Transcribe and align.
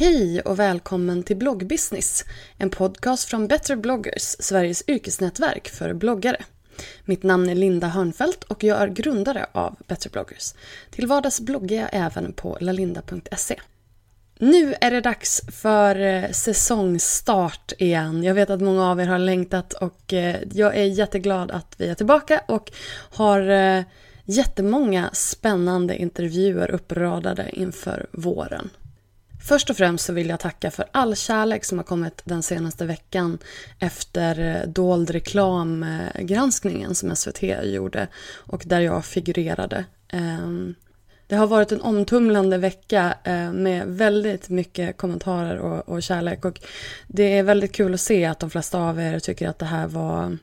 Hej 0.00 0.40
och 0.40 0.58
välkommen 0.58 1.22
till 1.22 1.36
Bloggbusiness, 1.36 2.24
en 2.58 2.70
podcast 2.70 3.28
från 3.28 3.46
Better 3.46 3.76
bloggers, 3.76 4.22
Sveriges 4.22 4.84
yrkesnätverk 4.88 5.68
för 5.68 5.94
bloggare. 5.94 6.44
Mitt 7.04 7.22
namn 7.22 7.48
är 7.48 7.54
Linda 7.54 7.86
Hörnfeldt 7.86 8.44
och 8.44 8.64
jag 8.64 8.82
är 8.82 8.88
grundare 8.88 9.46
av 9.52 9.76
Better 9.86 10.10
bloggers. 10.10 10.54
Till 10.90 11.06
vardags 11.06 11.40
bloggar 11.40 11.76
jag 11.76 11.88
även 11.92 12.32
på 12.32 12.58
lalinda.se. 12.60 13.60
Nu 14.38 14.74
är 14.80 14.90
det 14.90 15.00
dags 15.00 15.42
för 15.62 16.00
eh, 16.00 16.30
säsongstart 16.30 17.72
igen. 17.78 18.22
Jag 18.22 18.34
vet 18.34 18.50
att 18.50 18.60
många 18.60 18.90
av 18.90 19.00
er 19.00 19.06
har 19.06 19.18
längtat 19.18 19.72
och 19.72 20.12
eh, 20.12 20.36
jag 20.52 20.76
är 20.76 20.84
jätteglad 20.84 21.50
att 21.50 21.74
vi 21.78 21.88
är 21.88 21.94
tillbaka 21.94 22.42
och 22.48 22.72
har 23.10 23.48
eh, 23.48 23.82
jättemånga 24.24 25.10
spännande 25.12 25.96
intervjuer 25.96 26.70
uppradade 26.70 27.50
inför 27.52 28.06
våren. 28.12 28.70
Först 29.42 29.70
och 29.70 29.76
främst 29.76 30.04
så 30.04 30.12
vill 30.12 30.28
jag 30.28 30.40
tacka 30.40 30.70
för 30.70 30.84
all 30.92 31.16
kärlek 31.16 31.64
som 31.64 31.78
har 31.78 31.84
kommit 31.84 32.22
den 32.24 32.42
senaste 32.42 32.86
veckan 32.86 33.38
efter 33.78 34.38
eh, 34.38 34.68
dold 34.68 35.10
reklamgranskningen 35.10 36.90
eh, 36.90 36.94
som 36.94 37.16
SVT 37.16 37.42
gjorde 37.64 38.08
och 38.36 38.62
där 38.66 38.80
jag 38.80 39.04
figurerade. 39.04 39.84
Ehm, 40.08 40.74
det 41.26 41.36
har 41.36 41.46
varit 41.46 41.72
en 41.72 41.80
omtumlande 41.80 42.58
vecka 42.58 43.14
eh, 43.24 43.52
med 43.52 43.86
väldigt 43.86 44.48
mycket 44.48 44.96
kommentarer 44.96 45.58
och, 45.58 45.88
och 45.88 46.02
kärlek 46.02 46.44
och 46.44 46.60
det 47.06 47.38
är 47.38 47.42
väldigt 47.42 47.72
kul 47.72 47.94
att 47.94 48.00
se 48.00 48.24
att 48.24 48.38
de 48.38 48.50
flesta 48.50 48.78
av 48.78 49.00
er 49.00 49.18
tycker 49.18 49.48
att 49.48 49.58
det 49.58 49.66
här 49.66 49.86
var 49.86 50.38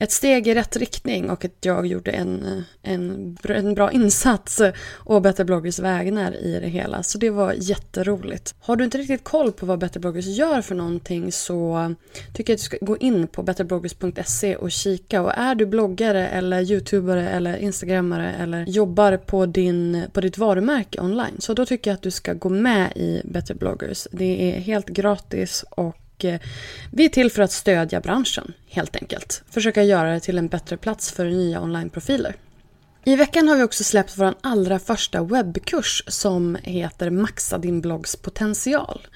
ett 0.00 0.12
steg 0.12 0.48
i 0.48 0.54
rätt 0.54 0.76
riktning 0.76 1.30
och 1.30 1.44
att 1.44 1.56
jag 1.60 1.86
gjorde 1.86 2.10
en, 2.10 2.64
en, 2.82 3.36
en 3.42 3.74
bra 3.74 3.92
insats 3.92 4.60
och 4.90 5.22
Better 5.22 5.44
bloggers 5.44 5.78
vägnar 5.78 6.36
i 6.36 6.60
det 6.60 6.68
hela. 6.68 7.02
Så 7.02 7.18
det 7.18 7.30
var 7.30 7.54
jätteroligt. 7.56 8.54
Har 8.60 8.76
du 8.76 8.84
inte 8.84 8.98
riktigt 8.98 9.24
koll 9.24 9.52
på 9.52 9.66
vad 9.66 9.78
Better 9.78 10.00
bloggers 10.00 10.26
gör 10.26 10.62
för 10.62 10.74
någonting 10.74 11.32
så 11.32 11.94
tycker 12.34 12.52
jag 12.52 12.56
att 12.56 12.60
du 12.60 12.64
ska 12.64 12.78
gå 12.80 12.96
in 12.96 13.26
på 13.26 13.42
betterbloggers.se 13.42 14.56
och 14.56 14.70
kika. 14.70 15.22
Och 15.22 15.32
är 15.38 15.54
du 15.54 15.66
bloggare 15.66 16.28
eller 16.28 16.70
youtubare 16.70 17.28
eller 17.28 17.56
instagrammare 17.56 18.32
eller 18.32 18.64
jobbar 18.64 19.16
på, 19.16 19.46
din, 19.46 20.02
på 20.12 20.20
ditt 20.20 20.38
varumärke 20.38 21.00
online 21.00 21.36
så 21.38 21.54
då 21.54 21.66
tycker 21.66 21.90
jag 21.90 21.94
att 21.94 22.02
du 22.02 22.10
ska 22.10 22.32
gå 22.32 22.48
med 22.48 22.92
i 22.96 23.22
Better 23.24 23.54
bloggers. 23.54 24.08
Det 24.12 24.52
är 24.52 24.60
helt 24.60 24.88
gratis 24.88 25.64
och 25.70 25.96
och 26.18 26.24
eh, 26.24 26.40
vi 26.92 27.04
är 27.04 27.08
till 27.08 27.30
för 27.30 27.42
att 27.42 27.52
stödja 27.52 28.00
branschen, 28.00 28.52
helt 28.68 28.96
enkelt. 28.96 29.42
Försöka 29.50 29.82
göra 29.82 30.12
det 30.12 30.20
till 30.20 30.38
en 30.38 30.48
bättre 30.48 30.76
plats 30.76 31.12
för 31.12 31.24
nya 31.24 31.60
onlineprofiler. 31.60 32.36
I 33.04 33.16
veckan 33.16 33.48
har 33.48 33.56
vi 33.56 33.62
också 33.62 33.84
släppt 33.84 34.18
vår 34.18 34.34
allra 34.40 34.78
första 34.78 35.22
webbkurs 35.22 36.02
som 36.06 36.56
heter 36.62 37.10
Maxa 37.10 37.58
din 37.58 37.80
bloggs 37.80 38.16
potential. 38.16 39.06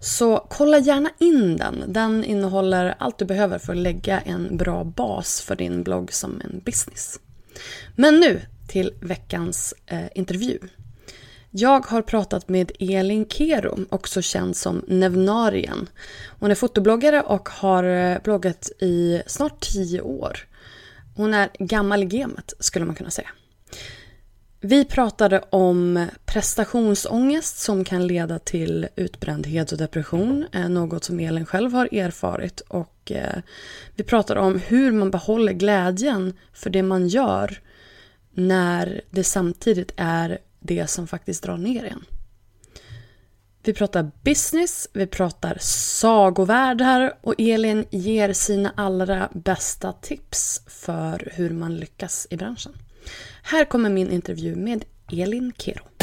Så 0.00 0.46
kolla 0.50 0.78
gärna 0.78 1.10
in 1.18 1.56
den. 1.56 1.84
Den 1.86 2.24
innehåller 2.24 2.94
allt 2.98 3.18
du 3.18 3.24
behöver 3.24 3.58
för 3.58 3.72
att 3.72 3.78
lägga 3.78 4.20
en 4.20 4.56
bra 4.56 4.84
bas 4.84 5.40
för 5.40 5.56
din 5.56 5.82
blogg 5.82 6.12
som 6.12 6.40
en 6.44 6.60
business. 6.64 7.20
Men 7.96 8.20
nu 8.20 8.40
till 8.68 8.92
veckans 9.00 9.74
eh, 9.86 10.04
intervju. 10.14 10.58
Jag 11.58 11.86
har 11.86 12.02
pratat 12.02 12.48
med 12.48 12.72
Elin 12.78 13.28
Kero, 13.28 13.78
också 13.88 14.22
känd 14.22 14.56
som 14.56 14.84
Nevnarien. 14.86 15.88
Hon 16.40 16.50
är 16.50 16.54
fotobloggare 16.54 17.22
och 17.22 17.48
har 17.48 17.84
eh, 17.84 18.18
bloggat 18.24 18.70
i 18.78 19.22
snart 19.26 19.60
tio 19.60 20.00
år. 20.00 20.38
Hon 21.14 21.34
är 21.34 21.48
gammal 21.58 22.02
i 22.02 22.06
gamet, 22.06 22.52
skulle 22.58 22.84
man 22.84 22.94
kunna 22.94 23.10
säga. 23.10 23.28
Vi 24.60 24.84
pratade 24.84 25.44
om 25.50 26.06
prestationsångest 26.26 27.58
som 27.58 27.84
kan 27.84 28.06
leda 28.06 28.38
till 28.38 28.88
utbrändhet 28.96 29.72
och 29.72 29.78
depression, 29.78 30.46
eh, 30.52 30.68
något 30.68 31.04
som 31.04 31.20
Elin 31.20 31.46
själv 31.46 31.72
har 31.72 31.94
erfarit. 31.94 32.60
Och 32.60 33.12
eh, 33.12 33.40
vi 33.94 34.04
pratade 34.04 34.40
om 34.40 34.60
hur 34.66 34.92
man 34.92 35.10
behåller 35.10 35.52
glädjen 35.52 36.32
för 36.52 36.70
det 36.70 36.82
man 36.82 37.08
gör 37.08 37.60
när 38.34 39.00
det 39.10 39.24
samtidigt 39.24 39.92
är 39.96 40.38
det 40.60 40.86
som 40.86 41.06
faktiskt 41.06 41.42
drar 41.42 41.56
ner 41.56 41.84
en. 41.84 42.04
Vi 43.62 43.72
pratar 43.72 44.10
business, 44.22 44.88
vi 44.92 45.06
pratar 45.06 45.58
sagovärldar 45.60 47.18
och 47.20 47.34
Elin 47.38 47.84
ger 47.90 48.32
sina 48.32 48.72
allra 48.76 49.28
bästa 49.34 49.92
tips 49.92 50.62
för 50.66 51.32
hur 51.34 51.50
man 51.50 51.76
lyckas 51.76 52.26
i 52.30 52.36
branschen. 52.36 52.72
Här 53.42 53.64
kommer 53.64 53.90
min 53.90 54.10
intervju 54.10 54.56
med 54.56 54.84
Elin 55.12 55.52
Kero. 55.58 55.95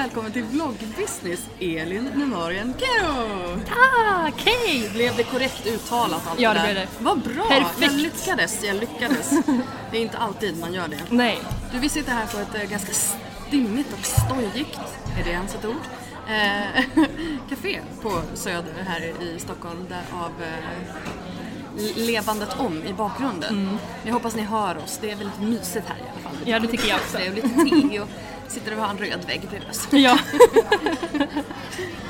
Välkommen 0.00 0.32
till 0.32 0.42
vloggbusiness, 0.42 1.46
Elin 1.58 2.04
Nevarien 2.14 2.74
Kero! 2.78 3.60
Tack, 3.66 4.42
hej! 4.44 4.90
Blev 4.94 5.16
det 5.16 5.22
korrekt 5.22 5.66
uttalat 5.66 6.22
allt 6.26 6.40
Ja, 6.40 6.54
det 6.54 6.60
det 6.60 6.66
där? 6.66 6.72
blev 6.72 6.86
det. 6.86 7.04
Vad 7.04 7.20
bra! 7.20 7.44
Perfekt. 7.48 7.82
Jag 7.82 7.92
lyckades, 7.92 8.64
jag 8.64 8.76
lyckades. 8.76 9.30
det 9.90 9.98
är 9.98 10.02
inte 10.02 10.18
alltid 10.18 10.58
man 10.58 10.72
gör 10.74 10.88
det. 10.88 11.00
Nej. 11.10 11.38
Du, 11.72 11.78
vi 11.78 11.88
sitter 11.88 12.12
här 12.12 12.26
på 12.26 12.38
ett 12.38 12.62
eh, 12.62 12.70
ganska 12.70 12.92
stimmigt 12.92 13.92
och 13.92 14.06
stojigt, 14.06 14.78
är 15.20 15.24
det 15.24 15.30
ens 15.30 15.54
ett 15.54 15.64
ord? 15.64 15.84
Eh, 16.28 16.84
café 17.48 17.80
på 18.02 18.22
Söder 18.34 18.84
här 18.86 19.22
i 19.22 19.38
Stockholm 19.38 19.86
där 19.88 20.02
av 20.12 20.32
eh, 20.42 21.96
levandet 21.96 22.56
om 22.58 22.82
i 22.84 22.92
bakgrunden. 22.92 23.78
Jag 24.04 24.12
hoppas 24.14 24.36
ni 24.36 24.42
hör 24.42 24.78
oss, 24.78 24.98
det 25.02 25.10
är 25.10 25.16
väldigt 25.16 25.40
mysigt 25.40 25.88
här 25.88 25.96
i 25.96 26.02
alla 26.12 26.20
fall. 26.22 26.36
Ja, 26.44 26.58
det 26.58 26.68
tycker 26.68 26.88
jag 26.88 26.96
också. 26.96 27.18
Det 27.18 27.26
är 27.26 27.32
lite 27.32 27.88
te 27.88 28.00
och 28.00 28.08
sitter 28.50 28.76
och 28.76 28.82
har 28.82 28.90
en 28.90 28.98
röd 28.98 29.24
vägg 29.26 29.40
bredvid 29.50 29.70
oss. 29.70 29.88
Ja, 29.92 30.18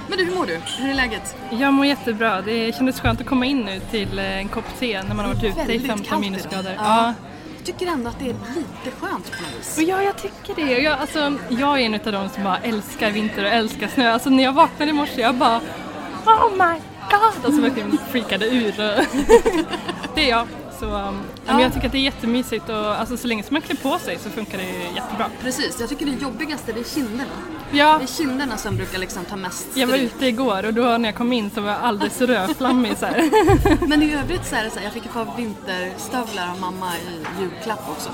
Men 0.08 0.18
du, 0.18 0.24
hur 0.24 0.34
mår 0.34 0.46
du? 0.46 0.60
Hur 0.78 0.90
är 0.90 0.94
läget? 0.94 1.36
jag 1.50 1.72
mår 1.72 1.86
jättebra. 1.86 2.40
Det 2.40 2.74
kändes 2.76 3.00
skönt 3.00 3.20
att 3.20 3.26
komma 3.26 3.46
in 3.46 3.60
nu 3.60 3.80
till 3.90 4.18
eh, 4.18 4.38
en 4.38 4.48
kopp 4.48 4.64
te 4.78 5.02
när 5.02 5.14
man 5.14 5.24
har 5.24 5.34
varit 5.34 5.44
ute 5.44 5.60
i 5.60 5.66
Väldigt 5.66 5.86
15 5.86 6.04
kallt 6.06 6.20
minusgrader. 6.20 6.74
Ja. 6.78 7.14
Jag 7.56 7.66
tycker 7.66 7.86
ändå 7.86 8.10
att 8.10 8.18
det 8.18 8.24
är 8.24 8.34
lite 8.56 8.96
skönt 9.00 9.32
på 9.32 9.42
något 9.42 9.58
vis. 9.58 9.78
Ja, 9.88 10.02
jag 10.02 10.16
tycker 10.18 10.54
det. 10.66 10.78
Jag, 10.82 10.98
alltså, 10.98 11.32
jag 11.48 11.80
är 11.80 11.84
en 11.86 11.94
av 11.94 12.12
de 12.12 12.28
som 12.28 12.44
bara 12.44 12.58
älskar 12.58 13.10
vinter 13.10 13.44
och 13.44 13.50
älskar 13.50 13.88
snö. 13.88 14.12
Alltså 14.12 14.30
när 14.30 14.42
jag 14.42 14.52
vaknade 14.52 14.90
i 14.90 14.94
morse, 14.94 15.20
jag 15.20 15.34
bara 15.34 15.60
Oh 16.26 16.50
my 16.52 16.80
god! 17.10 17.44
alltså 17.44 17.60
verkligen 17.60 17.98
freakade 18.10 18.46
ur. 18.46 18.74
Det 20.14 20.24
är 20.24 20.28
jag. 20.28 20.46
Så, 20.80 20.86
um, 20.86 21.20
ja. 21.46 21.60
jag 21.60 21.74
tycker 21.74 21.86
att 21.86 21.92
det 21.92 21.98
är 21.98 22.02
jättemysigt 22.02 22.68
och 22.68 22.76
alltså, 23.00 23.16
så 23.16 23.28
länge 23.28 23.42
som 23.42 23.54
man 23.54 23.62
klär 23.62 23.76
på 23.76 23.98
sig 23.98 24.18
så 24.18 24.30
funkar 24.30 24.58
det 24.58 24.64
jättebra. 24.94 25.30
Precis, 25.42 25.76
jag 25.80 25.88
tycker 25.88 26.06
det 26.06 26.22
jobbigaste 26.22 26.72
det 26.72 26.80
är 26.80 26.84
kinderna. 26.84 27.30
Ja. 27.72 27.98
Det 27.98 28.04
är 28.04 28.06
kinderna 28.06 28.56
som 28.56 28.76
brukar 28.76 28.98
liksom 28.98 29.24
ta 29.24 29.36
mest 29.36 29.66
Jag 29.74 29.86
var 29.86 29.94
stryk. 29.94 30.12
ute 30.14 30.26
igår 30.26 30.66
och 30.66 30.74
då 30.74 30.82
när 30.82 31.08
jag 31.08 31.14
kom 31.14 31.32
in 31.32 31.50
så 31.50 31.60
var 31.60 31.70
jag 31.70 31.80
alldeles 31.80 32.20
rödflammig 32.20 32.98
så 32.98 33.06
här. 33.06 33.30
Men 33.88 34.02
i 34.02 34.14
övrigt 34.14 34.46
så 34.46 34.56
är 34.56 34.64
det 34.64 34.70
så 34.70 34.78
här, 34.78 34.84
jag 34.84 34.92
fick 34.92 35.06
ett 35.06 35.12
par 35.12 35.36
vinterstövlar 35.36 36.50
av 36.50 36.60
mamma 36.60 36.86
i 36.96 37.40
julklapp 37.42 37.88
också. 37.88 38.10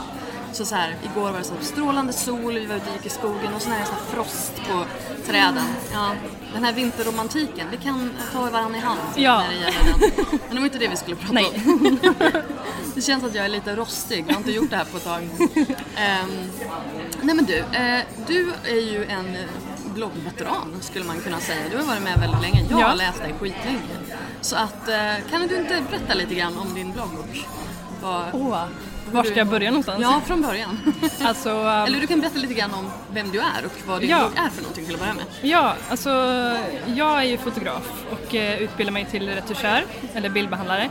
Så 0.53 0.65
så 0.65 0.75
här, 0.75 0.95
igår 1.13 1.31
var 1.31 1.39
det 1.39 1.45
så 1.45 1.55
här, 1.55 1.63
strålande 1.63 2.13
sol, 2.13 2.55
vi 2.55 2.67
var 2.67 2.77
ute 2.77 2.87
och 2.91 2.97
gick 2.97 3.07
i 3.07 3.09
skogen 3.09 3.55
och 3.57 3.63
så 3.63 3.71
är 3.71 3.79
det 3.79 3.87
så 3.87 3.93
här 3.93 4.01
frost 4.15 4.53
på 4.69 4.85
träden. 5.27 5.67
Ja, 5.93 6.11
den 6.55 6.65
här 6.65 6.73
vinterromantiken, 6.73 7.67
vi 7.71 7.77
kan 7.77 8.11
ta 8.33 8.51
varandra 8.51 8.79
i 8.79 8.81
hand 8.81 9.01
Ja. 9.17 9.41
när 9.43 9.49
det 9.49 9.55
gäller 9.55 9.85
den. 9.91 10.39
Men 10.47 10.55
det 10.55 10.57
var 10.61 10.65
inte 10.67 10.79
det 10.79 10.89
vi 10.89 10.97
skulle 10.97 11.17
prata 11.17 11.33
Nej. 11.33 11.63
om. 11.67 11.99
Det 12.95 13.03
känns 13.03 13.25
att 13.25 13.35
jag 13.35 13.45
är 13.45 13.49
lite 13.49 13.77
rostig, 13.77 14.25
jag 14.29 14.35
har 14.35 14.39
inte 14.41 14.53
gjort 14.53 14.71
det 14.71 14.77
här 14.77 14.85
på 14.85 14.97
ett 14.97 15.05
tag. 15.05 15.29
Ehm, 15.97 16.51
nej 17.23 17.35
men 17.35 17.45
du, 17.45 17.57
eh, 17.59 18.01
du 18.27 18.53
är 18.65 18.81
ju 18.93 19.05
en 19.05 19.37
bloggveteran 19.95 20.75
skulle 20.81 21.05
man 21.05 21.21
kunna 21.21 21.41
säga. 21.41 21.61
Du 21.71 21.77
har 21.77 21.85
varit 21.85 22.03
med 22.03 22.19
väldigt 22.21 22.43
länge, 22.43 22.67
jag 22.71 22.81
Ja. 22.81 22.87
har 22.87 22.95
läst 22.97 23.19
dig 23.19 23.35
skitlänge. 23.41 23.79
Så 24.41 24.57
att, 24.57 24.89
eh, 24.89 25.15
kan 25.31 25.41
du 25.49 25.57
inte 25.57 25.83
berätta 25.91 26.15
lite 26.15 26.35
grann 26.35 26.59
om 26.59 26.75
din 26.75 26.93
blogg? 26.93 27.47
Åh, 28.03 28.65
var 29.13 29.25
ska 29.25 29.35
jag 29.35 29.47
börja 29.47 29.71
någonstans? 29.71 29.99
Ja, 30.03 30.21
från 30.27 30.43
början. 30.43 30.79
Alltså, 31.25 31.51
um, 31.51 31.67
Eller 31.67 32.01
du 32.01 32.07
kan 32.07 32.21
berätta 32.21 32.39
lite 32.39 32.55
grann 32.55 32.75
om 32.75 32.87
vem 33.13 33.31
du 33.31 33.39
är 33.39 33.65
och 33.65 33.73
vad 33.87 34.01
din 34.01 34.11
Ja. 34.11 34.19
blogg 34.19 34.47
är 34.47 34.51
för 34.51 34.63
någonting 34.63 34.85
till 34.85 34.95
att 34.95 35.01
börja 35.01 35.15
med. 35.15 35.25
Ja, 35.43 35.75
alltså 35.91 36.11
jag 36.95 37.19
är 37.19 37.23
ju 37.25 37.39
fotograf 37.39 38.05
och 38.11 38.35
eh, 38.35 38.63
utbildar 38.63 38.93
mig 38.93 39.05
till 39.05 39.29
retuschör, 39.29 39.85
eller 40.15 40.29
bildbehandlare. 40.29 40.89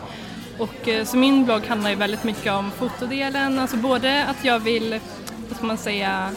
Och 0.57 0.87
eh, 0.87 1.05
så 1.05 1.17
min 1.17 1.45
blogg 1.45 1.65
handlar 1.67 1.89
ju 1.89 1.95
väldigt 1.95 2.23
mycket 2.23 2.53
om 2.53 2.71
fotodelen, 2.71 3.59
alltså 3.59 3.77
både 3.77 4.25
att 4.25 4.45
jag 4.45 4.59
vill, 4.59 4.99
vad 5.49 5.57
ska 5.57 5.65
man 5.65 5.77
säga, 5.77 6.29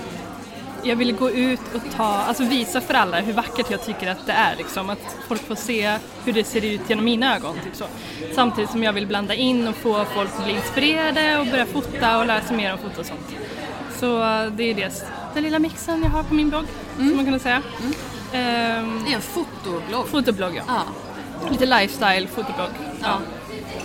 jag 0.82 0.96
vill 0.96 1.12
gå 1.16 1.30
ut 1.30 1.60
och 1.75 1.82
ta, 1.96 2.04
alltså 2.04 2.44
visa 2.44 2.80
för 2.80 2.94
alla 2.94 3.20
hur 3.20 3.32
vackert 3.32 3.70
jag 3.70 3.84
tycker 3.84 4.10
att 4.10 4.26
det 4.26 4.32
är 4.32 4.56
liksom, 4.56 4.90
att 4.90 5.16
folk 5.28 5.46
får 5.46 5.54
se 5.54 5.98
hur 6.25 6.32
det 6.32 6.44
ser 6.44 6.64
ut 6.64 6.80
genom 6.88 7.04
mina 7.04 7.36
ögon 7.36 7.54
typ 7.64 7.76
så. 7.76 7.84
Samtidigt 8.34 8.70
som 8.70 8.82
jag 8.82 8.92
vill 8.92 9.06
blanda 9.06 9.34
in 9.34 9.69
och 9.69 9.75
få 9.76 10.04
folk 10.04 10.30
att 10.38 10.44
bli 10.44 10.54
inspirerade 10.54 11.38
och 11.38 11.46
börja 11.46 11.66
fota 11.66 12.19
och 12.19 12.26
lära 12.26 12.40
sig 12.40 12.56
mer 12.56 12.72
om 12.72 12.78
foto 12.78 13.00
och 13.00 13.06
sånt. 13.06 13.34
Så 14.00 14.22
eh, 14.22 14.46
det 14.52 14.62
är 14.70 14.75
det, 14.75 15.06
den 15.34 15.42
lilla 15.42 15.58
mixen 15.58 16.02
jag 16.02 16.10
har 16.10 16.22
på 16.22 16.34
min 16.34 16.48
blogg, 16.50 16.64
som 16.96 17.16
man 17.16 17.24
kan 17.24 17.40
säga. 17.40 17.62
Ehm, 18.32 19.04
Det 19.04 19.10
är 19.12 19.14
en 19.16 19.20
fotoblogg. 19.22 20.08
fotoblogg 20.08 20.56
ja. 20.56 20.62
Ja, 20.69 20.82
Lite 21.50 21.66
lifestyle 21.66 22.26
fotoblogg. 22.28 22.69
ja. 23.02 23.19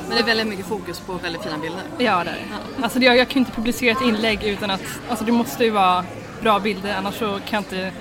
Men 0.08 0.18
det 0.18 0.24
är 0.24 0.26
väldigt 0.26 0.48
mycket 0.48 0.66
fokus 0.66 1.00
på 1.00 1.14
väldigt 1.14 1.44
fina 1.44 1.58
bilder. 1.58 1.82
Ja, 1.98 2.24
det 2.24 2.30
är 2.30 2.36
det. 2.78 2.84
Alltså 2.84 3.00
det, 3.00 3.06
jag 3.06 3.28
kan 3.30 3.34
ju 3.34 3.40
inte 3.40 3.52
publicera 3.52 3.92
ett 3.92 4.02
inlägg 4.02 4.44
utan 4.44 4.72
att, 4.72 4.82
alltså 5.10 5.26
det 5.26 5.32
måste 5.32 5.64
ju 5.64 5.70
vara 5.70 6.06
bra 6.44 6.60
bilder 6.60 6.96
annars 6.98 7.16
så 7.16 7.26
kan 7.26 7.40
jag 7.52 7.60
inte 7.62 7.92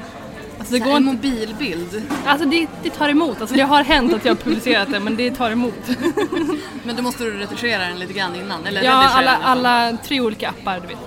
Alltså 0.58 0.74
det, 0.74 0.80
Så 0.80 0.84
går 0.84 0.96
en 0.96 1.04
mobilbild. 1.04 2.02
alltså 2.26 2.48
det, 2.48 2.66
det 2.82 2.90
tar 2.90 3.08
emot, 3.08 3.40
alltså 3.40 3.56
det 3.56 3.62
har 3.62 3.84
hänt 3.84 4.14
att 4.14 4.24
jag 4.24 4.34
har 4.34 4.36
publicerat 4.42 4.88
det 4.90 5.00
men 5.00 5.16
det 5.16 5.30
tar 5.30 5.50
emot. 5.50 5.74
Men 6.84 6.96
då 6.96 7.02
måste 7.02 7.24
du 7.24 7.30
retuschera 7.38 7.84
den 7.88 7.98
lite 7.98 8.12
grann 8.12 8.36
innan. 8.36 8.66
Eller 8.66 8.82
Ja, 8.82 8.92
alla, 9.08 9.36
alla 9.42 9.96
tre 10.04 10.20
olika 10.20 10.48
appar 10.48 10.80
du 10.80 10.86
vet. 10.86 10.98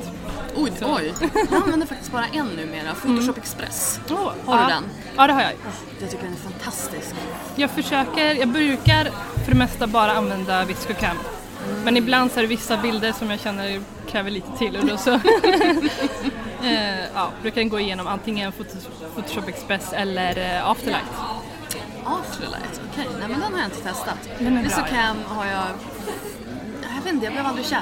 Oj, 0.56 0.72
oj. 0.82 1.14
Jag 1.52 1.64
använder 1.64 1.88
faktiskt 1.88 2.12
bara 2.12 2.26
en 2.34 2.46
numera, 2.48 2.94
Photoshop 3.02 3.38
Express. 3.38 4.00
Oh, 4.10 4.32
Har 4.46 4.58
du 4.58 4.64
ja. 4.64 4.68
den? 4.70 4.84
Ja, 5.16 5.28
det 5.28 5.34
har 5.34 5.42
jag. 5.42 5.52
Jag 6.02 6.10
tycker 6.12 6.24
den 6.24 6.34
är 6.34 6.52
fantastisk. 6.52 7.16
Jag 7.56 7.70
försöker, 7.72 8.36
jag 8.36 8.48
brukar 8.48 9.04
för 9.44 9.52
det 9.52 9.58
mesta 9.58 9.88
bara 9.88 10.12
använda 10.12 10.66
ViscoCam. 10.66 11.18
Men 11.84 11.98
ibland 11.98 12.32
så 12.32 12.40
är 12.40 12.42
det 12.44 12.48
vissa 12.50 12.78
bilder 12.78 13.12
som 13.12 13.30
jag 13.30 13.40
känner 13.40 13.82
kräver 14.12 14.32
lite 14.32 14.58
till 14.58 14.78
och 14.78 14.86
då 14.86 14.98
så 14.98 15.12
eh, 16.64 17.06
ja, 17.14 17.30
brukar 17.42 17.62
jag 17.62 17.70
gå 17.70 17.80
igenom 17.80 18.08
antingen 18.08 18.52
Photos- 18.52 18.88
Photoshop 19.16 19.48
Express 19.48 19.94
eller 19.94 20.56
eh, 20.56 20.70
Afterlight. 20.70 21.04
Afterlight, 22.06 22.82
okej. 22.92 23.08
Nej 23.20 23.28
men 23.30 23.40
den 23.40 23.54
har 23.54 23.60
jag 23.60 23.68
inte 23.68 23.82
testat. 23.82 24.18
Den 24.40 24.64
Visocam 24.64 25.18
har 25.28 25.46
jag... 25.46 25.64
Jag 26.96 27.04
vet 27.04 27.14
inte, 27.14 27.26
jag 27.26 27.34
blev 27.34 27.46
aldrig 27.46 27.66
kär. 27.66 27.82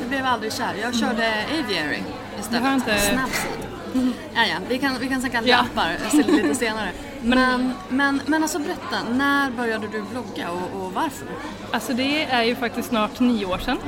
Jag 0.00 0.08
blev 0.08 0.26
aldrig 0.26 0.52
kär. 0.52 0.74
Jag 0.82 0.94
körde 0.94 1.32
Aviary 1.58 2.02
istället. 2.40 2.72
Inte- 2.74 2.98
Snapseed. 2.98 3.58
Ja, 4.34 4.40
ja, 4.46 4.56
vi 4.68 4.78
kan, 4.78 4.98
vi 5.00 5.08
kan 5.08 5.20
snacka 5.20 5.42
Ja. 5.44 5.56
appar 5.58 5.96
lite 6.26 6.54
senare. 6.54 6.90
Men, 7.22 7.72
men, 7.88 8.20
men 8.26 8.42
alltså 8.42 8.58
berätta, 8.58 9.02
när 9.12 9.50
började 9.50 9.86
du 9.86 10.02
blogga 10.02 10.50
och, 10.50 10.82
och 10.82 10.92
varför? 10.92 11.28
Alltså 11.70 11.92
det 11.92 12.24
är 12.24 12.42
ju 12.42 12.56
faktiskt 12.56 12.88
snart 12.88 13.20
nio 13.20 13.46
år 13.46 13.58
sedan. 13.58 13.78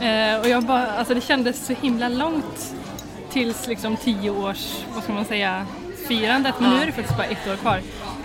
Eh, 0.00 0.40
och 0.40 0.48
jag 0.48 0.64
bara, 0.64 0.86
alltså 0.86 1.14
det 1.14 1.20
kändes 1.20 1.66
så 1.66 1.72
himla 1.72 2.08
långt 2.08 2.74
tills 3.30 3.66
liksom 3.66 3.96
tio 3.96 4.30
års, 4.30 4.84
vad 4.94 5.02
ska 5.02 5.12
man 5.12 5.24
säga, 5.24 5.66
firandet. 6.08 6.54
Men 6.60 6.70
nu 6.70 6.82
är 6.82 6.86
det 6.86 6.92
faktiskt 6.92 7.16
bara 7.16 7.26
ett 7.26 7.48
år 7.48 7.56
kvar. 7.56 7.80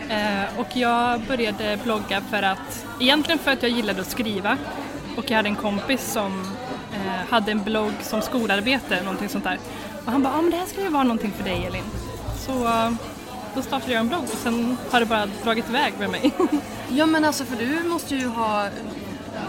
Eh, 0.09 0.59
och 0.59 0.67
jag 0.73 1.21
började 1.21 1.79
blogga 1.83 2.21
för 2.21 2.43
att, 2.43 2.85
egentligen 2.99 3.39
för 3.39 3.51
att 3.51 3.63
jag 3.63 3.71
gillade 3.71 4.01
att 4.01 4.11
skriva. 4.11 4.57
Och 5.17 5.31
jag 5.31 5.37
hade 5.37 5.49
en 5.49 5.55
kompis 5.55 6.11
som 6.11 6.41
eh, 6.93 7.29
hade 7.29 7.51
en 7.51 7.63
blogg 7.63 7.93
som 8.01 8.21
skolarbete, 8.21 9.01
någonting 9.03 9.29
sånt 9.29 9.43
där. 9.43 9.59
Och 10.05 10.11
han 10.11 10.23
bara, 10.23 10.33
ah, 10.33 10.41
men 10.41 10.51
det 10.51 10.57
här 10.57 10.65
skulle 10.65 10.85
ju 10.85 10.91
vara 10.91 11.03
någonting 11.03 11.31
för 11.31 11.43
dig 11.43 11.65
Elin. 11.65 11.83
Så 12.45 12.67
då 13.55 13.61
startade 13.61 13.91
jag 13.93 13.99
en 13.99 14.07
blogg 14.07 14.23
och 14.23 14.37
sen 14.43 14.77
har 14.91 14.99
det 14.99 15.05
bara 15.05 15.25
dragit 15.43 15.69
iväg 15.69 15.93
med 15.99 16.09
mig. 16.09 16.31
Ja 16.89 17.05
men 17.05 17.25
alltså 17.25 17.45
för 17.45 17.55
du 17.55 17.83
måste 17.89 18.15
ju 18.15 18.27
ha... 18.27 18.67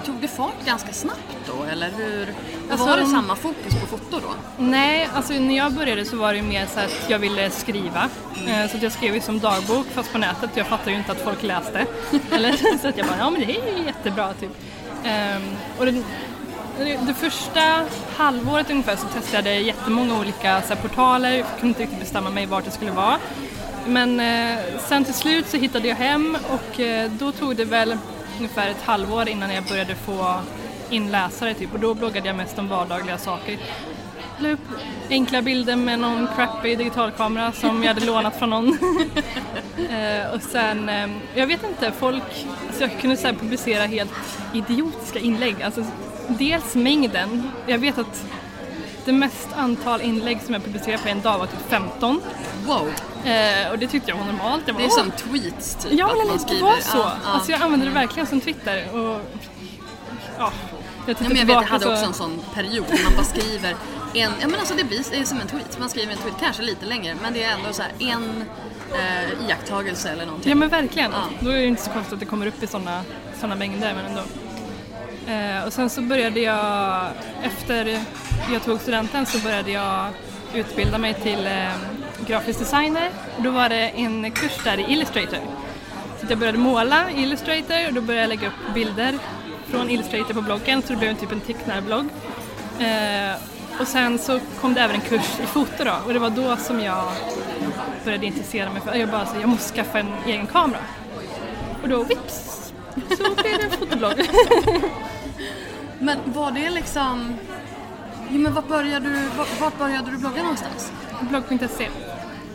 Tog 0.07 0.15
det 0.21 0.29
fart 0.29 0.65
ganska 0.67 0.93
snabbt 0.93 1.21
då 1.47 1.65
eller 1.73 1.91
hur? 1.91 2.35
Alltså, 2.71 2.87
var 2.87 2.97
det 2.97 3.07
samma 3.07 3.37
fokus 3.37 3.75
på 3.81 3.87
foto 3.87 4.21
då? 4.23 4.35
Nej, 4.59 5.09
alltså 5.15 5.33
när 5.33 5.57
jag 5.57 5.73
började 5.73 6.05
så 6.05 6.17
var 6.17 6.33
det 6.33 6.37
ju 6.37 6.43
mer 6.43 6.67
så 6.67 6.81
att 6.81 7.05
jag 7.11 7.19
ville 7.19 7.51
skriva. 7.51 8.09
Eh, 8.47 8.71
Så 8.71 8.77
jag 8.81 8.93
skrev 8.93 9.15
ju 9.15 9.21
som 9.21 9.39
dagbok 9.41 9.87
fast 9.95 10.13
på 10.13 10.19
nätet. 10.19 10.51
Jag 10.55 10.67
fattade 10.67 10.91
ju 10.91 10.97
inte 10.97 11.13
att 11.13 11.21
folk 11.21 11.43
läste. 11.43 11.87
Eller, 12.33 12.79
så 12.83 12.89
att 12.89 12.99
jag 12.99 13.07
bara, 13.07 13.19
ja 13.19 13.31
men 13.31 13.41
det 13.41 13.57
är 13.57 13.79
ju 13.79 13.85
jättebra 13.87 14.33
typ. 14.41 14.51
Ehm, 15.05 15.43
och 15.79 15.87
det, 15.87 16.03
det 17.07 17.15
första 17.15 17.85
halvåret 18.17 18.71
ungefär 18.71 18.97
så 18.97 19.07
testade 19.07 19.53
jag 19.55 19.63
jättemånga 19.63 20.19
olika 20.19 20.63
så 20.63 20.75
här, 20.75 20.83
portaler. 20.83 21.33
Jag 21.33 21.47
kunde 21.61 21.69
inte 21.69 21.83
riktigt 21.83 22.01
bestämma 22.01 22.31
mig 22.31 22.47
vart 22.47 22.65
det 22.65 22.71
skulle 22.71 22.91
vara. 22.91 23.17
Men 23.87 24.21
eh, 24.21 24.59
sen 24.89 25.05
till 25.05 25.15
slut 25.15 25.49
så 25.49 25.57
hittade 25.57 25.89
jag 25.89 25.97
hem 25.97 26.37
och 26.51 26.81
eh, 26.81 27.11
då 27.11 27.33
tog 27.33 27.57
det 27.57 27.65
väl 27.65 27.97
ungefär 28.37 28.69
ett 28.71 28.83
halvår 28.83 29.29
innan 29.29 29.55
jag 29.55 29.65
började 29.65 29.95
få 29.95 30.41
in 30.91 31.11
läsare 31.11 31.55
typ 31.55 31.73
och 31.75 31.81
då 31.81 31.95
bloggade 31.95 32.27
jag 32.27 32.37
mest 32.37 32.59
om 32.59 32.69
vardagliga 32.69 33.19
saker. 33.19 33.59
La 34.39 34.51
upp 34.51 34.61
enkla 35.11 35.43
bilder 35.43 35.77
med 35.77 35.99
någon 35.99 36.29
crappy 36.37 36.77
digitalkamera 36.77 37.53
som 37.53 37.83
jag 37.83 37.95
hade 37.95 38.07
lånat 38.13 38.39
från 38.39 38.51
någon. 38.51 38.69
eh, 39.91 40.35
och 40.35 40.43
sen, 40.43 40.91
jag 41.35 41.47
vet 41.47 41.65
inte, 41.65 41.93
folk, 41.93 42.47
alltså 42.67 42.83
jag 42.83 43.01
kunde 43.01 43.17
så 43.17 43.29
publicera 43.29 43.87
helt 43.87 44.13
idiotiska 44.55 45.19
inlägg. 45.19 45.63
Alltså, 45.63 45.85
dels 46.29 46.75
mängden, 46.75 47.51
jag 47.67 47.79
vet 47.79 47.99
att 47.99 48.25
det 49.05 49.13
mest 49.13 49.49
antal 49.57 50.01
inlägg 50.01 50.43
som 50.43 50.55
jag 50.55 50.65
publicerade 50.65 51.03
på 51.03 51.09
en 51.09 51.21
dag 51.21 51.39
var 51.39 51.47
typ 51.47 51.69
15. 51.69 52.21
Wow, 52.67 52.91
Eh, 53.25 53.71
och 53.71 53.79
det 53.79 53.87
tyckte 53.87 54.11
jag 54.11 54.17
var 54.19 54.25
normalt. 54.25 54.63
Jag 54.67 54.77
bara, 54.77 54.81
det 54.83 54.87
är 54.87 54.91
som 54.91 55.11
tweets 55.11 55.75
typ 55.75 55.93
Ja, 55.93 56.07
men 56.19 56.27
det 56.57 56.63
var 56.63 56.77
så. 56.81 56.97
Ja, 56.99 57.13
ja. 57.25 57.31
Alltså 57.31 57.53
jag 57.53 57.63
använde 57.63 57.87
det 57.87 57.93
verkligen 57.93 58.27
som 58.27 58.41
Twitter. 58.41 58.89
Och, 58.93 59.21
ja, 60.39 60.53
jag, 61.07 61.17
Ja, 61.21 61.29
men 61.29 61.37
jag 61.37 61.47
vet, 61.47 61.55
jag 61.55 61.63
hade 61.63 61.85
så- 61.85 61.93
också 61.93 62.05
en 62.05 62.15
sån 62.15 62.41
period 62.55 62.85
när 62.91 63.05
man 63.05 63.13
bara 63.17 63.25
skriver 63.25 63.71
en, 64.15 64.33
ja 64.41 64.49
men 64.49 64.61
alltså 64.61 64.75
det 64.75 64.85
blir 64.85 65.05
det 65.11 65.17
är 65.19 65.25
som 65.25 65.41
en 65.41 65.47
tweet, 65.49 65.79
man 65.81 65.89
skriver 65.91 66.13
en 66.13 66.19
tweet, 66.19 66.35
kanske 66.41 66.63
lite 66.63 66.87
längre 66.87 67.15
men 67.23 67.33
det 67.33 67.43
är 67.45 67.53
ändå 67.53 67.73
så 67.73 67.83
här 67.83 67.93
en 67.99 68.45
eh, 68.93 69.49
iakttagelse 69.49 70.09
eller 70.11 70.27
någonting. 70.27 70.51
Ja 70.51 70.57
men 70.57 70.69
verkligen. 70.69 71.13
Ja. 71.13 71.23
Då 71.41 71.51
är 71.51 71.57
det 71.57 71.65
inte 71.67 71.83
så 71.83 71.91
konstigt 71.91 72.13
att 72.13 72.21
det 72.21 72.27
kommer 72.27 72.47
upp 72.47 72.63
i 72.63 72.67
sådana 72.67 73.03
såna 73.41 73.55
mängder 73.55 73.95
men 73.95 74.07
ändå. 74.07 74.23
Eh, 75.33 75.67
och 75.67 75.73
sen 75.73 75.91
så 75.91 76.01
började 76.03 76.41
jag, 76.41 77.07
efter 77.43 78.05
jag 78.53 78.65
tog 78.65 78.81
studenten 78.81 79.27
så 79.27 79.39
började 79.39 79.71
jag 79.71 80.09
utbilda 80.55 80.99
mig 80.99 81.15
till 81.15 81.47
eh, 81.47 81.69
grafisk 82.27 82.59
designer. 82.59 83.11
Och 83.37 83.43
då 83.43 83.51
var 83.51 83.69
det 83.69 83.89
en 83.89 84.31
kurs 84.31 84.65
där 84.65 84.79
i 84.79 84.93
Illustrator. 84.93 85.39
Så 86.21 86.27
jag 86.29 86.39
började 86.39 86.59
måla 86.59 87.11
i 87.11 87.23
Illustrator 87.23 87.87
och 87.89 87.95
då 87.95 88.01
började 88.01 88.23
jag 88.23 88.29
lägga 88.29 88.49
upp 88.49 88.75
bilder 88.75 89.19
från 89.67 89.91
Illustrator 89.91 90.35
på 90.35 90.43
bloggen 90.43 90.83
så 90.83 90.93
det 90.93 90.99
blev 90.99 91.15
typ 91.15 91.33
en 91.33 91.41
tecknarblogg. 91.41 92.07
Eh, 92.81 93.35
och 93.81 93.89
sen 93.89 94.19
så 94.19 94.41
kom 94.61 94.75
det 94.75 94.81
även 94.81 94.97
en 94.97 95.01
kurs 95.01 95.41
i 95.43 95.47
foto 95.47 95.85
då 95.85 95.95
och 96.07 96.13
det 96.13 96.19
var 96.19 96.31
då 96.31 96.57
som 96.57 96.81
jag 96.81 97.05
började 98.05 98.27
intressera 98.27 98.73
mig 98.73 98.83
för 98.83 98.95
jag 98.95 99.09
bara 99.09 99.27
så, 99.27 99.37
jag 99.41 99.49
måste 99.49 99.75
skaffa 99.75 99.99
en 99.99 100.13
egen 100.27 100.47
kamera. 100.47 100.81
Och 101.83 101.89
då 101.89 102.03
vips 102.05 102.73
så 102.95 103.35
blev 103.43 103.59
det 103.59 103.65
en 103.65 103.71
fotoblogg. 103.71 104.29
Men 105.99 106.19
var 106.25 106.51
det 106.51 106.71
liksom, 106.71 107.37
jo 108.35 108.41
men 108.41 108.55
vart 108.55 108.69
började 108.69 109.09
du, 109.09 109.29
vart, 109.37 109.61
vart 109.61 109.79
började 109.79 110.11
du 110.11 110.17
blogga 110.17 110.43
någonstans? 110.43 110.93
Blogg.se. 111.21 111.89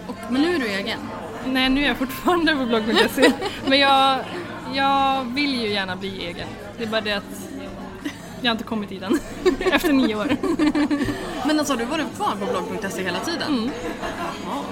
Och, 0.07 0.15
men 0.29 0.41
nu 0.41 0.55
är 0.55 0.59
du 0.59 0.67
egen. 0.67 0.99
Nej, 1.45 1.69
nu 1.69 1.83
är 1.83 1.87
jag 1.87 1.97
fortfarande 1.97 2.55
på 2.55 2.65
blogg.se. 2.65 3.31
Men 3.67 3.79
jag, 3.79 4.19
jag 4.73 5.23
vill 5.23 5.61
ju 5.61 5.69
gärna 5.69 5.95
bli 5.95 6.25
egen. 6.25 6.47
Det 6.77 6.83
är 6.83 6.87
bara 6.87 7.01
det 7.01 7.13
att 7.13 7.49
jag 8.41 8.49
har 8.49 8.51
inte 8.51 8.63
kommit 8.63 8.89
dit 8.89 9.01
än. 9.03 9.19
Efter 9.73 9.93
nio 9.93 10.15
år. 10.15 10.27
Men 11.47 11.59
alltså 11.59 11.73
har 11.73 11.77
du 11.77 11.85
varit 11.85 12.15
kvar 12.15 12.31
på 12.39 12.45
blogg.se 12.45 13.03
hela 13.03 13.19
tiden? 13.19 13.47
Mm. 13.47 13.69
Jaha. 14.45 14.63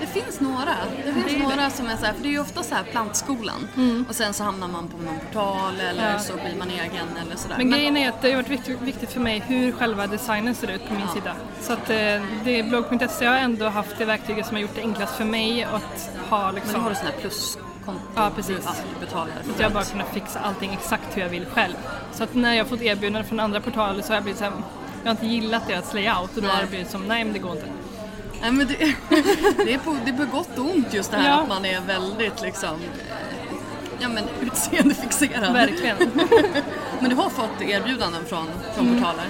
Det 0.00 0.06
finns 0.22 0.40
några. 0.40 0.74
Det 1.06 1.12
finns 1.12 1.26
Det 1.26 1.38
några 1.56 1.70
som 1.70 1.86
är 1.86 1.96
så 1.96 2.04
här, 2.04 2.12
för 2.12 2.22
det 2.22 2.28
är 2.28 2.30
ju 2.32 2.40
ofta 2.40 2.62
så 2.62 2.74
här 2.74 2.82
plantskolan 2.82 3.68
och 4.08 4.14
sen 4.14 4.32
så 4.34 4.44
hamnar 4.44 4.68
man 4.68 4.88
på 4.88 4.96
någon 4.96 5.18
portal 5.18 5.74
eller 5.80 6.02
Mm. 6.02 6.12
Ja. 6.12 6.18
så 6.18 6.32
blir 6.32 6.56
man 6.58 6.70
egen 6.70 7.06
eller 7.26 7.36
sådär. 7.36 7.54
Men 7.58 7.70
grejen 7.70 7.96
är 7.96 8.08
att 8.08 8.22
det 8.22 8.32
har 8.32 8.42
varit 8.42 8.68
viktigt, 8.82 9.12
för 9.12 9.20
mig 9.20 9.42
hur 9.46 9.72
själva 9.72 10.06
designen 10.06 10.54
ser 10.54 10.70
ut 10.70 10.88
på 10.88 10.94
min 10.94 11.08
sida. 11.08 11.34
Så 11.60 11.72
att 11.72 11.90
eh, 11.90 12.22
det 12.44 12.62
blogg.se 12.68 13.26
har 13.26 13.36
ändå 13.36 13.68
haft 13.68 13.98
det 13.98 14.04
verktyget 14.04 14.46
som 14.46 14.54
har 14.56 14.62
gjort 14.62 14.74
det 14.74 14.80
enklast 14.80 15.16
för 15.16 15.24
mig 15.24 15.64
att 15.64 16.10
ha 16.30 16.46
Men 16.46 16.54
liksom... 16.54 16.74
då 16.74 16.80
har 16.80 16.90
du 16.90 16.96
sån 16.96 17.06
här 17.06 17.14
pluskonto? 17.20 17.67
Ja, 18.14 18.30
precis. 18.36 18.56
Du 18.56 18.68
alltid 18.68 18.84
betalar 19.00 19.32
för 19.44 19.52
att 19.52 19.60
jag 19.60 19.72
bara 19.72 19.84
det. 19.84 19.90
kunnat 19.90 20.08
fixa 20.14 20.38
allting 20.40 20.72
exakt 20.72 21.16
hur 21.16 21.22
jag 21.22 21.28
vill 21.28 21.46
själv. 21.46 21.74
Så 22.12 22.24
att 22.24 22.34
när 22.34 22.54
jag 22.54 22.66
fått 22.66 22.82
erbjudanden 22.82 23.24
från 23.24 23.40
andra 23.40 23.60
portaler 23.60 24.02
så 24.02 24.08
har 24.08 24.14
jag 24.14 24.22
blivit 24.22 24.38
såhär, 24.38 24.52
jag 25.02 25.08
har 25.08 25.10
inte 25.10 25.26
gillat 25.26 25.68
deras 25.68 25.94
layout 25.94 26.36
och 26.36 26.42
då 26.42 26.48
Nej. 26.48 26.50
har 26.56 26.62
det 26.62 26.68
blivit 26.68 26.90
som, 26.90 27.02
nej 27.02 27.24
men 27.24 27.32
det 27.32 27.38
går 27.38 27.52
inte. 27.52 27.66
Nej, 28.40 28.52
men 28.52 28.66
det, 28.66 28.74
det, 29.64 29.74
är 29.74 29.78
på, 29.78 29.96
det 30.04 30.10
är 30.10 30.16
på 30.26 30.36
gott 30.36 30.58
och 30.58 30.64
ont 30.64 30.94
just 30.94 31.10
det 31.10 31.16
här 31.16 31.28
Ja. 31.28 31.40
att 31.42 31.48
man 31.48 31.64
är 31.64 31.80
väldigt 31.80 32.42
liksom 32.42 32.74
eh, 32.74 32.80
ja, 34.00 34.08
men 34.08 34.24
utseendefixerad. 34.40 35.52
Verkligen. 35.52 35.96
Men 37.00 37.10
du 37.10 37.16
har 37.16 37.30
fått 37.30 37.62
erbjudanden 37.62 38.24
från, 38.24 38.46
från 38.74 38.94
portaler? 38.94 39.24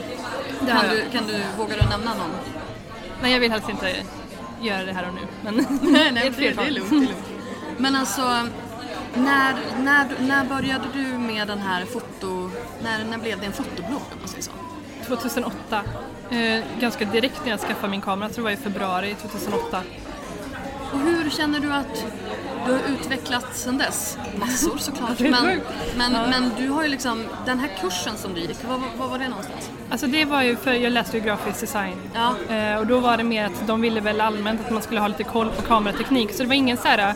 Mm. 0.60 0.76
Har 0.76 0.82
Kan 0.82 0.90
du, 0.90 1.02
kan 1.12 1.26
du, 1.26 1.40
vågar 1.58 1.76
du 1.78 1.88
nämna 1.88 2.14
någon? 2.14 2.30
Nej 3.22 3.32
jag 3.32 3.40
vill 3.40 3.50
helst 3.50 3.68
inte 3.68 3.96
göra 4.60 4.84
det 4.84 4.92
här 4.92 5.08
och 5.08 5.14
nu. 5.14 5.20
Men 5.42 5.54
Nej, 5.92 6.12
nej, 6.12 6.32
det, 6.36 6.50
det 6.56 6.62
är 6.62 6.70
lugnt. 6.70 6.90
Det 6.90 6.96
är 6.96 7.00
lugnt. 7.00 7.37
Men 7.78 7.96
alltså, 7.96 8.22
när, 9.14 9.56
när, 9.82 10.06
när 10.20 10.44
började 10.44 10.84
du 10.94 11.02
med 11.18 11.48
den 11.48 11.58
här 11.58 11.84
foto... 11.84 12.50
När, 12.82 13.04
när 13.04 13.18
blev 13.18 13.40
det 13.40 13.46
en 13.46 13.52
fotoblogg 13.52 14.02
om 14.12 14.18
man 14.20 14.28
säger 14.28 14.42
så? 14.42 14.50
2008. 15.06 15.82
Eh, 16.30 16.64
ganska 16.80 17.04
direkt 17.04 17.40
när 17.44 17.50
jag 17.50 17.60
skaffade 17.60 17.88
min 17.90 18.00
kamera, 18.00 18.28
jag 18.28 18.34
tror 18.34 18.44
det 18.44 18.56
var 18.56 18.60
i 18.60 18.62
februari 18.62 19.14
2008. 19.22 19.82
Och 20.92 20.98
hur 20.98 21.30
känner 21.30 21.60
du 21.60 21.72
att 21.72 22.04
du 22.66 22.72
har 22.72 22.80
utvecklats 22.88 23.62
sen 23.62 23.78
dess? 23.78 24.18
Massor 24.38 24.78
såklart. 24.78 25.20
Men, 25.20 25.60
men, 25.96 26.12
Ja. 26.12 26.26
men 26.30 26.50
du 26.58 26.68
har 26.68 26.82
ju 26.82 26.88
liksom, 26.88 27.24
den 27.46 27.58
här 27.58 27.70
kursen 27.80 28.16
som 28.16 28.34
du 28.34 28.40
gick, 28.40 28.64
var, 28.68 28.80
var 28.98 29.08
var 29.08 29.18
det 29.18 29.28
någonstans? 29.28 29.70
Alltså 29.90 30.06
det 30.06 30.24
var 30.24 30.42
ju 30.42 30.56
för 30.56 30.72
jag 30.72 30.92
läste 30.92 31.16
ju 31.18 31.22
grafisk 31.24 31.60
design. 31.60 31.96
Ja. 32.14 32.54
Eh, 32.54 32.78
och 32.78 32.86
då 32.86 32.98
var 32.98 33.16
det 33.16 33.24
mer 33.24 33.44
att 33.46 33.66
de 33.66 33.80
ville 33.80 34.00
väl 34.00 34.20
allmänt 34.20 34.60
att 34.64 34.70
man 34.70 34.82
skulle 34.82 35.00
ha 35.00 35.08
lite 35.08 35.24
koll 35.24 35.50
på 35.50 35.62
kamerateknik. 35.62 36.32
Så 36.32 36.42
det 36.42 36.48
var 36.48 36.54
ingen 36.54 36.76
så 36.76 36.88
här, 36.88 37.14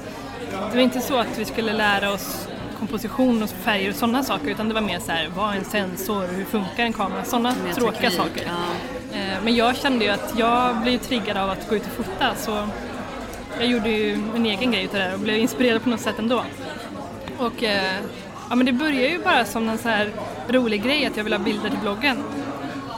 det 0.50 0.76
var 0.76 0.82
inte 0.82 1.00
så 1.00 1.16
att 1.16 1.38
vi 1.38 1.44
skulle 1.44 1.72
lära 1.72 2.12
oss 2.12 2.48
komposition 2.78 3.42
och 3.42 3.50
färger 3.50 3.90
och 3.90 3.96
sådana 3.96 4.22
saker 4.22 4.50
utan 4.50 4.68
det 4.68 4.74
var 4.74 4.80
mer 4.80 4.98
så 4.98 5.12
här, 5.12 5.28
vad 5.36 5.54
är 5.54 5.58
en 5.58 5.64
sensor, 5.64 6.26
hur 6.26 6.44
funkar 6.44 6.82
en 6.82 6.92
kamera, 6.92 7.24
sådana 7.24 7.54
tråkiga 7.74 8.10
saker. 8.10 8.42
ja. 8.46 9.18
Eh, 9.18 9.44
men 9.44 9.54
jag 9.54 9.76
kände 9.76 10.04
ju 10.04 10.10
att 10.10 10.34
jag 10.36 10.76
blev 10.76 10.98
triggad 10.98 11.36
av 11.36 11.50
att 11.50 11.68
gå 11.68 11.76
ut 11.76 11.82
och 11.86 12.04
fota 12.04 12.34
så 12.36 12.68
jag 13.58 13.66
gjorde 13.66 13.88
ju 13.90 14.16
min 14.16 14.46
egen 14.46 14.72
grej 14.72 14.84
utav 14.84 14.98
det 14.98 15.04
här 15.04 15.14
och 15.14 15.20
blev 15.20 15.36
inspirerad 15.36 15.82
på 15.82 15.88
något 15.88 16.00
sätt 16.00 16.18
ändå. 16.18 16.44
Och 17.38 17.62
eh, 17.62 18.00
ja, 18.50 18.54
men 18.54 18.66
det 18.66 18.72
började 18.72 19.08
ju 19.08 19.18
bara 19.18 19.44
som 19.44 19.68
en 19.68 19.78
så 19.78 19.88
här 19.88 20.10
rolig 20.48 20.82
grej 20.82 21.06
att 21.06 21.16
jag 21.16 21.24
ville 21.24 21.36
ha 21.36 21.44
bilder 21.44 21.70
till 21.70 21.78
bloggen. 21.78 22.16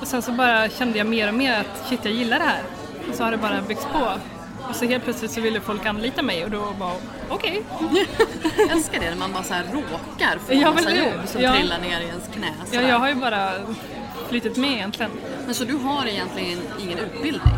Och 0.01 0.07
sen 0.07 0.23
så 0.23 0.33
bara 0.33 0.69
kände 0.69 0.99
jag 0.99 1.07
mer 1.07 1.29
och 1.29 1.35
mer 1.35 1.61
att 1.61 1.89
shit, 1.89 2.01
jag 2.03 2.15
gillar 2.15 2.39
det 2.39 2.45
här. 2.45 2.63
Och 3.09 3.15
så 3.15 3.25
har 3.25 3.31
det 3.31 3.37
bara 3.37 3.63
byggts 3.63 3.87
på. 3.93 4.09
Och 4.69 4.77
så 4.77 4.85
helt 4.85 5.05
plötsligt 5.05 5.31
så 5.31 5.41
ville 5.41 5.61
folk 5.61 5.87
anlita 5.87 6.23
mig 6.23 6.45
och 6.45 6.51
då 6.51 6.73
bara 6.79 6.95
okej. 7.29 7.63
Jag 8.59 8.71
älskar 8.71 9.01
det 9.01 9.11
när 9.11 9.17
man 9.17 9.33
bara 9.33 9.43
så 9.43 9.55
här 9.55 9.65
råkar 9.73 10.39
få 10.47 10.55
Ja, 10.55 10.73
massa 10.73 10.95
jobb 10.95 11.13
som 11.27 11.43
ja. 11.43 11.53
trillar 11.55 11.79
ner 11.79 12.01
i 12.01 12.05
ens 12.05 12.29
knä. 12.35 12.53
Ja, 12.73 12.83
jag 12.83 12.99
har 12.99 13.09
ju 13.09 13.15
bara 13.15 13.51
flyttat 14.29 14.57
med 14.57 14.71
egentligen. 14.73 15.11
Men 15.47 15.55
så 15.55 15.65
du 15.65 15.75
har 15.75 16.07
egentligen 16.07 16.59
ingen 16.81 16.99
utbildning? 16.99 17.55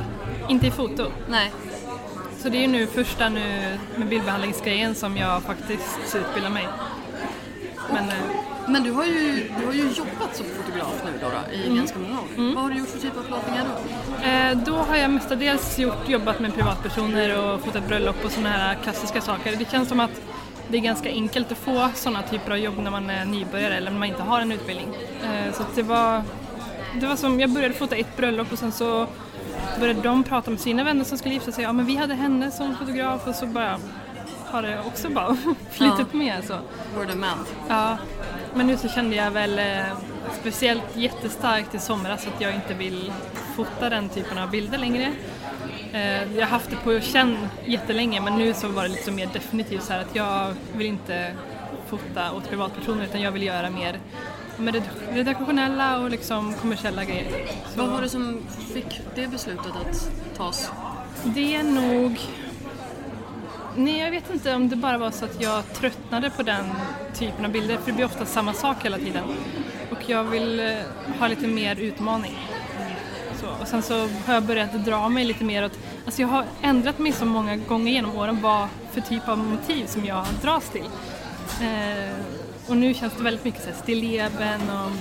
Inte 0.48 0.66
i 0.66 0.70
foto. 0.70 1.10
Nej. 1.28 1.52
Så 2.42 2.48
det 2.48 2.58
är 2.58 2.60
ju 2.60 2.66
nu 2.66 2.86
första 2.86 3.28
nu 3.28 3.78
med 3.96 4.08
bildbehandlingsgrejen 4.08 4.94
som 4.94 5.16
jag 5.16 5.42
faktiskt 5.42 6.14
utbildar 6.16 6.50
mig. 6.50 6.68
Men 7.92 8.04
Men 8.68 8.82
du 8.82 8.90
har 8.90 9.04
ju, 9.04 9.50
du 9.60 9.66
har 9.66 9.72
ju 9.72 9.82
jobbat 9.82 10.36
som 10.36 10.46
fotograf 10.46 11.02
nu 11.04 11.10
då, 11.20 11.26
då 11.28 11.54
i 11.56 11.64
Mm. 11.66 11.76
ganska 11.76 11.98
många 11.98 12.20
år. 12.20 12.54
Vad 12.54 12.62
har 12.64 12.70
du 12.70 12.78
gjort 12.78 12.88
för 12.88 12.98
typ 12.98 13.16
av 13.16 13.22
plåtningar 13.22 13.64
då? 13.64 14.26
Eh, 14.28 14.56
då 14.64 14.72
har 14.76 14.96
jag 14.96 15.10
mestadels 15.10 15.78
gjort, 15.78 16.08
jobbat 16.08 16.40
med 16.40 16.54
privatpersoner 16.54 17.38
och 17.44 17.60
fotat 17.60 17.88
bröllop 17.88 18.24
och 18.24 18.30
sådana 18.30 18.48
här 18.48 18.74
klassiska 18.82 19.20
saker. 19.20 19.56
Det 19.58 19.70
känns 19.70 19.88
som 19.88 20.00
att 20.00 20.10
det 20.68 20.76
är 20.76 20.80
ganska 20.82 21.08
enkelt 21.08 21.52
att 21.52 21.58
få 21.58 21.88
sådana 21.94 22.22
typer 22.22 22.50
av 22.50 22.58
jobb 22.58 22.78
när 22.78 22.90
man 22.90 23.10
är 23.10 23.24
nybörjare 23.24 23.74
eller 23.76 23.90
när 23.90 23.98
man 23.98 24.08
inte 24.08 24.22
har 24.22 24.40
en 24.40 24.52
utbildning. 24.52 24.88
Eh, 25.24 25.52
så 25.54 25.62
det 25.74 25.82
var, 25.82 26.22
det 27.00 27.06
var 27.06 27.16
som, 27.16 27.40
jag 27.40 27.50
började 27.50 27.74
fota 27.74 27.96
ett 27.96 28.16
bröllop 28.16 28.52
och 28.52 28.58
sen 28.58 28.72
så 28.72 29.06
började 29.80 30.00
de 30.00 30.22
prata 30.24 30.50
med 30.50 30.60
sina 30.60 30.84
vänner 30.84 31.04
som 31.04 31.18
skulle 31.18 31.34
gifta 31.34 31.52
sig. 31.52 31.64
Ja 31.64 31.72
men 31.72 31.86
vi 31.86 31.96
hade 31.96 32.14
henne 32.14 32.50
som 32.50 32.76
fotograf 32.76 33.26
och 33.26 33.34
så 33.34 33.46
bara 33.46 33.78
har 34.50 34.62
det 34.62 34.78
också 34.86 35.08
bara 35.08 35.36
flyttat 35.70 36.12
med. 36.14 36.44
Så. 36.44 36.54
Word 36.96 37.08
of 37.08 37.14
mouth. 37.14 37.50
Ja, 37.68 37.96
men 38.54 38.66
nu 38.66 38.76
så 38.76 38.88
kände 38.88 39.16
jag 39.16 39.30
väl 39.30 39.58
eh, 39.58 39.96
speciellt 40.40 40.96
jättestarkt 40.96 41.74
i 41.74 41.78
somras 41.78 42.26
att 42.26 42.40
jag 42.40 42.54
inte 42.54 42.74
vill 42.74 43.12
fota 43.56 43.88
den 43.90 44.08
typen 44.08 44.38
av 44.38 44.50
bilder 44.50 44.78
längre. 44.78 45.12
Eh, 45.92 46.32
jag 46.36 46.40
har 46.42 46.50
haft 46.50 46.70
det 46.70 46.76
på 46.76 47.00
känn 47.00 47.36
jättelänge 47.64 48.20
men 48.20 48.38
nu 48.38 48.54
så 48.54 48.68
var 48.68 48.82
det 48.82 48.88
liksom 48.88 49.14
mer 49.14 49.28
definitivt 49.32 49.82
så 49.82 49.92
här 49.92 50.00
att 50.00 50.16
jag 50.16 50.54
vill 50.76 50.86
inte 50.86 51.32
fota 51.88 52.32
åt 52.32 52.48
privatpersoner 52.48 53.04
utan 53.04 53.20
jag 53.20 53.32
vill 53.32 53.42
göra 53.42 53.70
mer 53.70 53.98
med 54.58 54.74
red- 54.74 55.14
redaktionella 55.14 55.98
och 55.98 56.10
liksom 56.10 56.54
kommersiella 56.54 57.04
grejer. 57.04 57.26
Så 57.74 57.80
Vad 57.80 57.88
var 57.90 58.00
det 58.02 58.08
som 58.08 58.38
fick 58.74 59.00
det 59.14 59.28
beslutet 59.28 59.66
att 59.66 60.10
tas? 60.36 60.70
det 61.24 61.54
är 61.56 61.62
nog... 61.62 62.20
Nej, 63.78 63.98
jag 63.98 64.10
vet 64.10 64.30
inte 64.30 64.54
om 64.54 64.68
det 64.68 64.76
bara 64.76 64.98
var 64.98 65.10
så 65.10 65.24
att 65.24 65.42
jag 65.42 65.72
tröttnade 65.72 66.30
på 66.30 66.42
den 66.42 66.64
typen 67.14 67.44
av 67.44 67.50
bilder, 67.50 67.76
för 67.76 67.86
det 67.86 67.92
blir 67.92 68.04
ofta 68.04 68.26
samma 68.26 68.52
sak 68.52 68.84
hela 68.84 68.98
tiden. 68.98 69.24
Och 69.90 70.10
jag 70.10 70.24
vill 70.24 70.60
eh, 70.60 70.76
ha 71.18 71.28
lite 71.28 71.46
mer 71.46 71.76
utmaning. 71.76 72.38
Så, 73.40 73.46
och 73.60 73.68
sen 73.68 73.82
så 73.82 74.08
har 74.26 74.34
jag 74.34 74.42
börjat 74.42 74.84
dra 74.84 75.08
mig 75.08 75.24
lite 75.24 75.44
mer 75.44 75.64
åt... 75.64 75.78
Alltså 76.04 76.20
jag 76.20 76.28
har 76.28 76.44
ändrat 76.62 76.98
mig 76.98 77.12
så 77.12 77.24
många 77.24 77.56
gånger 77.56 77.92
genom 77.92 78.16
åren 78.16 78.40
vad 78.42 78.68
för 78.92 79.00
typ 79.00 79.28
av 79.28 79.38
motiv 79.38 79.86
som 79.86 80.04
jag 80.04 80.26
dras 80.42 80.70
till. 80.70 80.88
Eh, 81.62 82.14
och 82.66 82.76
nu 82.76 82.94
känns 82.94 83.12
det 83.16 83.22
väldigt 83.22 83.44
mycket 83.44 83.62
så 83.62 83.70
här 83.70 83.76
stilleben 83.76 84.60
och 84.70 84.92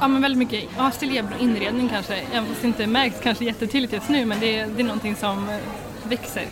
Ja 0.00 0.08
men 0.08 0.22
väldigt 0.22 0.38
mycket, 0.38 0.70
ja 0.76 0.90
stilleben 0.90 1.32
och 1.32 1.42
inredning 1.42 1.88
kanske, 1.88 2.14
även 2.14 2.46
fast 2.46 2.62
det 2.62 2.66
inte 2.66 2.86
märks 2.86 3.20
kanske 3.22 3.44
jättetydligt 3.44 3.92
just 3.92 4.08
nu 4.08 4.24
men 4.24 4.40
det, 4.40 4.64
det 4.64 4.82
är 4.82 4.84
någonting 4.84 5.16
som 5.16 5.48
eh, 5.48 5.58
växer 6.08 6.46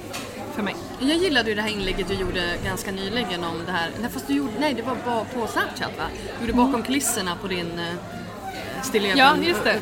för 0.56 0.62
mig. 0.62 0.76
Jag 1.00 1.16
gillade 1.16 1.48
ju 1.48 1.54
det 1.54 1.62
här 1.62 1.68
inlägget 1.68 2.08
du 2.08 2.14
gjorde 2.14 2.56
ganska 2.64 2.90
nyligen 2.92 3.44
om 3.44 3.62
det 3.66 3.72
här, 3.72 3.90
nej 4.00 4.10
fast 4.10 4.26
du 4.26 4.34
gjorde, 4.34 4.52
nej 4.60 4.74
det 4.74 4.82
var 4.82 4.96
bara 5.06 5.24
på 5.24 5.46
Snapchat 5.46 5.98
va? 5.98 6.04
Du 6.40 6.46
gjorde 6.46 6.56
bakom 6.56 6.82
kulisserna 6.82 7.36
på 7.42 7.48
din 7.48 7.66
uh, 7.78 7.94
Mm. 8.94 9.18
Ja, 9.18 9.36
just 9.48 9.64
det. 9.64 9.80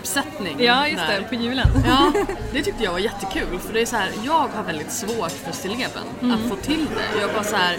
Ja 0.65 0.89
just 0.89 1.07
det, 1.07 1.29
på 1.29 1.35
julen. 1.35 1.69
Ja, 1.87 2.13
det 2.53 2.63
tyckte 2.63 2.85
jag 2.85 2.93
var 2.93 2.99
jättekul 2.99 3.59
för 3.59 3.73
det 3.73 3.81
är 3.81 3.87
så 3.87 3.97
här, 3.97 4.11
jag 4.25 4.49
har 4.55 4.63
väldigt 4.67 4.93
svårt 4.93 5.33
för 5.33 5.53
stilleben, 5.53 6.03
Mm. 6.23 6.35
att 6.35 6.49
få 6.51 6.57
till 6.57 6.87
det. 6.87 7.21
Jag 7.21 7.33
bara 7.33 7.45
så 7.45 7.57
här, 7.57 7.79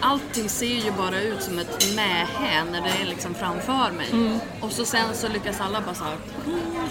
allting 0.00 0.48
ser 0.48 0.84
ju 0.84 0.90
bara 0.90 1.20
ut 1.20 1.42
som 1.42 1.58
ett 1.58 1.96
mähä 1.96 2.64
när 2.72 2.80
det 2.80 3.02
är 3.02 3.06
liksom 3.06 3.34
framför 3.34 3.90
mig. 3.96 4.06
Mm. 4.12 4.38
Och 4.60 4.72
så 4.72 4.84
sen 4.84 5.14
så 5.14 5.28
lyckas 5.28 5.60
alla 5.60 5.80
bara 5.80 5.94
så 5.94 6.04
här, 6.04 6.16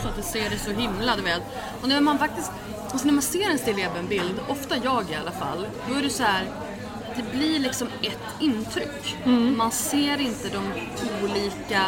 så 0.01 0.07
att 0.07 0.15
det 0.15 0.23
ser 0.23 0.49
det 0.49 0.57
så 0.57 0.71
himla, 0.71 1.15
du 1.15 1.21
vet. 1.21 1.41
Och 1.81 1.87
när 1.87 2.01
man 2.01 2.19
faktiskt, 2.19 2.51
alltså 2.91 3.05
när 3.05 3.13
man 3.13 3.21
ser 3.21 3.49
en 3.49 3.57
stilleben-bild, 3.57 4.39
ofta 4.47 4.75
jag 4.83 5.11
i 5.11 5.15
alla 5.15 5.31
fall, 5.31 5.67
då 5.89 5.95
är 5.95 6.01
det 6.01 6.09
så 6.09 6.23
här 6.23 6.45
det 7.15 7.37
blir 7.37 7.59
liksom 7.59 7.87
ett 8.01 8.41
intryck. 8.41 9.17
Mm. 9.23 9.57
Man 9.57 9.71
ser 9.71 10.21
inte 10.21 10.49
de 10.49 10.63
olika 11.23 11.85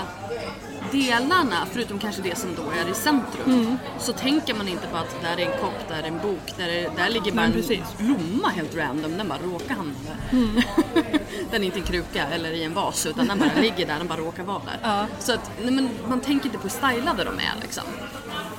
delarna, 0.91 1.67
förutom 1.71 1.99
kanske 1.99 2.21
det 2.21 2.37
som 2.37 2.49
då 2.55 2.61
är 2.81 2.91
i 2.91 2.93
centrum, 2.93 3.45
Mm. 3.45 3.77
så 3.99 4.13
tänker 4.13 4.53
man 4.53 4.67
inte 4.67 4.87
på 4.87 4.97
att 4.97 5.21
där 5.21 5.39
är 5.39 5.51
en 5.51 5.59
kopp, 5.61 5.87
där 5.87 6.03
är 6.03 6.07
en 6.07 6.19
bok, 6.19 6.53
där, 6.57 6.67
är, 6.67 6.89
där 6.95 7.09
ligger 7.09 7.31
bara 7.31 7.45
en 7.45 7.83
blomma 7.97 8.49
helt 8.49 8.75
random, 8.75 9.17
den 9.17 9.27
bara 9.27 9.39
råkar 9.39 9.75
hamna 9.75 9.93
där. 10.05 10.37
Mm. 10.37 10.61
den 11.51 11.61
är 11.61 11.65
inte 11.65 11.79
en 11.79 11.85
kruka 11.85 12.27
eller 12.27 12.51
i 12.51 12.63
en 12.63 12.73
vas 12.73 13.05
utan 13.05 13.27
den 13.27 13.39
bara 13.39 13.51
ligger 13.61 13.87
där, 13.87 13.97
den 13.97 14.07
bara 14.07 14.19
råkar 14.19 14.43
vara 14.43 14.61
där. 14.65 14.79
Ja. 14.81 15.05
Så 15.19 15.33
att, 15.33 15.51
nej, 15.61 15.71
men 15.71 15.89
man 16.07 16.21
tänker 16.21 16.45
inte 16.45 16.57
på 16.57 16.63
hur 16.63 16.69
stylade 16.69 17.23
de 17.23 17.33
är 17.39 17.61
liksom. 17.61 17.83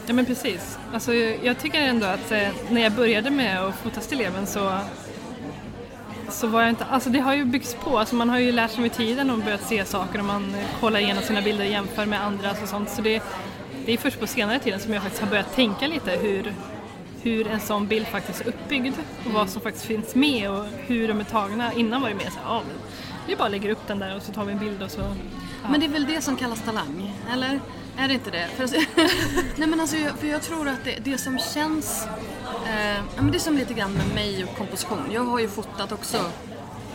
Ja 0.07 0.15
men 0.15 0.27
precis. 0.27 0.79
Alltså, 0.93 1.15
jag 1.15 1.59
tycker 1.59 1.81
ändå 1.81 2.07
att 2.07 2.33
eh, 2.33 2.49
när 2.71 2.81
jag 2.81 2.93
började 2.93 3.31
med 3.31 3.61
att 3.61 3.75
fota 3.75 4.01
stilleben 4.01 4.47
så 4.47 4.71
så 6.31 6.47
var 6.47 6.61
jag 6.61 6.71
inte, 6.71 6.85
alltså 6.85 7.11
det 7.11 7.19
har 7.19 7.35
ju 7.35 7.45
byggts 7.45 7.75
på, 7.75 7.99
alltså 7.99 8.15
man 8.15 8.29
har 8.29 8.39
ju 8.39 8.53
lärt 8.53 8.71
sig 8.71 8.81
med 8.81 8.93
tiden 8.93 9.31
och 9.31 9.39
börjat 9.39 9.69
se 9.69 9.85
saker 9.85 10.19
och 10.19 10.25
man 10.25 10.55
kollar 10.81 11.01
igenom 11.01 11.23
sina 11.23 11.43
bilder 11.43 11.65
och 11.65 11.71
jämför 11.71 12.07
med 12.07 12.23
andras 12.23 12.63
och 12.63 12.69
sånt. 12.69 12.91
Så 12.91 13.03
det, 13.03 13.23
det 13.87 13.93
är 13.93 13.97
först 13.97 14.21
på 14.21 14.27
senare 14.27 14.59
tiden 14.59 14.81
som 14.81 14.93
jag 14.93 15.03
faktiskt 15.03 15.23
har 15.23 15.31
börjat 15.31 15.55
tänka 15.55 15.87
lite 15.87 16.11
hur, 16.11 16.55
hur 17.23 17.47
en 17.47 17.61
sån 17.61 17.87
bild 17.87 18.07
faktiskt 18.07 18.41
är 18.41 18.49
uppbyggd 18.49 18.95
och 19.27 19.33
vad 19.33 19.51
som 19.51 19.63
faktiskt 19.63 19.87
finns 19.87 20.15
med 20.15 20.51
och 20.51 20.65
hur 20.87 21.09
de 21.09 21.21
är 21.21 21.25
tagna. 21.25 21.73
Innan 21.73 22.03
var 22.03 22.09
det 22.09 22.15
mer 22.15 22.31
såhär, 22.31 22.47
ja, 22.47 22.63
vi 23.27 23.37
bara 23.37 23.49
lägger 23.49 23.71
upp 23.71 23.87
den 23.87 23.99
där 23.99 24.17
och 24.17 24.23
så 24.23 24.33
tar 24.33 24.45
vi 24.45 24.53
en 24.53 24.59
bild 24.59 24.83
och 24.83 24.91
så... 24.91 25.01
Ja. 25.01 25.71
Men 25.71 25.81
det 25.81 25.87
är 25.87 25.91
väl 25.91 26.07
det 26.07 26.21
som 26.21 26.37
kallas 26.37 26.63
talang, 26.63 27.13
eller? 27.33 27.61
Är 28.01 28.09
det 28.09 28.15
inte 28.15 28.31
det? 28.31 28.49
För, 28.57 28.69
nej 29.59 29.69
men 29.69 29.81
alltså, 29.81 29.97
jag- 29.97 30.19
för 30.19 30.27
jag 30.27 30.43
tror 30.43 30.69
att 30.69 30.85
det, 30.85 30.99
det 31.05 31.19
som 31.19 31.39
känns... 31.39 32.05
Eh, 32.67 33.25
det 33.31 33.37
är 33.37 33.39
som 33.39 33.57
lite 33.57 33.75
grann 33.75 33.93
med 33.93 34.15
mig 34.15 34.45
och 34.45 34.59
komposition. 34.59 35.03
Jag 35.13 35.25
har 35.25 35.39
ju 35.41 35.49
fotat 35.49 35.93
också 35.93 36.19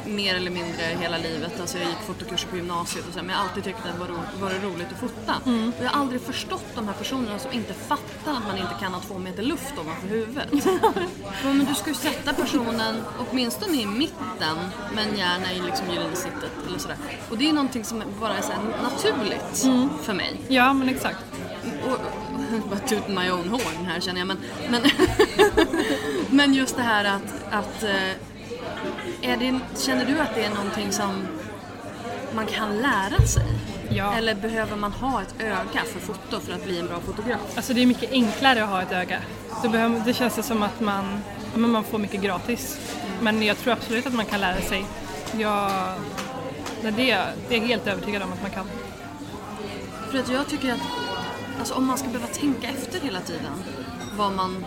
mer 0.05 0.35
eller 0.35 0.51
mindre 0.51 0.83
hela 0.99 1.17
livet. 1.17 1.59
Alltså 1.59 1.77
jag 1.77 1.87
gick 1.87 1.99
fotokurser 2.07 2.47
på 2.47 2.55
gymnasiet 2.55 3.07
och 3.07 3.13
så, 3.13 3.19
men 3.19 3.29
jag 3.29 3.37
har 3.37 3.43
alltid 3.43 3.63
tyckt 3.63 3.77
att 3.85 3.93
det 3.93 3.99
var, 3.99 4.07
ro, 4.07 4.15
var 4.39 4.49
det 4.49 4.59
roligt 4.59 4.87
att 4.91 4.99
fota. 4.99 5.35
Och 5.77 5.83
jag 5.83 5.89
har 5.89 6.01
aldrig 6.01 6.21
förstått 6.21 6.65
de 6.75 6.87
här 6.87 6.93
personerna 6.93 7.39
som 7.39 7.51
inte 7.51 7.73
fattar 7.73 8.31
att 8.31 8.47
man 8.47 8.57
inte 8.57 8.75
kan 8.79 8.93
ha 8.93 9.01
två 9.01 9.17
meter 9.17 9.43
luft 9.43 9.73
ovanför 9.77 10.07
huvudet. 10.07 10.49
Men 11.43 11.65
du 11.65 11.75
ska 11.75 11.89
ju 11.89 11.95
sätta 11.95 12.33
personen 12.33 12.95
åtminstone 13.17 13.81
i 13.81 13.85
mitten 13.85 14.57
men 14.95 15.17
gärna 15.17 15.53
i 15.53 15.61
liksom 15.61 15.85
snittet 16.13 16.51
eller 16.67 16.79
sådär. 16.79 16.97
Och 17.29 17.37
det 17.37 17.49
är 17.49 17.53
någonting 17.53 17.83
som 17.83 18.03
bara 18.19 18.37
är 18.37 18.41
så 18.41 18.51
naturligt 18.83 19.67
för 20.03 20.13
mig. 20.13 20.41
Ja, 20.47 20.73
men 20.73 20.89
exakt. 20.89 21.19
Och, 21.85 21.99
bara 22.69 22.79
toot 22.79 23.07
my 23.07 23.29
own 23.31 23.49
horn 23.49 23.85
här 23.85 23.99
känner 23.99 24.19
jag 24.19 24.27
men, 24.27 24.37
men, 24.69 24.81
men 26.29 26.53
just 26.53 26.75
det 26.75 26.81
här 26.81 27.05
att, 27.05 27.53
att 27.53 27.83
eh, 27.83 28.11
det, 29.21 29.59
känner 29.79 30.05
du 30.05 30.19
att 30.19 30.35
det 30.35 30.43
är 30.43 30.49
någonting 30.49 30.91
som 30.91 31.27
man 32.35 32.45
kan 32.45 32.77
lära 32.77 33.27
sig? 33.27 33.43
Ja. 33.89 34.13
Eller 34.13 34.35
behöver 34.35 34.75
man 34.75 34.91
ha 34.91 35.21
ett 35.21 35.35
öga 35.39 35.81
för 35.93 35.99
foto 35.99 36.39
för 36.39 36.53
att 36.53 36.63
bli 36.63 36.79
en 36.79 36.87
bra 36.87 36.99
fotograf? 36.99 37.39
Alltså 37.55 37.73
det 37.73 37.81
är 37.81 37.85
mycket 37.85 38.11
enklare 38.11 38.63
att 38.63 38.69
ha 38.69 38.81
ett 38.81 38.91
öga. 38.91 39.19
Det, 39.61 39.69
behöver, 39.69 40.01
det 40.05 40.13
känns 40.13 40.35
det 40.35 40.43
som 40.43 40.63
att 40.63 40.79
man, 40.79 41.19
men 41.55 41.69
man 41.69 41.83
får 41.83 41.97
mycket 41.97 42.21
gratis. 42.21 42.79
Men 43.21 43.43
jag 43.43 43.57
tror 43.57 43.73
absolut 43.73 44.05
att 44.05 44.13
man 44.13 44.25
kan 44.25 44.41
lära 44.41 44.61
sig. 44.61 44.85
Jag, 45.37 45.71
det, 46.81 46.87
är 46.87 47.33
det 47.49 47.55
är 47.55 47.59
jag 47.59 47.67
helt 47.67 47.87
övertygad 47.87 48.21
om 48.21 48.33
att 48.33 48.41
man 48.41 48.51
kan. 48.51 48.65
För 50.11 50.19
att 50.19 50.29
jag 50.29 50.47
tycker 50.47 50.73
att 50.73 50.79
alltså, 51.59 51.73
om 51.73 51.85
man 51.85 51.97
ska 51.97 52.07
behöva 52.07 52.27
tänka 52.27 52.67
efter 52.67 52.99
hela 52.99 53.19
tiden 53.19 53.53
vad 54.17 54.31
man, 54.31 54.65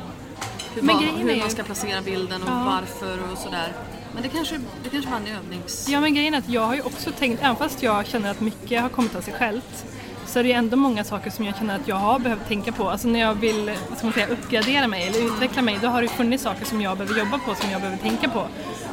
hur, 0.74 0.82
Men 0.82 0.96
är 0.96 1.00
hur 1.22 1.30
ju- 1.30 1.40
man 1.40 1.50
ska 1.50 1.62
placera 1.62 2.00
bilden 2.02 2.42
och 2.42 2.48
Ja. 2.48 2.64
varför 2.80 3.18
och 3.32 3.38
sådär. 3.38 3.72
Men 4.14 4.22
det 4.22 4.28
kanske, 4.28 4.60
det 4.84 4.90
kanske 4.90 5.10
var 5.10 5.16
en 5.16 5.26
övnings... 5.36 5.88
Ja 5.88 6.00
men 6.00 6.14
grejen 6.14 6.34
är 6.34 6.38
att 6.38 6.48
jag 6.48 6.60
har 6.62 6.74
ju 6.74 6.82
också 6.82 7.10
tänkt, 7.10 7.42
även 7.42 7.56
fast 7.56 7.82
jag 7.82 8.06
känner 8.06 8.30
att 8.30 8.40
mycket 8.40 8.82
har 8.82 8.88
kommit 8.88 9.14
av 9.16 9.20
sig 9.20 9.34
självt 9.34 9.84
så 10.26 10.38
är 10.38 10.44
det 10.44 10.52
ändå 10.52 10.76
många 10.76 11.04
saker 11.04 11.30
som 11.30 11.44
jag 11.44 11.56
känner 11.56 11.76
att 11.76 11.88
jag 11.88 11.96
har 11.96 12.18
behövt 12.18 12.48
tänka 12.48 12.72
på. 12.72 12.90
Alltså 12.90 13.08
när 13.08 13.20
jag 13.20 13.34
vill 13.34 13.70
vad 13.88 13.98
ska 13.98 14.06
man 14.06 14.12
säga, 14.14 14.26
uppgradera 14.28 14.86
mig 14.88 15.06
eller 15.08 15.26
utveckla 15.26 15.62
mig 15.62 15.78
då 15.82 15.88
har 15.88 16.02
det 16.02 16.08
funnits 16.08 16.42
saker 16.44 16.64
som 16.64 16.80
jag 16.80 16.98
behöver 16.98 17.18
jobba 17.18 17.38
på 17.38 17.54
som 17.54 17.70
jag 17.70 17.80
behöver 17.80 18.02
tänka 18.02 18.28
på. 18.28 18.46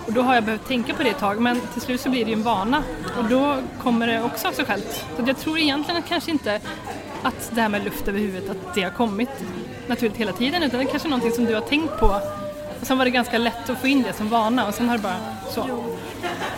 Och 0.06 0.14
då 0.14 0.22
har 0.22 0.36
jag 0.36 0.44
behövt 0.44 0.68
tänka 0.68 0.94
på 0.94 1.04
det 1.04 1.10
ett 1.10 1.20
tag 1.20 1.40
men 1.42 1.62
till 1.74 1.82
slut 1.82 2.02
så 2.02 2.10
blir 2.10 2.26
det 2.26 2.32
ju 2.32 2.38
en 2.38 2.44
vana 2.44 2.84
och 3.18 3.26
då 3.26 3.58
kommer 3.84 4.08
det 4.08 4.24
också 4.24 4.48
av 4.48 4.52
sig 4.52 4.66
självt. 4.66 5.06
Så 5.18 5.24
jag 5.28 5.38
tror 5.40 5.60
egentligen 5.60 6.00
att 6.00 6.08
kanske 6.10 6.32
inte 6.32 6.62
att 7.24 7.50
det 7.52 7.62
här 7.62 7.70
med 7.70 7.84
luft 7.84 8.08
över 8.08 8.20
huvudet 8.20 8.50
att 8.50 8.76
det 8.76 8.84
har 8.84 8.92
kommit 8.92 9.30
naturligt 9.90 10.18
hela 10.18 10.34
tiden 10.34 10.64
utan 10.64 10.80
det 10.80 10.86
är 10.86 10.90
kanske 10.90 11.08
någonting 11.08 11.32
som 11.32 11.46
du 11.46 11.54
har 11.54 11.62
tänkt 11.62 12.00
på 12.00 12.22
och 12.82 12.88
sen 12.88 12.98
var 12.98 13.06
det 13.06 13.12
ganska 13.12 13.38
lätt 13.38 13.70
att 13.70 13.82
få 13.82 13.88
in 13.88 14.04
det 14.04 14.14
som 14.14 14.30
vana 14.30 14.68
och 14.68 14.74
sen 14.74 14.90
har 14.90 14.98
det 14.98 15.04
bara 15.04 15.20
så. 15.50 15.70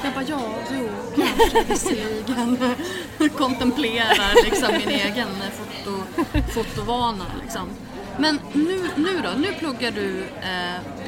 Jag 0.03 0.13
bara, 0.13 0.23
ja, 0.27 0.39
jo, 0.71 0.89
kanske 1.15 1.63
visserligen. 1.73 2.57
Kontemplerar 3.37 4.43
liksom 4.43 4.67
min 4.77 4.89
egen 4.89 5.27
foto, 5.51 6.23
fotovana 6.53 7.25
liksom. 7.43 7.69
Men 8.17 8.39
nu, 8.53 8.89
nu 8.95 9.21
då, 9.23 9.29
nu 9.37 9.53
pluggar 9.59 9.91
du 9.91 10.23
eh, 10.23 11.05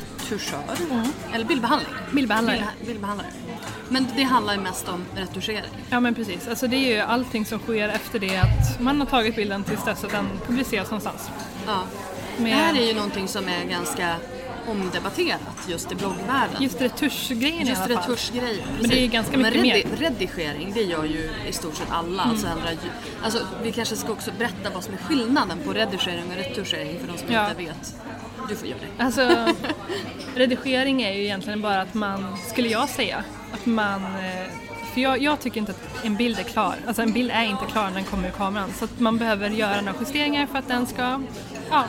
bildretuschör, 0.00 0.62
eller 1.34 1.44
bildbehandling. 1.44 1.88
Bildbehandlare. 2.12 2.56
Bild- 2.78 2.86
bildbehandlare. 2.86 3.28
Men 3.88 4.06
det 4.16 4.22
handlar 4.22 4.56
mest 4.56 4.88
om 4.88 5.04
retuschering. 5.16 5.70
Ja 5.90 6.00
men 6.00 6.14
precis, 6.14 6.48
alltså 6.48 6.66
det 6.66 6.76
är 6.76 6.94
ju 6.94 7.00
allting 7.00 7.46
som 7.46 7.58
sker 7.58 7.88
efter 7.88 8.18
det 8.18 8.36
att 8.36 8.80
man 8.80 9.00
har 9.00 9.06
tagit 9.06 9.36
bilden 9.36 9.64
tills 9.64 9.84
dess 9.84 10.04
att 10.04 10.10
den 10.10 10.26
publiceras 10.46 10.90
någonstans. 10.90 11.30
Ja. 11.66 11.82
Med 12.38 12.52
Det 12.52 12.56
här 12.56 12.74
är 12.80 12.86
ju 12.86 12.94
någonting 12.94 13.28
som 13.28 13.48
är 13.48 13.64
ganska 13.64 14.16
omdebatterat 14.68 15.40
just 15.68 15.92
i 15.92 15.94
bloggvärlden. 15.94 16.62
just 16.62 16.80
retuschgrejen 16.80 17.66
i 17.66 17.68
Just 17.68 17.82
alla 17.82 17.94
fall. 18.00 18.10
retuschgrejer. 18.10 18.64
Men 18.80 18.90
det 18.90 18.96
är 18.96 19.00
ju 19.00 19.10
precis. 19.10 19.12
ganska 19.12 19.38
Men 19.38 19.62
mycket 19.62 19.86
redi- 19.86 19.96
redigering, 19.98 20.72
det 20.74 20.82
gör 20.82 21.04
ju 21.04 21.30
i 21.48 21.52
stort 21.52 21.76
sett 21.76 21.90
alla. 21.90 22.22
Alltså, 22.22 22.46
Mm. 22.46 22.58
ändra, 22.58 22.72
ljud- 22.72 22.92
alltså, 23.24 23.38
vi 23.62 23.72
kanske 23.72 23.96
ska 23.96 24.12
också 24.12 24.30
berätta 24.38 24.70
vad 24.74 24.84
som 24.84 24.94
är 24.94 24.98
skillnaden 24.98 25.58
på 25.64 25.72
redigering 25.72 26.24
och 26.30 26.36
retuschering 26.36 27.00
för 27.00 27.06
de 27.12 27.18
som 27.18 27.26
Ja. 27.32 27.48
inte 27.50 27.62
vet. 27.62 27.94
Du 28.52 28.56
får 28.56 28.68
göra 28.68 28.78
det. 28.80 29.04
Alltså 29.04 29.54
redigering 30.34 31.02
är 31.02 31.12
ju 31.12 31.22
egentligen 31.22 31.62
bara 31.62 31.80
att 31.80 31.94
man, 31.94 32.36
skulle 32.38 32.68
jag 32.68 32.88
säga, 32.88 33.24
att 33.52 33.66
man 33.66 34.02
eh, 34.02 34.46
för 34.94 35.00
jag, 35.00 35.22
jag 35.22 35.40
tycker 35.40 35.60
inte 35.60 35.72
att 35.72 36.04
en 36.04 36.16
bild 36.16 36.38
är 36.38 36.42
klar. 36.42 36.74
Alltså 36.86 37.02
en 37.02 37.12
bild 37.12 37.30
är 37.30 37.44
inte 37.44 37.64
klar 37.66 37.84
när 37.84 37.94
den 37.94 38.04
kommer 38.04 38.28
ur 38.28 38.32
kameran. 38.32 38.72
Så 38.72 38.84
att 38.84 39.00
man 39.00 39.18
behöver 39.18 39.50
göra 39.50 39.80
några 39.80 39.98
justeringar 40.00 40.46
för 40.46 40.58
att 40.58 40.68
den 40.68 40.86
ska 40.86 41.22
ja, 41.70 41.84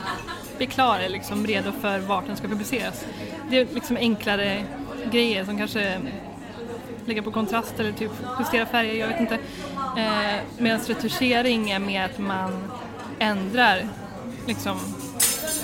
bli 0.56 0.66
klar, 0.66 0.98
eller 0.98 1.08
liksom 1.08 1.46
redo 1.46 1.72
för 1.80 1.98
vart 1.98 2.26
den 2.26 2.36
ska 2.36 2.48
publiceras. 2.48 3.04
Det 3.50 3.58
är 3.58 3.66
liksom 3.74 3.96
enklare 3.96 4.64
grejer 5.12 5.44
som 5.44 5.58
kanske 5.58 6.00
lägga 7.06 7.22
på 7.22 7.30
kontrast 7.30 7.80
eller 7.80 7.92
typ 7.92 8.10
justera 8.38 8.66
färger, 8.66 8.94
jag 8.94 9.08
vet 9.08 9.20
inte. 9.20 9.38
Eh, 9.96 10.40
Medan 10.58 10.80
retuschering 10.80 11.70
är 11.70 11.78
mer 11.78 12.04
att 12.04 12.18
man 12.18 12.72
ändrar, 13.18 13.88
liksom 14.46 14.78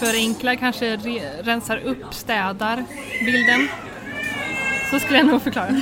förenklar, 0.00 0.54
kanske 0.54 0.96
re- 0.96 1.42
rensar 1.42 1.76
upp, 1.76 2.14
städar 2.14 2.84
bilden. 3.24 3.68
Så 4.90 4.98
skulle 5.00 5.18
jag 5.18 5.26
nog 5.26 5.42
förklara, 5.42 5.68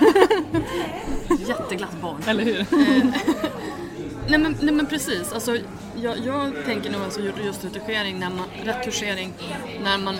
Jätteglatt 1.48 2.00
barn. 2.02 2.22
eller 2.26 2.44
hur? 2.44 2.66
Nej 4.28 4.38
men, 4.38 4.57
nej 4.62 4.74
men 4.74 4.87
precis, 4.87 5.33
alltså, 5.33 5.57
jag, 6.02 6.16
jag 6.26 6.52
tänker 6.64 6.90
nog 6.90 7.02
alltså 7.02 7.20
just 7.44 7.64
retuschering 7.64 8.18
när 8.18 8.31
man, 8.31 8.46
retuschering 8.64 9.33
när 9.85 9.98
man 9.98 10.16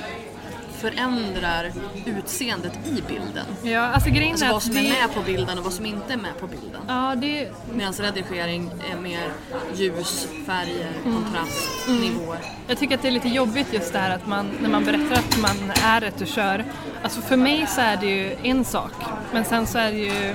förändrar 0.81 1.73
utseendet 2.07 2.73
i 2.87 3.03
bilden. 3.09 3.47
Ja, 3.63 3.81
alltså 3.81 4.11
grejen 4.11 4.31
Alltså 4.33 4.53
vad 4.53 4.63
som 4.63 4.77
är 4.77 4.83
det, 4.83 4.89
med 4.89 5.15
på 5.15 5.21
bilden 5.23 5.59
och 5.59 5.65
vad 5.65 5.73
som 5.73 5.87
inte 5.87 6.13
är 6.13 6.17
med 6.17 6.39
på 6.41 6.47
bilden. 6.47 6.81
ja, 6.89 7.15
det, 7.17 7.49
Medan 7.73 7.93
redigering 7.93 8.71
är 8.93 8.97
mer 9.01 9.29
ljus, 9.75 10.29
färger, 10.47 10.93
Mm. 11.05 11.23
kontrast, 11.23 11.89
nivåer. 11.89 12.39
Jag 12.69 12.79
tycker 12.79 12.95
att 12.95 13.03
det 13.03 13.09
är 13.09 13.13
lite 13.13 13.29
jobbigt 13.29 13.73
just 13.73 13.93
det 13.93 13.99
här 13.99 14.11
att 14.17 14.27
man, 14.27 14.51
när 14.63 14.69
man 14.71 14.85
berättar 14.85 15.15
att 15.17 15.39
man 15.39 15.73
är 15.85 16.01
retuschör. 16.01 16.65
Alltså 17.03 17.21
för 17.21 17.37
mig 17.37 17.67
så 17.69 17.81
är 17.81 17.97
det 17.97 18.07
ju 18.07 18.37
en 18.43 18.65
sak, 18.65 18.93
men 19.33 19.45
sen 19.45 19.67
så 19.67 19.79
är 19.79 19.93
det 19.93 19.99
ju 19.99 20.35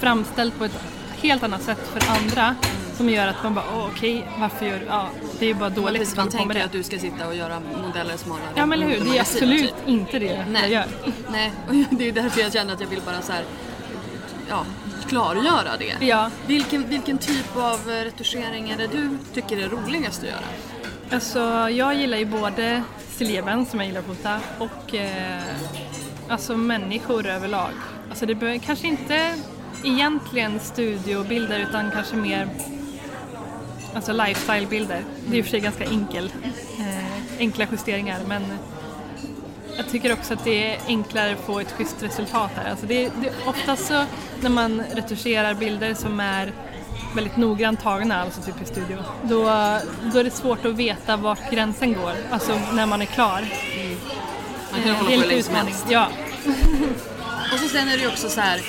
framställt 0.00 0.58
på 0.58 0.64
ett 0.64 0.78
helt 1.22 1.42
annat 1.42 1.62
sätt 1.62 1.88
för 1.92 2.02
andra 2.16 2.56
som 2.96 3.08
gör 3.08 3.26
att 3.26 3.42
man 3.42 3.54
bara, 3.54 3.64
åh, 3.74 3.86
okej, 3.92 4.26
varför 4.38 4.66
gör 4.66 4.78
du, 4.78 4.84
ja, 4.86 5.08
det 5.38 5.44
är 5.44 5.48
ju 5.48 5.54
bara 5.54 5.70
dåligt 5.70 5.98
precis, 5.98 6.12
att 6.12 6.16
man 6.18 6.28
tänker 6.28 6.64
att 6.64 6.72
du 6.72 6.82
ska 6.82 6.98
sitta 6.98 7.26
och 7.28 7.34
göra 7.34 7.60
modeller 7.86 8.14
har 8.30 8.38
Ja 8.54 8.66
men 8.66 8.72
eller 8.82 8.86
hur, 8.98 9.04
det 9.04 9.16
är 9.16 9.20
absolut 9.20 9.60
typ. 9.62 9.88
inte 9.88 10.18
det 10.18 10.26
jag 10.26 10.44
Nej. 10.48 10.72
gör. 10.72 10.84
Nej, 11.30 11.52
och 11.68 11.74
det 11.90 12.08
är 12.08 12.12
därför 12.12 12.40
jag 12.40 12.52
känner 12.52 12.74
att 12.74 12.80
jag 12.80 12.88
vill 12.88 13.00
bara 13.06 13.22
så 13.22 13.32
här, 13.32 13.44
ja, 14.48 14.64
klargöra 15.08 15.76
det. 15.78 16.06
Ja, 16.06 16.30
Vilken, 16.46 16.88
vilken 16.88 17.18
typ 17.18 17.56
av 17.56 17.80
retuschering 17.86 18.70
är 18.70 18.76
det 18.76 18.86
du 18.86 19.18
tycker 19.34 19.56
är 19.58 19.68
roligast 19.68 20.22
att 20.22 20.28
göra? 20.28 20.44
alltså 21.10 21.40
jag 21.70 21.94
gillar 21.94 22.18
ju 22.18 22.24
både 22.24 22.82
stilleben 23.10 23.66
som 23.66 23.80
jag 23.80 23.86
gillar 23.86 24.00
att 24.00 24.06
fota 24.06 24.38
och 24.58 24.94
eh, 24.94 25.42
alltså 26.28 26.56
människor 26.56 27.26
överlag. 27.26 27.70
Alltså 28.10 28.26
det 28.26 28.34
behöver 28.34 28.58
kanske 28.58 28.86
inte 28.86 29.34
egentligen 29.84 30.60
studiobilder 30.60 31.58
utan 31.58 31.90
kanske 31.90 32.16
mer 32.16 32.48
alltså 33.94 34.12
lifestylebilder. 34.12 35.04
Det 35.26 35.36
är 35.36 35.38
i 35.38 35.40
och 35.40 35.44
för 35.44 35.50
sig 35.50 35.60
ganska 35.60 35.84
enkel, 35.84 36.32
eh, 36.78 37.38
enkla 37.38 37.66
justeringar 37.72 38.20
men 38.28 38.42
jag 39.76 39.88
tycker 39.88 40.12
också 40.12 40.34
att 40.34 40.44
det 40.44 40.74
är 40.74 40.80
enklare 40.86 41.32
att 41.32 41.46
få 41.46 41.60
ett 41.60 41.72
schysst 41.72 42.02
resultat 42.02 42.50
här. 42.56 42.70
Alltså 42.70 42.86
det, 42.86 43.08
det, 43.22 43.32
oftast 43.46 43.86
så 43.86 44.04
när 44.40 44.50
man 44.50 44.82
retuscherar 44.92 45.54
bilder 45.54 45.94
som 45.94 46.20
är 46.20 46.52
väldigt 47.14 47.36
noggrant 47.36 47.82
tagna, 47.82 48.22
alltså 48.22 48.40
typ 48.42 48.62
i 48.62 48.64
studio, 48.64 48.96
då, 49.22 49.44
då 50.12 50.18
är 50.18 50.24
det 50.24 50.30
svårt 50.30 50.64
att 50.64 50.74
veta 50.76 51.16
vart 51.16 51.50
gränsen 51.50 51.92
går, 51.92 52.12
alltså 52.30 52.60
när 52.72 52.86
man 52.86 53.02
är 53.02 53.06
klar. 53.06 53.44
Man 54.72 54.82
kan 54.82 54.90
Eh, 54.90 54.96
hålla 54.96 55.04
på 55.04 55.20
hur 55.20 55.28
länge 55.28 55.42
som 55.42 55.54
helst. 55.54 55.86
Ja, 55.88 56.08
Och 57.52 57.58
så 57.58 57.68
sen 57.68 57.88
är 57.88 57.96
det 57.96 58.02
ju 58.02 58.08
också 58.08 58.28
så 58.28 58.40
här, 58.40 58.60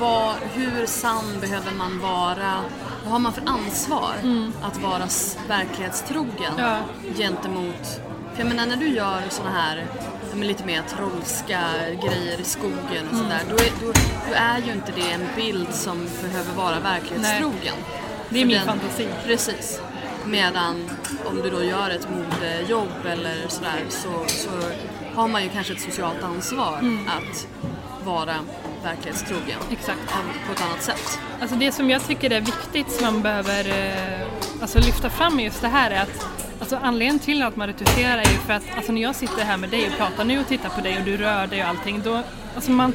vad, 0.00 0.34
hur 0.54 0.86
sann 0.86 1.40
behöver 1.40 1.72
man 1.72 1.98
vara? 2.00 2.54
Vad 3.02 3.12
har 3.12 3.18
man 3.18 3.32
för 3.32 3.42
ansvar 3.46 4.14
att 4.62 4.78
vara 4.82 5.08
verklighetstrogen 5.48 6.52
Ja. 6.58 6.76
gentemot... 7.16 8.00
För 8.34 8.38
jag 8.38 8.48
menar 8.48 8.66
när 8.66 8.76
du 8.76 8.88
gör 8.88 9.22
såna 9.30 9.50
här 9.50 9.86
men 10.34 10.46
lite 10.46 10.64
mer 10.64 10.82
trollska 10.96 11.60
grejer 12.02 12.40
i 12.40 12.44
skogen 12.44 13.08
och 13.10 13.16
sådär, 13.16 13.40
då, 13.50 13.54
är, 13.54 13.70
då, 13.86 13.92
då 14.28 14.34
är 14.34 14.58
ju 14.58 14.72
inte 14.72 14.92
det 14.96 15.10
en 15.12 15.26
bild 15.36 15.74
som 15.74 16.06
behöver 16.22 16.52
vara 16.54 16.80
verklighetstrogen. 16.80 17.74
det 18.28 18.40
är 18.40 18.44
min 18.46 18.56
den- 18.56 18.66
fantasi. 18.66 19.08
Precis. 19.24 19.80
Medan 20.26 20.90
om 21.24 21.36
du 21.42 21.50
då 21.50 21.64
gör 21.64 21.90
ett 21.90 22.08
modejobb 22.10 23.06
eller 23.06 23.48
sådär 23.48 23.80
så, 23.88 24.08
så 24.26 24.50
har 25.14 25.28
man 25.28 25.42
ju 25.42 25.48
kanske 25.48 25.72
ett 25.72 25.80
socialt 25.80 26.22
ansvar 26.22 26.78
Mm. 26.78 27.08
att 27.08 27.46
vara 28.04 28.34
verklighetstrogen. 28.84 29.58
Exakt. 29.72 29.98
Av- 30.00 30.46
På 30.46 30.52
ett 30.52 30.62
annat 30.62 30.82
sätt. 30.82 31.18
Alltså 31.40 31.56
det 31.56 31.72
som 31.72 31.90
jag 31.90 32.06
tycker 32.06 32.30
är 32.32 32.40
viktigt 32.40 32.92
som 32.92 33.04
man 33.04 33.22
behöver 33.22 33.68
eh, 33.68 34.26
alltså 34.62 34.78
lyfta 34.78 35.10
fram 35.10 35.40
i 35.40 35.44
just 35.44 35.60
det 35.62 35.68
här 35.68 35.90
är 35.90 36.02
att 36.02 36.26
alltså 36.60 36.76
anledningen 36.82 37.18
till 37.18 37.42
att 37.42 37.56
man 37.56 37.66
retuscherar 37.68 38.18
är 38.18 38.30
ju 38.32 38.38
för 38.38 38.52
att 38.52 38.62
alltså 38.76 38.92
när 38.92 39.02
jag 39.02 39.14
sitter 39.14 39.44
här 39.44 39.56
med 39.56 39.70
dig 39.70 39.86
och 39.86 39.96
pratar 39.98 40.24
nu 40.24 40.40
och 40.40 40.46
tittar 40.48 40.68
på 40.68 40.80
dig 40.80 40.98
och 40.98 41.04
du 41.04 41.16
rör 41.16 41.46
dig 41.46 41.62
och 41.62 41.68
allting 41.68 42.02
då, 42.04 42.22
alltså 42.54 42.70
man, 42.70 42.92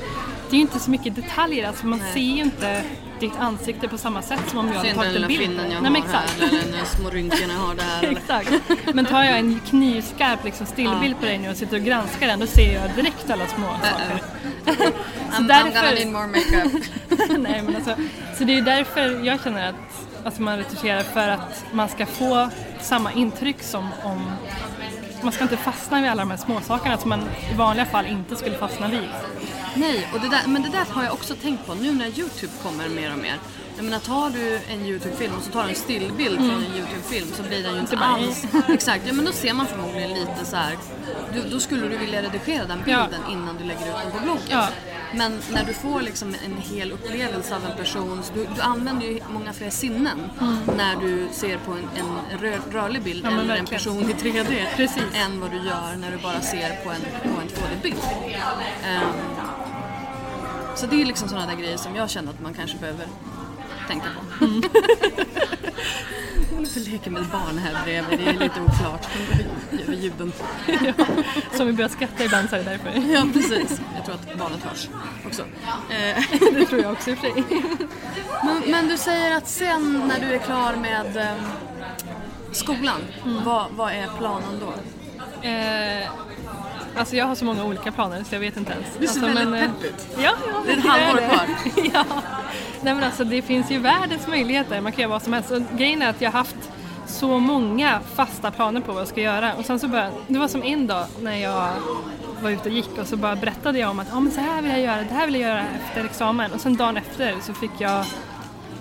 det 0.49 0.55
är 0.55 0.57
ju 0.57 0.61
inte 0.61 0.79
så 0.79 0.91
mycket 0.91 1.15
detaljer, 1.15 1.67
alltså 1.67 1.85
man 1.85 1.99
Nej. 1.99 2.13
ser 2.13 2.19
ju 2.19 2.41
inte 2.43 2.83
ditt 3.19 3.35
ansikte 3.39 3.87
på 3.87 3.97
samma 3.97 4.21
sätt 4.21 4.39
som 4.49 4.59
om 4.59 4.67
jag 4.73 4.81
Ser 4.85 4.95
hade 4.95 5.07
inte 5.09 5.13
den 5.13 5.13
tagit 5.13 5.15
en 5.15 5.21
lilla 5.21 5.27
bild. 5.27 5.41
finnen 5.41 5.71
jag 5.71 5.81
Nej, 5.83 5.91
men 5.91 6.01
har 6.01 6.07
exakt. 6.07 6.39
här 6.41 6.47
eller 6.47 6.77
den 6.77 6.85
små 6.85 7.09
rynkorna 7.09 7.53
jag 7.53 7.59
har 7.59 7.75
där. 7.75 8.11
Exakt. 8.17 8.51
Men 8.93 9.05
tar 9.05 9.23
jag 9.23 9.39
en 9.39 9.59
knivskarp 9.59 10.43
liksom 10.45 10.65
stillbild 10.65 11.19
på 11.19 11.25
dig 11.25 11.37
nu 11.37 11.49
och 11.49 11.57
sitter 11.57 11.77
och 11.77 11.83
granskar 11.83 12.27
den 12.27 12.39
då 12.39 12.47
ser 12.47 12.73
jag 12.73 12.91
direkt 12.95 13.29
alla 13.29 13.47
små 13.47 13.67
saker. 13.67 14.23
Så 14.65 14.71
I'm, 14.71 14.91
I'm 15.43 15.47
därför- 15.47 15.71
gonna 15.71 15.91
need 15.91 16.07
more 16.11 16.27
makeup. 16.27 16.83
Nej, 17.39 17.61
men 17.61 17.75
alltså, 17.75 17.95
så 18.37 18.43
det 18.43 18.57
är 18.57 18.61
därför 18.61 19.25
jag 19.25 19.43
känner 19.43 19.69
att 19.69 19.75
alltså 20.25 20.41
man 20.41 20.57
retuscherar 20.57 21.03
för 21.03 21.29
att 21.29 21.65
man 21.71 21.89
ska 21.89 22.05
få 22.05 22.49
samma 22.81 23.11
intryck 23.13 23.63
som 23.63 23.89
om 24.03 24.31
man 25.23 25.31
ska 25.31 25.43
inte 25.43 25.57
fastna 25.57 26.01
vid 26.01 26.09
alla 26.09 26.21
de 26.21 26.29
här 26.31 26.37
småsakerna 26.37 26.97
som 26.97 27.09
man 27.09 27.21
i 27.51 27.55
vanliga 27.55 27.85
fall 27.85 28.05
inte 28.05 28.35
skulle 28.35 28.57
fastna 28.57 28.87
vid. 28.87 29.09
Nej, 29.75 30.07
och 30.13 30.19
det 30.19 30.29
där, 30.29 30.41
men 30.47 30.61
det 30.61 30.69
där 30.69 30.85
har 30.89 31.03
jag 31.03 31.13
också 31.13 31.35
tänkt 31.35 31.65
på 31.67 31.73
nu 31.75 31.93
när 31.93 32.05
Youtube 32.19 32.53
kommer 32.63 32.89
mer 32.89 33.11
och 33.13 33.17
mer. 33.19 33.35
Jag 33.75 33.85
menar 33.85 33.99
tar 33.99 34.29
du 34.29 34.59
en 34.69 34.85
Youtube-film 34.85 35.33
och 35.37 35.43
så 35.43 35.51
tar 35.51 35.63
du 35.63 35.69
en 35.69 35.75
stillbild 35.75 36.37
från 36.37 36.49
en 36.49 36.75
Youtube-film 36.77 37.27
så 37.35 37.43
blir 37.43 37.63
den 37.63 37.73
ju 37.73 37.79
inte 37.79 37.95
Mm. 37.95 38.09
bara- 38.11 38.23
alls... 38.27 38.45
Exakt, 38.69 39.03
ja 39.07 39.13
men 39.13 39.25
då 39.25 39.31
ser 39.31 39.53
man 39.53 39.65
förmodligen 39.67 40.09
lite 40.09 40.45
så 40.45 40.55
här. 40.55 40.77
Du, 41.33 41.49
då 41.51 41.59
skulle 41.59 41.87
du 41.87 41.97
vilja 41.97 42.21
redigera 42.21 42.65
den 42.65 42.83
Ja. 42.85 43.03
bilden 43.07 43.21
innan 43.31 43.57
du 43.57 43.63
lägger 43.63 43.87
ut 43.87 43.95
den 44.03 44.11
på 44.11 44.17
bloggen. 44.23 44.41
Ja. 44.49 44.67
Men 45.15 45.39
när 45.51 45.65
du 45.65 45.73
får 45.73 46.01
liksom 46.01 46.35
en 46.45 46.57
hel 46.57 46.91
upplevelse 46.91 47.55
av 47.55 47.65
en 47.65 47.77
person, 47.77 48.21
du, 48.33 48.47
du 48.55 48.61
använder 48.61 49.07
ju 49.07 49.19
många 49.33 49.53
fler 49.53 49.69
sinnen 49.69 50.17
när 50.77 50.95
du 50.95 51.27
ser 51.31 51.57
på 51.57 51.71
en, 51.71 51.89
en 51.97 52.37
rör, 52.39 52.59
rörlig 52.71 53.01
bild 53.03 53.17
Mm. 53.27 53.35
Ja, 53.37 53.43
eller 53.43 53.55
en 53.55 53.65
person 53.65 54.09
i 54.09 54.13
3D 54.13 54.65
Precis. 54.75 55.03
än 55.25 55.41
vad 55.41 55.51
du 55.51 55.57
gör 55.57 55.95
när 55.97 56.11
du 56.11 56.17
bara 56.17 56.41
ser 56.41 56.83
på 56.83 56.89
en, 56.89 57.01
på 57.33 57.41
en 57.41 57.47
2D-bild. 57.47 57.97
Ehm, 58.85 59.03
så 60.75 60.85
det 60.87 61.01
är 61.01 61.05
liksom 61.05 61.29
sådana 61.29 61.47
där 61.47 61.55
grejer 61.55 61.77
som 61.77 61.95
jag 61.95 62.09
känner 62.09 62.31
att 62.31 62.41
man 62.41 62.53
kanske 62.53 62.77
behöver 62.77 63.07
tänka 63.87 64.05
på. 64.39 64.45
Mm. 64.45 64.61
Och 66.75 66.81
leker 66.87 67.11
med 67.11 67.21
ett 67.21 67.31
barn 67.31 67.57
här 67.57 67.83
bredvid, 67.83 68.19
det 68.19 68.25
är 68.29 68.33
lite 68.33 68.61
oklart 68.61 69.07
över 69.83 69.93
ljuden. 69.93 70.33
Så 71.53 71.61
om 71.61 71.67
vi 71.67 71.73
börjar 71.73 71.89
skratta 71.89 72.23
ibland 72.23 72.49
så 72.49 72.55
är 72.55 72.63
det 72.63 72.69
därför. 72.69 73.13
Ja 73.13 73.27
precis, 73.33 73.81
jag 73.95 74.05
tror 74.05 74.15
att 74.15 74.39
barnet 74.39 74.63
hörs 74.63 74.89
också. 75.25 75.43
Det 76.53 76.65
tror 76.65 76.81
jag 76.81 76.91
också 76.91 77.09
i 77.09 77.13
och 77.13 77.17
för 77.17 77.27
sig. 77.27 77.43
Men, 78.43 78.61
men 78.71 78.87
du 78.87 78.97
säger 78.97 79.37
att 79.37 79.47
sen 79.47 80.03
när 80.07 80.19
du 80.27 80.33
är 80.35 80.39
klar 80.39 80.75
med 80.75 81.17
eh, 81.17 81.33
skolan, 82.51 83.01
Mm. 83.25 83.43
vad, 83.43 83.65
vad 83.71 83.91
är 83.91 84.07
planen 84.17 84.59
då? 84.59 84.73
Eh, 85.47 86.07
alltså 86.97 87.15
jag 87.15 87.25
har 87.25 87.35
så 87.35 87.45
många 87.45 87.65
olika 87.65 87.91
planer 87.91 88.23
så 88.23 88.35
jag 88.35 88.39
vet 88.39 88.57
inte 88.57 88.71
ens. 88.71 88.85
Du 88.99 89.07
ser 89.07 89.13
alltså, 89.13 89.25
väldigt 89.25 89.49
men, 89.49 89.63
eh, 89.63 89.71
pepp 89.71 89.83
ut. 89.83 90.07
Ja, 90.23 90.31
ja, 90.47 90.61
Det 90.65 90.71
är 90.71 90.77
ett 90.77 90.85
halvår 90.85 91.29
kvar. 91.29 91.45
ja. 91.93 92.05
Nej 92.81 92.93
men 92.93 93.03
alltså 93.03 93.23
det 93.23 93.41
finns 93.41 93.71
ju 93.71 93.79
världens 93.79 94.27
möjligheter, 94.27 94.81
man 94.81 94.91
kan 94.91 95.01
göra 95.01 95.11
vad 95.11 95.23
som 95.23 95.33
helst. 95.33 95.51
Och 95.51 95.61
grejen 95.77 96.01
är 96.01 96.09
att 96.09 96.21
jag 96.21 96.31
har 96.31 96.37
haft 96.37 96.71
så 97.07 97.39
många 97.39 97.99
fasta 98.15 98.51
planer 98.51 98.81
på 98.81 98.91
vad 98.91 99.01
jag 99.01 99.07
ska 99.07 99.21
göra 99.21 99.53
och 99.53 99.65
sen 99.65 99.79
så 99.79 99.87
började, 99.87 100.11
det 100.27 100.39
var 100.39 100.47
som 100.47 100.63
en 100.63 100.87
dag 100.87 101.05
när 101.21 101.35
jag 101.37 101.69
var 102.41 102.49
ute 102.49 102.69
och 102.69 102.75
gick 102.75 102.97
och 102.97 103.07
så 103.07 103.17
bara 103.17 103.35
berättade 103.35 103.79
jag 103.79 103.89
om 103.89 103.99
att 103.99 104.13
ah, 104.13 104.19
men 104.19 104.31
så 104.31 104.41
här 104.41 104.61
vill 104.61 104.71
jag 104.71 104.81
göra, 104.81 105.03
det 105.03 105.13
här 105.13 105.25
vill 105.25 105.35
jag 105.35 105.49
göra 105.49 105.65
efter 105.85 106.05
examen 106.05 106.51
och 106.53 106.61
sen 106.61 106.75
dagen 106.75 106.97
efter 106.97 107.35
så 107.41 107.53
fick 107.53 107.71
jag 107.77 107.99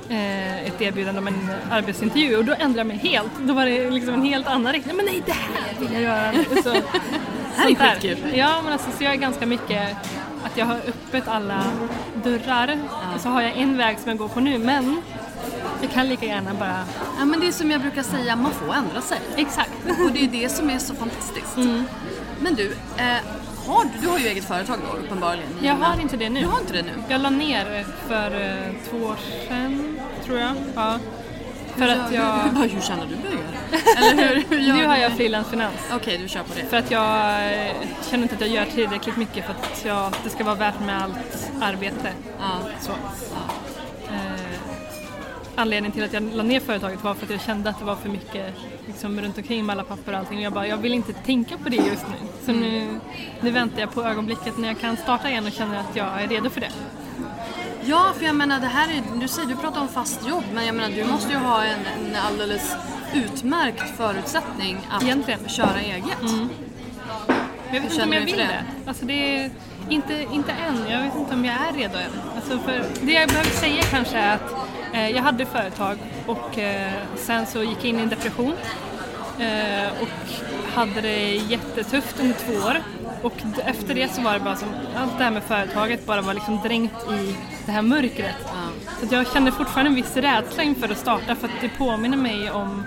eh, 0.08 0.66
ett 0.66 0.82
erbjudande 0.82 1.18
om 1.20 1.26
en 1.26 1.50
arbetsintervju 1.70 2.36
och 2.36 2.44
då 2.44 2.52
ändrade 2.58 2.78
jag 2.78 2.86
mig 2.86 2.96
helt. 2.96 3.32
Då 3.40 3.54
var 3.54 3.66
det 3.66 3.90
liksom 3.90 4.14
en 4.14 4.22
helt 4.22 4.46
annan 4.46 4.72
riktning. 4.72 4.96
Men 4.96 5.06
nej, 5.06 5.22
det 5.26 5.32
här 5.32 5.80
vill 5.80 5.92
jag 5.92 6.02
göra. 6.02 6.32
Så, 6.62 6.74
här 7.56 7.70
är 7.70 7.74
skitkul. 7.74 8.36
Ja, 8.36 8.62
men 8.64 8.72
alltså 8.72 8.90
så 8.98 9.04
jag 9.04 9.12
är 9.12 9.16
ganska 9.16 9.46
mycket 9.46 9.96
att 10.44 10.56
jag 10.56 10.66
har 10.66 10.76
öppet 10.76 11.28
alla 11.28 11.64
dörrar 12.24 12.78
och 13.14 13.20
så 13.20 13.28
har 13.28 13.42
jag 13.42 13.56
en 13.56 13.76
väg 13.76 13.98
som 13.98 14.08
jag 14.08 14.18
går 14.18 14.28
på 14.28 14.40
nu 14.40 14.58
men 14.58 15.02
jag 15.82 15.90
kan 15.90 16.08
lika 16.08 16.26
gärna 16.26 16.54
bara... 16.54 16.84
Ja, 17.18 17.24
men 17.24 17.40
det 17.40 17.48
är 17.48 17.52
som 17.52 17.70
jag 17.70 17.80
brukar 17.80 18.02
säga, 18.02 18.36
man 18.36 18.52
får 18.52 18.74
ändra 18.74 19.00
sig. 19.00 19.18
Exakt. 19.36 19.70
Och 20.04 20.12
det 20.12 20.24
är 20.24 20.28
det 20.28 20.48
som 20.48 20.70
är 20.70 20.78
så 20.78 20.94
fantastiskt. 20.94 21.56
Mm. 21.56 21.84
Men 22.40 22.54
du, 22.54 22.72
eh, 22.96 23.18
har 23.66 23.84
du, 23.84 24.00
du 24.00 24.08
har 24.08 24.18
ju 24.18 24.26
eget 24.26 24.44
företag 24.44 24.78
då 24.90 24.98
uppenbarligen. 24.98 25.48
Jag 25.62 25.74
har 25.74 26.00
inte 26.00 26.16
det 26.16 26.30
nu. 26.30 26.40
Du 26.40 26.46
har 26.46 26.60
inte 26.60 26.72
det 26.72 26.82
nu? 26.82 26.92
Jag 27.08 27.20
la 27.20 27.30
ner 27.30 27.86
för 28.08 28.40
eh, 28.40 28.72
två 28.90 28.96
år 28.96 29.16
sedan, 29.48 29.98
tror 30.24 30.38
jag. 30.38 30.54
Ja. 30.74 30.98
För 31.76 31.88
att 31.88 32.10
Hur, 32.10 32.16
jag... 32.16 32.32
hur 32.68 32.80
tjänar 32.80 33.06
du 33.06 33.16
pengar? 33.16 34.76
Nu 34.78 34.86
har 34.86 34.96
jag 34.96 35.12
frilansfinans. 35.12 35.76
Okej, 35.94 36.18
du 36.18 36.28
kör 36.28 36.42
på 36.42 36.52
det. 36.56 36.66
För 36.66 36.76
att 36.76 36.90
jag 36.90 37.34
eh, 37.52 37.72
känner 38.10 38.22
inte 38.22 38.34
att 38.34 38.40
jag 38.40 38.50
gör 38.50 38.64
tillräckligt 38.64 39.16
mycket 39.16 39.44
för 39.44 39.52
att 39.52 39.84
jag, 39.84 40.12
det 40.24 40.30
ska 40.30 40.44
vara 40.44 40.54
värt 40.54 40.80
med 40.80 41.02
allt 41.02 41.50
arbete. 41.60 42.12
Ja. 42.38 42.58
Så. 42.80 42.92
Eh, 44.12 44.56
anledningen 45.56 45.92
till 45.92 46.04
att 46.04 46.12
jag 46.12 46.22
la 46.34 46.42
ner 46.42 46.60
företaget 46.60 47.04
var 47.04 47.14
för 47.14 47.24
att 47.24 47.30
jag 47.30 47.40
kände 47.40 47.70
att 47.70 47.78
det 47.78 47.84
var 47.84 47.96
för 47.96 48.08
mycket 48.08 48.54
liksom, 48.86 49.20
runt 49.20 49.38
omkring 49.38 49.66
med 49.66 49.72
alla 49.72 49.84
papper 49.84 50.12
och 50.12 50.18
allting. 50.18 50.38
Och 50.38 50.44
jag 50.44 50.52
bara, 50.52 50.66
jag 50.66 50.76
vill 50.76 50.94
inte 50.94 51.12
tänka 51.12 51.58
på 51.58 51.68
det 51.68 51.76
just 51.76 52.06
nu. 52.08 52.28
Så 52.44 52.52
nu, 52.52 53.00
nu 53.40 53.50
väntar 53.50 53.80
jag 53.80 53.94
på 53.94 54.04
ögonblicket 54.04 54.58
när 54.58 54.68
jag 54.68 54.80
kan 54.80 54.96
starta 54.96 55.30
igen 55.30 55.46
och 55.46 55.52
känner 55.52 55.80
att 55.80 55.96
jag 55.96 56.22
är 56.22 56.28
redo 56.28 56.50
för 56.50 56.60
det. 56.60 56.70
Ja, 57.88 58.12
för 58.18 58.24
jag 58.24 58.34
menar 58.34 58.60
det 58.60 58.66
här 58.66 58.88
är, 58.88 59.20
du 59.20 59.28
säger, 59.28 59.48
du 59.48 59.56
pratar 59.56 59.80
om 59.80 59.88
fast 59.88 60.28
jobb, 60.28 60.44
men 60.54 60.66
jag 60.66 60.74
menar 60.74 60.96
du 60.96 61.04
måste 61.04 61.32
ju 61.32 61.38
ha 61.38 61.64
en, 61.64 61.78
en 61.78 62.16
alldeles 62.16 62.76
utmärkt 63.14 63.96
förutsättning 63.96 64.78
att 64.90 65.02
Egentligen. 65.02 65.48
köra 65.48 65.80
eget. 65.80 66.22
Men 66.22 66.48
jag 67.72 67.80
vet 67.80 67.92
inte 67.92 68.04
om 68.04 68.12
jag 68.12 68.20
vill 68.20 68.36
det. 68.36 68.42
det? 68.44 68.64
Alltså 68.86 69.04
det 69.04 69.36
är 69.36 69.50
inte, 69.88 70.26
inte 70.32 70.52
än. 70.52 70.90
Jag 70.90 71.02
vet 71.02 71.14
inte 71.16 71.34
om 71.34 71.44
jag 71.44 71.54
är 71.54 71.72
redo 71.72 71.98
än. 71.98 72.10
Alltså 72.36 72.58
det 73.02 73.12
jag 73.12 73.28
behöver 73.28 73.50
säga 73.50 73.82
kanske 73.82 74.16
är 74.18 74.34
att 74.34 74.54
eh, 74.92 75.10
jag 75.10 75.22
hade 75.22 75.46
företag 75.46 75.98
och 76.26 76.58
eh, 76.58 76.92
sen 77.16 77.46
så 77.46 77.62
gick 77.62 77.78
jag 77.78 77.84
in 77.84 77.98
i 77.98 78.02
en 78.02 78.08
depression 78.08 78.54
eh, 79.38 79.88
och 80.02 80.08
hade 80.74 81.00
det 81.00 81.34
jättetufft 81.34 82.20
under 82.20 82.34
två 82.34 82.52
år. 82.68 82.76
Och 83.22 83.32
efter 83.64 83.94
det 83.94 84.14
så 84.14 84.22
var 84.22 84.34
det 84.34 84.40
bara 84.40 84.56
som, 84.56 84.68
allt 84.96 85.18
det 85.18 85.24
här 85.24 85.30
med 85.30 85.42
företaget 85.42 86.06
bara 86.06 86.20
var 86.22 86.34
liksom 86.34 86.60
dränkt 86.64 87.10
i 87.12 87.36
det 87.66 87.72
här 87.72 87.82
mörkret. 87.82 88.34
Så 89.00 89.06
att 89.06 89.12
jag 89.12 89.32
känner 89.32 89.50
fortfarande 89.50 89.88
en 89.90 89.94
viss 89.94 90.16
rädsla 90.16 90.62
inför 90.62 90.88
att 90.88 90.98
starta 90.98 91.34
för 91.34 91.48
att 91.48 91.54
det 91.60 91.68
påminner 91.68 92.16
mig 92.16 92.50
om 92.50 92.84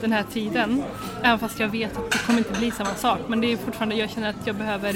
den 0.00 0.12
här 0.12 0.22
tiden. 0.32 0.82
Även 1.22 1.38
fast 1.38 1.60
jag 1.60 1.68
vet 1.68 1.96
att 1.96 2.10
det 2.10 2.18
kommer 2.18 2.38
inte 2.38 2.58
bli 2.58 2.70
samma 2.70 2.94
sak. 2.94 3.18
Men 3.26 3.40
det 3.40 3.52
är 3.52 3.56
fortfarande, 3.56 3.94
jag 3.94 4.10
känner 4.10 4.30
att 4.30 4.46
jag 4.46 4.56
behöver 4.56 4.92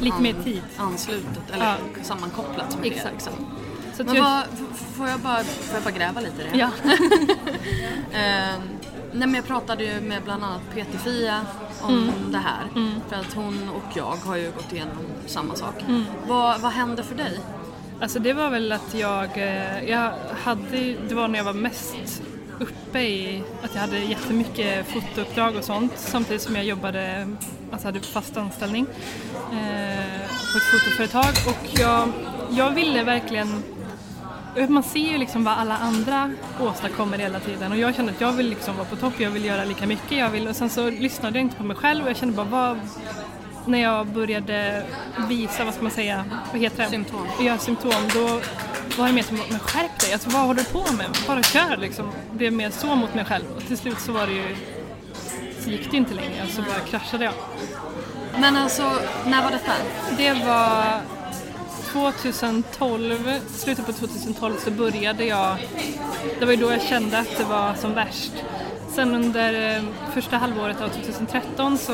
lite 0.00 0.20
mer 0.20 0.34
tid. 0.44 0.62
anslutet, 0.76 1.50
eller 1.52 1.64
Ja. 1.64 1.74
sammankopplat 2.02 2.78
med 2.78 2.86
Exakt. 2.86 3.04
det. 3.04 3.12
Liksom. 3.12 3.32
Så 3.96 4.04
Men 4.04 4.14
jag, 4.14 4.22
vad, 4.22 4.42
får, 4.96 5.08
jag 5.08 5.20
bara, 5.20 5.44
får 5.44 5.74
jag 5.74 5.82
bara 5.82 5.90
gräva 5.90 6.20
lite 6.20 6.42
i 6.42 6.46
det? 6.52 6.58
ja. 6.58 6.70
Eh, 8.12 8.54
nej 9.12 9.28
men 9.28 9.34
jag 9.34 9.46
pratade 9.46 9.84
ju 9.84 10.00
med 10.00 10.22
bland 10.22 10.44
annat 10.44 10.60
Peter-Fia 10.74 11.40
om 11.82 11.94
Mm. 12.02 12.32
det 12.32 12.38
här. 12.38 12.64
För 13.08 13.16
att 13.16 13.34
hon 13.34 13.68
och 13.68 13.96
jag 13.96 14.16
har 14.26 14.36
ju 14.36 14.50
gått 14.52 14.72
igenom 14.72 14.96
samma 15.26 15.54
sak. 15.54 15.82
Mm. 15.88 16.04
Vad, 16.28 16.60
vad 16.60 16.72
hände 16.72 17.02
för 17.02 17.14
dig? 17.14 17.40
Alltså 18.00 18.18
det 18.18 18.32
var 18.32 18.50
väl 18.50 18.72
att 18.72 18.94
jag, 18.94 19.38
eh, 19.38 19.84
jag 19.90 20.12
hade, 20.42 20.94
det 21.08 21.14
var 21.14 21.28
när 21.28 21.38
jag 21.38 21.44
var 21.44 21.52
mest 21.52 22.22
uppe 22.60 23.00
i 23.00 23.42
att 23.62 23.74
jag 23.74 23.80
hade 23.80 23.98
jättemycket 23.98 24.86
fotouppdrag 24.86 25.56
och 25.56 25.64
sånt 25.64 25.92
samtidigt 25.96 26.42
som 26.42 26.56
jag 26.56 26.64
jobbade, 26.64 27.28
alltså 27.72 27.88
hade 27.88 28.00
fast 28.00 28.36
anställning 28.36 28.86
eh, 29.52 30.20
på 30.52 30.58
ett 30.58 30.64
fotoföretag 30.70 31.34
och 31.46 31.80
jag, 31.80 32.08
jag 32.50 32.70
ville 32.70 33.02
verkligen 33.04 33.62
man 34.68 34.82
ser 34.82 35.12
ju 35.12 35.18
liksom 35.18 35.44
vad 35.44 35.54
alla 35.54 35.76
andra 35.76 36.32
åstadkommer 36.60 37.18
hela 37.18 37.40
tiden 37.40 37.72
och 37.72 37.78
jag 37.78 37.94
kände 37.94 38.12
att 38.12 38.20
jag 38.20 38.32
vill 38.32 38.48
liksom 38.48 38.76
vara 38.76 38.86
på 38.86 38.96
topp, 38.96 39.14
jag 39.18 39.30
vill 39.30 39.44
göra 39.44 39.64
lika 39.64 39.86
mycket, 39.86 40.18
jag 40.18 40.30
vill, 40.30 40.48
och 40.48 40.56
sen 40.56 40.70
så 40.70 40.90
lyssnade 40.90 41.38
jag 41.38 41.44
inte 41.44 41.56
på 41.56 41.64
mig 41.64 41.76
själv 41.76 42.04
och 42.04 42.10
jag 42.10 42.16
kände 42.16 42.36
bara 42.36 42.46
vad, 42.46 42.78
när 43.66 43.82
jag 43.82 44.06
började 44.06 44.82
visa, 45.28 45.64
vad 45.64 45.74
ska 45.74 45.82
man 45.82 45.92
säga, 45.92 46.24
vad 46.52 46.60
heter 46.60 46.82
det? 46.84 46.90
Symptom. 46.90 47.26
Ja, 47.40 47.58
symptom, 47.58 48.08
då 48.14 48.40
var 48.98 49.06
det 49.06 49.12
mer 49.12 49.22
som, 49.22 49.36
men 49.50 49.58
skärp 49.58 50.00
dig, 50.00 50.12
alltså 50.12 50.30
vad 50.30 50.42
håller 50.42 50.60
du 50.60 50.70
på 50.70 50.92
med? 50.92 51.06
Bara 51.26 51.42
kör 51.42 51.76
liksom. 51.76 52.10
Det 52.30 52.36
blev 52.36 52.52
mer 52.52 52.70
så 52.70 52.94
mot 52.94 53.14
mig 53.14 53.24
själv 53.24 53.44
och 53.56 53.66
till 53.66 53.78
slut 53.78 54.00
så 54.00 54.12
var 54.12 54.26
det 54.26 54.32
ju, 54.32 54.56
så 55.60 55.70
gick 55.70 55.90
det 55.90 55.96
inte 55.96 56.14
längre 56.14 56.42
och 56.44 56.50
så 56.50 56.62
bara 56.62 56.80
kraschade 56.90 57.24
jag. 57.24 57.34
Men 58.40 58.56
alltså, 58.56 58.92
när 59.26 59.42
var 59.42 59.50
detta? 59.50 59.72
Det 60.16 60.32
var 60.32 61.00
2012, 61.96 63.40
slutet 63.48 63.86
på 63.86 63.92
2012 63.92 64.54
så 64.58 64.70
började 64.70 65.24
jag, 65.24 65.56
det 66.38 66.44
var 66.44 66.52
ju 66.52 66.58
då 66.58 66.72
jag 66.72 66.82
kände 66.82 67.18
att 67.18 67.36
det 67.38 67.44
var 67.44 67.74
som 67.74 67.94
värst. 67.94 68.32
Sen 68.94 69.14
under 69.14 69.76
eh, 69.76 69.82
första 70.14 70.36
halvåret 70.36 70.80
av 70.80 70.88
2013 70.88 71.78
så 71.78 71.92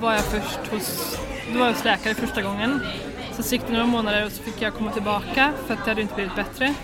var 0.00 0.12
jag 0.12 0.24
först 0.24 0.72
hos, 0.72 1.18
då 1.52 1.58
var 1.58 1.66
jag 1.66 1.72
hos 1.72 1.84
läkare 1.84 2.14
första 2.14 2.42
gången 2.42 2.80
Så 3.38 3.54
gick 3.54 3.66
det 3.66 3.72
några 3.72 3.86
månader 3.86 4.26
och 4.26 4.32
så 4.32 4.42
fick 4.42 4.62
jag 4.62 4.74
komma 4.74 4.92
tillbaka 4.92 5.52
för 5.66 5.74
att 5.74 5.84
det 5.84 5.90
hade 5.90 6.02
inte 6.02 6.14
blivit 6.14 6.36
bättre. 6.36 6.74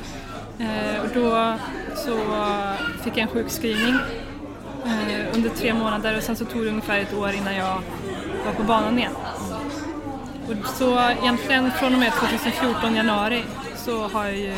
Eh, 0.58 1.02
och 1.02 1.08
då 1.14 1.56
så 1.96 2.18
fick 3.04 3.16
jag 3.16 3.22
en 3.22 3.28
sjukskrivning 3.28 3.94
eh, 4.84 5.34
under 5.34 5.50
tre 5.50 5.74
månader 5.74 6.16
och 6.16 6.22
sen 6.22 6.36
så 6.36 6.44
tog 6.44 6.62
det 6.62 6.68
ungefär 6.68 7.00
ett 7.00 7.14
år 7.14 7.32
innan 7.32 7.56
jag 7.56 7.82
var 8.46 8.52
på 8.56 8.62
banan 8.62 8.98
igen. 8.98 9.12
Och 10.48 10.68
så 10.74 10.98
egentligen 11.10 11.70
från 11.70 11.92
och 11.94 11.98
med 12.00 12.12
2014 12.12 12.94
januari 12.96 13.44
så 13.76 14.08
har 14.08 14.24
jag 14.24 14.36
ju 14.36 14.54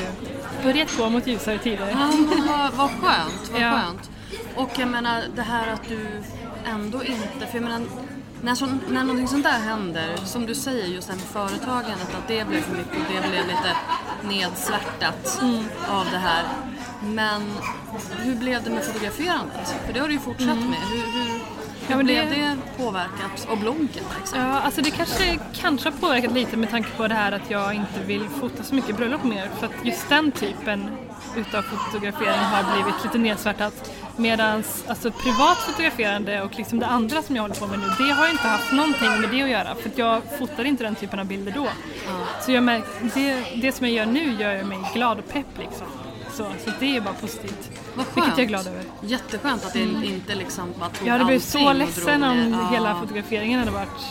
börjat 0.62 0.96
gå 0.96 1.08
mot 1.10 1.26
ljusare 1.26 1.58
tider. 1.58 1.88
Ja, 1.90 1.96
men 2.28 2.46
vad, 2.48 2.72
vad 2.72 2.90
skönt, 2.90 3.50
vad 3.52 3.60
Ja. 3.62 3.70
skönt. 3.72 4.10
Och 4.56 4.70
jag 4.78 4.88
menar 4.88 5.22
det 5.36 5.42
här 5.42 5.66
att 5.72 5.88
du 5.88 6.06
ändå 6.66 7.04
inte, 7.04 7.46
för 7.50 7.54
jag 7.58 7.62
menar 7.62 7.82
när, 8.42 8.54
så, 8.54 8.66
när 8.88 9.00
någonting 9.00 9.28
sånt 9.28 9.44
där 9.44 9.58
händer, 9.58 10.16
som 10.24 10.46
du 10.46 10.54
säger 10.54 10.86
just 10.86 11.06
det 11.08 11.12
här 11.14 11.20
med 11.20 11.28
företagandet, 11.28 12.14
att 12.18 12.28
det 12.28 12.48
blev 12.48 12.60
för 12.60 12.72
mycket 12.76 12.96
och 12.96 13.14
det 13.22 13.28
blev 13.28 13.46
lite 13.46 13.76
nedsvärtat 14.22 15.38
Mm. 15.42 15.64
av 15.90 16.06
det 16.12 16.18
här. 16.18 16.44
Men 17.02 17.42
hur 18.24 18.34
blev 18.34 18.62
det 18.64 18.70
med 18.70 18.84
fotograferandet? 18.84 19.74
För 19.86 19.92
det 19.92 20.00
har 20.00 20.06
du 20.08 20.14
ju 20.14 20.20
fortsatt 20.20 20.46
med. 20.58 20.78
Hur, 20.92 21.12
hur, 21.12 21.28
Mm. 21.30 21.37
Ja, 21.90 21.96
men 21.96 22.06
blev 22.06 22.30
det- 22.30 22.34
det 22.36 22.56
påverkat? 22.84 23.48
Och 23.50 23.58
bloggen 23.58 23.88
exempel. 24.22 24.40
Ja, 24.48 24.60
alltså 24.60 24.82
det 24.82 24.90
kanske, 24.90 25.38
kanske 25.60 25.88
har 25.90 25.96
påverkat 25.96 26.32
lite 26.32 26.56
med 26.56 26.70
tanke 26.70 26.88
på 26.96 27.08
det 27.08 27.14
här 27.14 27.32
att 27.32 27.50
jag 27.50 27.74
inte 27.74 28.00
vill 28.06 28.28
fota 28.40 28.62
så 28.62 28.74
mycket 28.74 28.96
bröllop 28.96 29.24
mer. 29.24 29.50
För 29.58 29.66
att 29.66 29.72
just 29.84 30.08
den 30.08 30.32
typen 30.32 30.90
utav 31.36 31.62
fotografering 31.62 32.38
har 32.38 32.74
blivit 32.74 33.04
lite 33.04 33.18
nedsvärtat. 33.18 33.90
Medan 34.16 34.64
alltså, 34.88 35.10
privat 35.10 35.58
fotograferande 35.58 36.42
och 36.42 36.56
liksom 36.56 36.78
det 36.78 36.86
andra 36.86 37.22
som 37.22 37.36
jag 37.36 37.42
håller 37.42 37.54
på 37.54 37.66
med 37.66 37.78
nu, 37.78 37.86
det 38.06 38.12
har 38.12 38.28
inte 38.30 38.48
haft 38.48 38.72
någonting 38.72 39.20
med 39.20 39.30
det 39.30 39.42
att 39.42 39.50
göra. 39.50 39.74
För 39.74 39.88
att 39.88 39.98
jag 39.98 40.22
fotar 40.38 40.64
inte 40.64 40.84
den 40.84 40.94
typen 40.94 41.18
av 41.18 41.26
bilder 41.26 41.52
då. 41.52 41.68
Så 42.44 42.52
jag 42.52 42.62
märk, 42.62 42.84
det, 43.14 43.44
det 43.62 43.72
som 43.72 43.86
jag 43.86 43.94
gör 43.94 44.06
nu 44.06 44.32
gör 44.40 44.64
mig 44.64 44.78
glad 44.94 45.18
och 45.18 45.28
pepp 45.28 45.58
liksom. 45.58 45.86
Så, 46.32 46.44
så 46.64 46.70
det 46.80 46.96
är 46.96 47.00
bara 47.00 47.14
positivt. 47.14 47.70
Vad 47.98 48.06
skönt. 48.06 48.16
Vilket 48.16 48.38
jag 48.38 48.44
är 48.44 48.48
glad 48.48 48.66
över. 48.66 48.84
Jätteskönt 49.00 49.64
att 49.64 49.72
det 49.72 49.80
inte 49.82 50.34
liksom 50.34 50.72
bara 50.78 50.88
tog 50.90 51.08
Jag 51.08 51.12
hade 51.12 51.24
blivit 51.24 51.44
så 51.44 51.72
ledsen 51.72 52.22
om. 52.24 52.52
Ja. 52.52 52.68
hela 52.72 53.00
fotograferingen 53.00 53.58
hade 53.58 53.70
varit... 53.70 54.06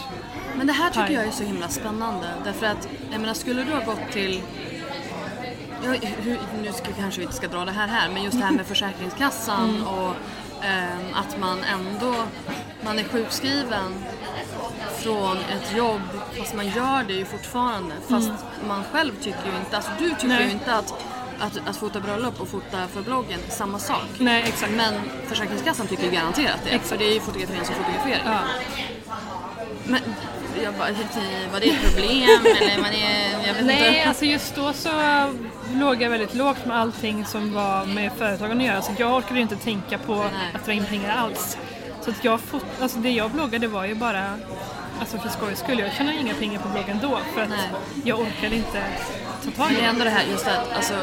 Men 0.58 0.68
det 0.68 0.74
här 0.74 0.90
tycker 0.90 1.12
jag 1.14 1.26
är 1.26 1.32
så 1.32 1.44
himla 1.44 1.68
spännande. 1.70 2.28
Därför 2.44 2.66
att, 2.66 2.88
jag 3.12 3.22
menar, 3.22 3.34
skulle 3.34 3.64
du 3.64 3.72
ha 3.72 3.80
gått 3.86 4.12
till... 4.12 4.42
Ja, 5.84 5.92
hur, 6.22 6.40
nu 6.64 6.72
ska, 6.74 6.92
kanske 7.00 7.20
vi 7.20 7.26
inte 7.26 7.38
ska 7.38 7.48
dra 7.48 7.66
det 7.66 7.72
här 7.72 7.88
här, 7.88 8.10
men 8.14 8.24
just 8.24 8.40
det 8.40 8.46
här 8.46 8.52
med 8.52 8.66
Försäkringskassan 8.74 9.70
Mm. 9.70 9.88
och 9.88 10.14
ehm, 10.66 11.14
att 11.14 11.40
man 11.40 11.58
ändå, 11.64 12.16
man 12.86 13.00
är 13.00 13.04
sjukskriven 13.04 13.96
från 15.00 15.38
ett 15.38 15.76
jobb, 15.78 16.02
fast 16.40 16.56
man 16.56 16.68
gör 16.68 17.04
det 17.08 17.14
ju 17.14 17.26
fortfarande. 17.26 17.96
Fast 18.10 18.32
man 18.68 18.84
själv 18.92 19.12
tycker 19.22 19.46
ju 19.52 19.58
inte, 19.60 19.76
alltså 19.76 19.92
du 20.00 20.10
tycker 20.10 20.26
Mm. 20.26 20.38
Nej. 20.38 20.46
ju 20.48 20.52
inte 20.52 20.76
att, 20.76 20.94
att, 21.40 21.68
att 21.70 21.78
fota 21.78 22.00
bröllop 22.00 22.42
och 22.42 22.48
fota 22.48 22.88
för 22.94 23.02
bloggen 23.02 23.40
är 23.48 23.52
samma 23.52 23.80
sak. 23.80 24.06
Nej, 24.18 24.44
exakt. 24.48 24.72
Men 24.72 24.94
Försäkringskassan 25.28 25.88
tycker 25.88 26.12
garanterat 26.12 26.60
det, 26.72 26.80
för 26.80 26.98
det 26.98 27.06
är 27.06 27.14
ju 27.14 27.20
fotografering 27.20 27.66
som 27.66 27.76
fotografering. 27.76 28.22
Ja. 28.26 28.40
Men 29.86 30.00
jag 30.64 30.74
bara, 30.74 30.90
var 31.52 31.60
det 31.60 31.70
ett 31.70 31.82
problem 31.82 32.24
eller 32.62 32.82
var 32.82 32.90
det, 32.90 33.48
jag 33.48 33.54
vet 33.54 33.66
Nej, 33.66 33.88
inte. 33.98 34.08
alltså 34.10 34.26
just 34.26 34.56
då 34.56 34.74
så 34.74 34.90
låg 35.74 36.02
jag 36.02 36.10
väldigt 36.10 36.34
lågt 36.36 36.66
med 36.66 36.78
allting 36.78 37.26
som 37.26 37.54
var 37.54 37.86
med 37.86 38.12
företagen 38.18 38.58
att 38.58 38.66
göra. 38.66 38.82
Så 38.82 38.92
jag 38.98 39.14
orkade 39.16 39.36
ju 39.36 39.42
inte 39.42 39.56
tänka 39.56 39.98
på 39.98 40.16
Nej. 40.16 40.32
att 40.54 40.66
dra 40.66 40.72
in 40.74 40.86
pengar 40.86 41.16
alls. 41.18 41.58
Så 42.02 42.10
att 42.10 42.24
jag 42.24 42.40
fot- 42.40 42.82
alltså 42.82 42.98
det 43.00 43.10
jag 43.10 43.32
bloggade 43.32 43.68
var 43.68 43.86
ju 43.86 43.96
bara 43.96 44.34
alltså 45.00 45.18
för 45.18 45.30
skojs 45.30 45.60
skull. 45.60 45.80
Jag 45.80 45.94
tjänade 45.94 46.18
inga 46.18 46.34
pengar 46.34 46.60
på 46.60 46.70
bloggen 46.70 47.00
då 47.02 47.20
för 47.34 47.42
att 47.42 47.50
Nej. 47.50 47.70
jag 48.04 48.20
orkade 48.20 48.56
inte 48.56 48.84
ta 49.46 49.52
tag 49.52 49.72
i 49.72 49.76
det 49.76 49.80
är 49.80 49.84
det. 49.84 49.88
ändå 49.90 50.04
det 50.04 50.10
här, 50.10 50.24
just 50.32 50.46
det, 50.46 50.76
alltså, 50.76 50.94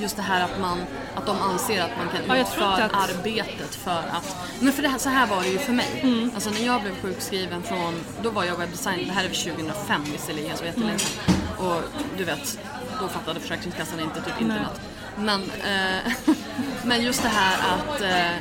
just 0.00 0.16
det 0.16 0.22
här 0.22 0.44
att, 0.44 0.60
man, 0.60 0.78
att 1.14 1.26
de 1.26 1.36
anser 1.42 1.82
att 1.82 1.90
man 1.98 2.08
kan 2.08 2.36
Ja, 2.36 2.42
utföra 2.42 2.84
att- 2.84 3.10
arbetet 3.10 3.74
för 3.74 3.90
att... 4.12 4.36
Men 4.60 4.72
för 4.72 4.82
det 4.82 4.88
här, 4.88 4.98
så 4.98 5.08
här 5.08 5.26
var 5.26 5.42
det 5.42 5.48
ju 5.48 5.58
för 5.58 5.72
mig. 5.72 6.00
Mm. 6.02 6.30
Alltså 6.34 6.50
när 6.50 6.66
jag 6.66 6.82
blev 6.82 6.94
sjukskriven 7.02 7.62
från, 7.62 7.94
då 8.22 8.30
var 8.30 8.44
jag 8.44 8.56
webbdesigner, 8.56 9.04
det 9.04 9.12
här 9.12 9.24
är 9.24 9.28
väl 9.28 9.36
2005 9.36 10.04
visserligen, 10.12 10.56
så 10.56 10.64
jättelänge 10.64 10.98
sedan. 10.98 11.34
Mm. 11.58 11.68
Och 11.68 11.82
du 12.18 12.24
vet, 12.24 12.58
då 13.00 13.08
fattade 13.08 13.40
Försäkringskassan 13.40 14.00
inte 14.00 14.20
typ 14.20 14.40
internet. 14.40 14.80
Men, 15.18 15.42
eh, 15.42 16.12
men 16.84 17.02
just 17.02 17.22
det 17.22 17.28
här 17.28 17.56
att 17.74 18.00
eh, 18.00 18.36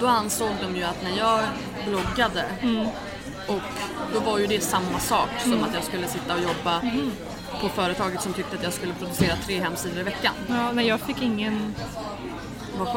då 0.00 0.06
ansåg 0.06 0.50
de 0.62 0.76
ju 0.76 0.82
att 0.82 1.02
när 1.02 1.18
jag 1.18 1.40
bloggade 1.88 2.44
Mm. 2.62 2.86
och 3.46 3.62
då 4.14 4.20
var 4.20 4.38
ju 4.38 4.46
det 4.46 4.60
samma 4.60 4.98
sak 4.98 5.28
som 5.42 5.52
att 5.64 5.74
jag 5.74 5.84
skulle 5.84 6.08
sitta 6.08 6.34
och 6.34 6.40
jobba 6.40 6.80
Mm. 6.80 7.12
På 7.60 7.68
företaget 7.68 8.22
som 8.22 8.32
tyckte 8.32 8.56
att 8.56 8.62
jag 8.62 8.72
skulle 8.72 8.92
producera 8.94 9.36
tre 9.46 9.60
hemsidor 9.60 10.00
i 10.00 10.02
veckan. 10.02 10.32
Ja, 10.48 10.72
nej, 10.72 10.86
jag 10.86 11.00
fick 11.00 11.22
ingen, 11.22 11.74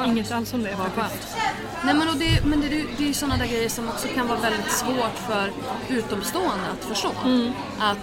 inget 0.05 0.31
alls 0.31 0.53
om 0.53 0.63
det 0.63 0.75
Vad 0.79 0.87
faktiskt. 0.91 1.33
skönt. 1.33 1.45
Nej 1.85 1.93
men 1.93 2.09
och 2.09 2.15
det, 2.15 2.45
men 2.45 2.61
det, 2.61 2.67
det 2.67 3.03
är 3.03 3.07
ju 3.07 3.13
sådana 3.13 3.37
där 3.37 3.45
grejer 3.47 3.69
som 3.69 3.87
också 3.89 4.07
kan 4.15 4.27
vara 4.27 4.39
väldigt 4.39 4.71
svårt 4.71 5.17
för 5.27 5.51
utomstående 5.89 6.65
att 6.79 6.85
förstå. 6.85 7.07
Att, 7.09 7.25
Mm. 7.25 7.51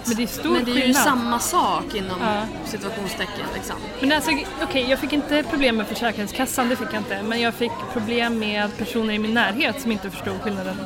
Men 0.05 0.15
det 0.17 0.23
är 0.23 0.27
stor 0.27 0.49
men 0.49 0.65
det 0.65 0.71
är 0.71 0.75
ju 0.75 0.81
skillnad. 0.81 1.03
samma 1.03 1.39
sak 1.39 1.95
inom 1.95 2.17
Ja. 2.21 2.41
situationstecken 2.65 3.45
liksom. 3.55 3.75
Men 4.01 4.11
alltså, 4.11 4.31
okej, 4.63 4.85
jag 4.89 4.99
fick 4.99 5.13
inte 5.13 5.43
problem 5.43 5.77
med 5.77 5.87
Försäkringskassan, 5.87 6.69
det 6.69 6.75
fick 6.75 6.87
jag 6.93 6.99
inte. 6.99 7.23
Men 7.23 7.41
jag 7.41 7.53
fick 7.53 7.71
problem 7.93 8.39
med 8.39 8.77
personer 8.77 9.13
i 9.13 9.19
min 9.19 9.33
närhet 9.33 9.81
som 9.81 9.91
inte 9.91 10.09
förstod 10.11 10.41
skillnaden. 10.41 10.77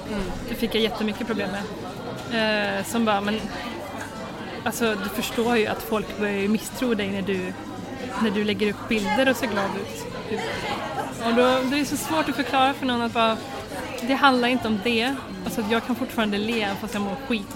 Det 0.50 0.56
fick 0.56 0.76
jag 0.76 0.82
jättemycket 0.84 1.28
problem 1.28 1.50
med. 1.52 2.80
Eh, 2.80 2.86
som 2.86 3.06
bara, 3.06 3.22
men 3.22 3.40
alltså 4.66 4.96
du 5.04 5.10
förstår 5.10 5.58
ju 5.58 5.68
att 5.68 5.82
folk 5.84 6.20
börjar 6.20 6.38
ju 6.42 6.48
misstro 6.48 6.94
dig 6.94 7.12
när 7.12 7.22
du, 7.22 7.54
när 8.24 8.32
du 8.32 8.44
lägger 8.44 8.70
upp 8.70 8.90
bilder 8.90 9.30
och 9.30 9.36
ser 9.36 9.48
glad 9.48 9.70
ut. 9.82 10.06
Och 11.26 11.34
då, 11.34 11.42
då 11.42 11.76
är 11.76 11.80
det 11.80 11.86
så 11.86 11.98
svårt 11.98 12.30
att 12.30 12.36
förklara 12.36 12.74
för 12.74 12.86
någon 12.86 13.02
att 13.02 13.14
bara, 13.14 13.38
det 14.02 14.14
handlar 14.14 14.48
inte 14.48 14.68
om 14.68 14.80
det. 14.84 15.16
Alltså 15.46 15.64
jag 15.70 15.86
kan 15.86 15.96
fortfarande 15.96 16.38
le 16.38 16.68
fast 16.82 16.94
jag 16.94 17.04
mår 17.04 17.16
skit 17.28 17.48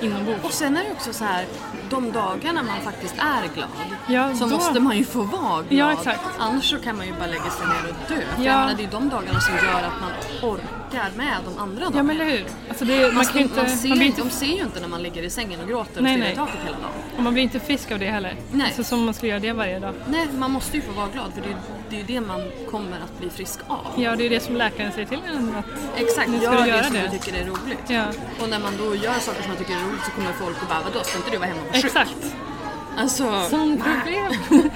inombords. 0.00 0.44
Och 0.44 0.50
sen 0.52 0.76
är 0.76 0.84
det 0.84 0.90
också 0.92 1.12
så 1.12 1.24
här, 1.24 1.44
de 1.90 2.12
dagarna 2.12 2.62
man 2.62 2.80
faktiskt 2.84 3.14
är 3.18 3.54
glad 3.54 3.68
Ja, 4.08 4.34
så 4.34 4.44
då- 4.46 4.56
måste 4.56 4.80
man 4.80 4.96
ju 4.98 5.04
få 5.04 5.22
vara 5.22 5.62
glad. 5.62 5.66
Ja, 5.68 5.92
exakt. 5.92 6.20
Annars 6.38 6.70
så 6.70 6.78
kan 6.78 6.96
man 6.96 7.06
ju 7.06 7.12
bara 7.12 7.26
lägga 7.26 7.50
sig 7.50 7.66
ner 7.66 7.90
och 7.90 8.08
dö. 8.08 8.22
För 8.36 8.42
Ja. 8.44 8.58
menar, 8.58 8.74
det 8.76 8.84
är 8.84 8.90
de 8.90 9.08
dagarna 9.08 9.40
som 9.40 9.54
gör 9.54 9.62
att 9.82 10.00
man 10.00 10.10
orkar 10.50 10.68
med 11.16 11.36
de 11.44 11.58
andra 11.58 11.80
dagarna. 11.84 11.96
Ja 11.96 12.02
men 12.02 12.20
eller 12.20 12.30
hur. 12.30 12.44
Alltså 12.68 12.84
det, 12.84 13.12
man 13.14 13.24
ju 13.34 13.40
inte, 13.40 13.56
man 13.62 13.68
ser, 13.70 13.88
man 13.88 14.02
inte 14.02 14.22
De 14.22 14.30
ser 14.30 14.46
ju 14.46 14.62
inte 14.62 14.80
när 14.80 14.88
man 14.88 15.02
ligger 15.02 15.22
i 15.22 15.30
sängen 15.30 15.60
och 15.60 15.68
gråter 15.68 15.96
och 15.96 16.02
Nej, 16.02 16.14
stirrar 16.16 16.32
i 16.32 16.34
taket 16.36 16.60
hela 16.64 16.76
dagen. 16.76 16.90
Och 17.16 17.22
man 17.22 17.32
blir 17.32 17.42
inte 17.42 17.60
frisk 17.60 17.90
av 17.92 17.98
det 17.98 18.06
heller. 18.10 18.36
Nej. 18.52 18.66
Alltså 18.66 18.84
som 18.84 19.04
man 19.04 19.14
skulle 19.14 19.30
göra 19.30 19.40
det 19.40 19.52
varje 19.52 19.78
dag. 19.78 19.94
Nej, 20.08 20.26
man 20.38 20.50
måste 20.50 20.76
ju 20.76 20.82
få 20.82 20.92
vara 20.92 21.08
glad 21.12 21.32
för 21.34 21.40
det 21.42 21.48
är, 21.48 21.56
det 21.90 21.96
är 21.96 22.00
ju 22.00 22.06
det 22.06 22.20
man 22.20 22.40
kommer 22.70 22.96
att 23.00 23.18
bli 23.18 23.30
frisk 23.30 23.58
av. 23.68 23.86
Ja, 23.96 24.16
det 24.16 24.26
är 24.26 24.30
det 24.30 24.40
som 24.40 24.56
läkaren 24.56 24.92
säger 24.92 25.06
till 25.06 25.18
en 25.36 25.54
att 25.56 25.64
Exakt, 26.00 26.28
Nu 26.30 26.36
ska 26.38 26.44
gör 26.54 26.62
du 26.62 26.68
göra 26.68 26.78
det 26.78 26.84
som 26.84 26.94
det. 26.94 27.08
du 27.12 27.18
tycker 27.18 27.40
är 27.40 27.44
roligt. 27.44 27.78
Ja, 27.88 28.04
Och 28.42 28.48
när 28.48 28.58
man 28.58 28.72
då 28.78 28.94
gör 28.96 29.12
saker 29.12 29.42
som 29.42 29.48
man 29.48 29.56
tycker 29.56 29.72
är 29.74 29.80
roligt 29.88 30.04
så 30.04 30.10
kommer 30.10 30.32
folk 30.32 30.62
och 30.62 30.68
bara 30.68 30.80
vadå, 30.84 31.04
ska 31.04 31.18
inte 31.18 31.30
du 31.30 31.36
vara 31.36 31.48
hemma 31.48 31.60
och 31.60 31.66
vara 31.66 31.74
sjuk? 31.76 31.84
exakt. 31.84 32.36
Alltså, 32.96 33.44
Som 33.50 33.76
problem. 33.76 34.32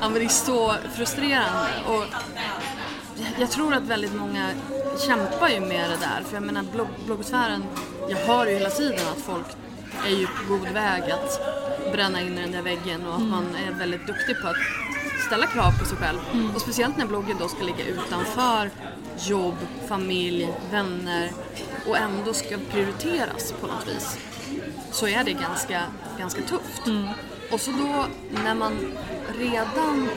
ja, 0.00 0.08
men 0.08 0.14
det 0.14 0.24
är 0.24 0.28
så 0.28 0.74
frustrerande. 0.94 1.68
Och 1.86 2.04
jag 3.38 3.50
tror 3.50 3.74
att 3.74 3.82
väldigt 3.82 4.14
många 4.14 4.50
kämpar 5.06 5.48
ju 5.48 5.60
med 5.60 5.90
det 5.90 5.96
där. 5.96 6.22
För 6.24 6.34
jag 6.34 6.42
menar 6.42 6.62
blogg, 6.62 6.88
bloggsfären, 7.06 7.64
jag 8.08 8.16
hör 8.16 8.46
ju 8.46 8.52
hela 8.52 8.70
tiden 8.70 9.08
att 9.12 9.22
folk 9.22 9.46
är 10.06 10.10
ju 10.10 10.26
på 10.26 10.54
god 10.54 10.68
väg 10.68 11.02
att 11.10 11.40
bränna 11.92 12.20
in 12.20 12.38
i 12.38 12.40
den 12.40 12.52
där 12.52 12.62
väggen 12.62 13.06
och 13.06 13.14
att 13.14 13.22
man 13.22 13.46
är 13.68 13.72
väldigt 13.72 14.06
duktig 14.06 14.36
på 14.42 14.48
att 14.48 14.56
ställa 15.26 15.46
krav 15.46 15.78
på 15.78 15.84
sig 15.84 15.98
själv. 15.98 16.18
Och 16.54 16.60
speciellt 16.60 16.96
när 16.96 17.06
bloggen 17.06 17.36
då 17.38 17.48
ska 17.48 17.64
ligga 17.64 17.84
utanför 17.84 18.70
jobb, 19.18 19.56
familj, 19.88 20.48
vänner 20.70 21.30
och 21.86 21.98
ändå 21.98 22.32
ska 22.32 22.58
prioriteras 22.70 23.54
på 23.60 23.66
något 23.66 23.88
vis. 23.88 24.18
Så 24.90 25.08
är 25.08 25.24
det 25.24 25.32
ganska, 25.32 25.82
ganska 26.18 26.42
tufft. 26.42 26.82
Och 27.52 27.60
så 27.60 27.70
då 27.70 28.06
när 28.44 28.54
man 28.54 28.92
redan 29.38 30.08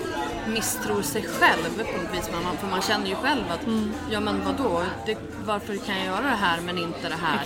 misstror 0.48 1.02
sig 1.02 1.24
själv 1.24 1.78
på 1.78 2.04
något 2.04 2.18
vis, 2.18 2.30
man, 2.44 2.58
för 2.58 2.68
man 2.68 2.82
känner 2.82 3.08
ju 3.08 3.16
själv 3.16 3.44
att 3.50 3.68
ja 4.12 4.20
men 4.20 4.46
vadå, 4.46 4.84
det, 5.06 5.18
varför 5.46 5.76
kan 5.76 5.98
jag 5.98 6.06
göra 6.06 6.22
det 6.22 6.36
här 6.36 6.62
men 6.62 6.78
inte 6.78 7.10
det 7.10 7.16
här? 7.16 7.46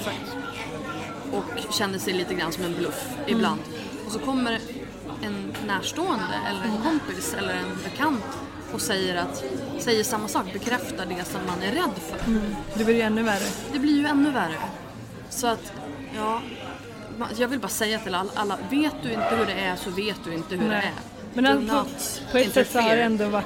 Och 1.31 1.73
känner 1.73 1.99
sig 1.99 2.13
lite 2.13 2.33
grann 2.33 2.51
som 2.51 2.63
en 2.63 2.73
bluff 2.75 3.07
ibland. 3.27 3.59
Och 4.05 4.11
så 4.11 4.19
kommer 4.19 4.59
en 5.21 5.53
närstående 5.67 6.39
eller 6.49 6.63
en 6.63 6.81
kompis 6.83 7.33
eller 7.33 7.53
en 7.53 7.77
bekant 7.83 8.23
och 8.73 8.81
säger, 8.81 9.15
att, 9.15 9.43
säger 9.79 10.03
samma 10.03 10.27
sak, 10.27 10.53
bekräftar 10.53 11.05
det 11.05 11.25
som 11.25 11.41
man 11.47 11.61
är 11.61 11.71
rädd 11.71 11.95
för. 12.09 12.17
Det 12.77 12.83
blir 12.83 12.95
ju 12.95 13.01
ännu 13.01 13.23
värre. 13.23 13.47
Det 13.73 13.79
blir 13.79 13.97
ju 13.97 14.05
ännu 14.05 14.31
värre. 14.31 14.59
Så 15.29 15.47
att, 15.47 15.73
ja. 16.15 16.41
Jag 17.37 17.47
vill 17.47 17.59
bara 17.59 17.67
säga 17.67 17.99
till 17.99 18.15
alla, 18.15 18.31
alla 18.35 18.57
vet 18.69 18.95
du 19.03 19.09
inte 19.09 19.35
hur 19.35 19.45
det 19.45 19.61
är 19.61 19.75
så 19.75 19.89
vet 19.89 20.17
du 20.23 20.33
inte 20.33 20.55
hur 20.55 20.69
det 20.69 20.75
är. 20.75 20.91
Men 21.33 21.47
alltså, 21.47 21.85
på 22.31 22.37
ett 22.37 22.53
sätt 22.53 22.71
så 22.71 22.79
har 22.79 22.95
det 22.95 23.01
ändå 23.01 23.29
varit 23.29 23.45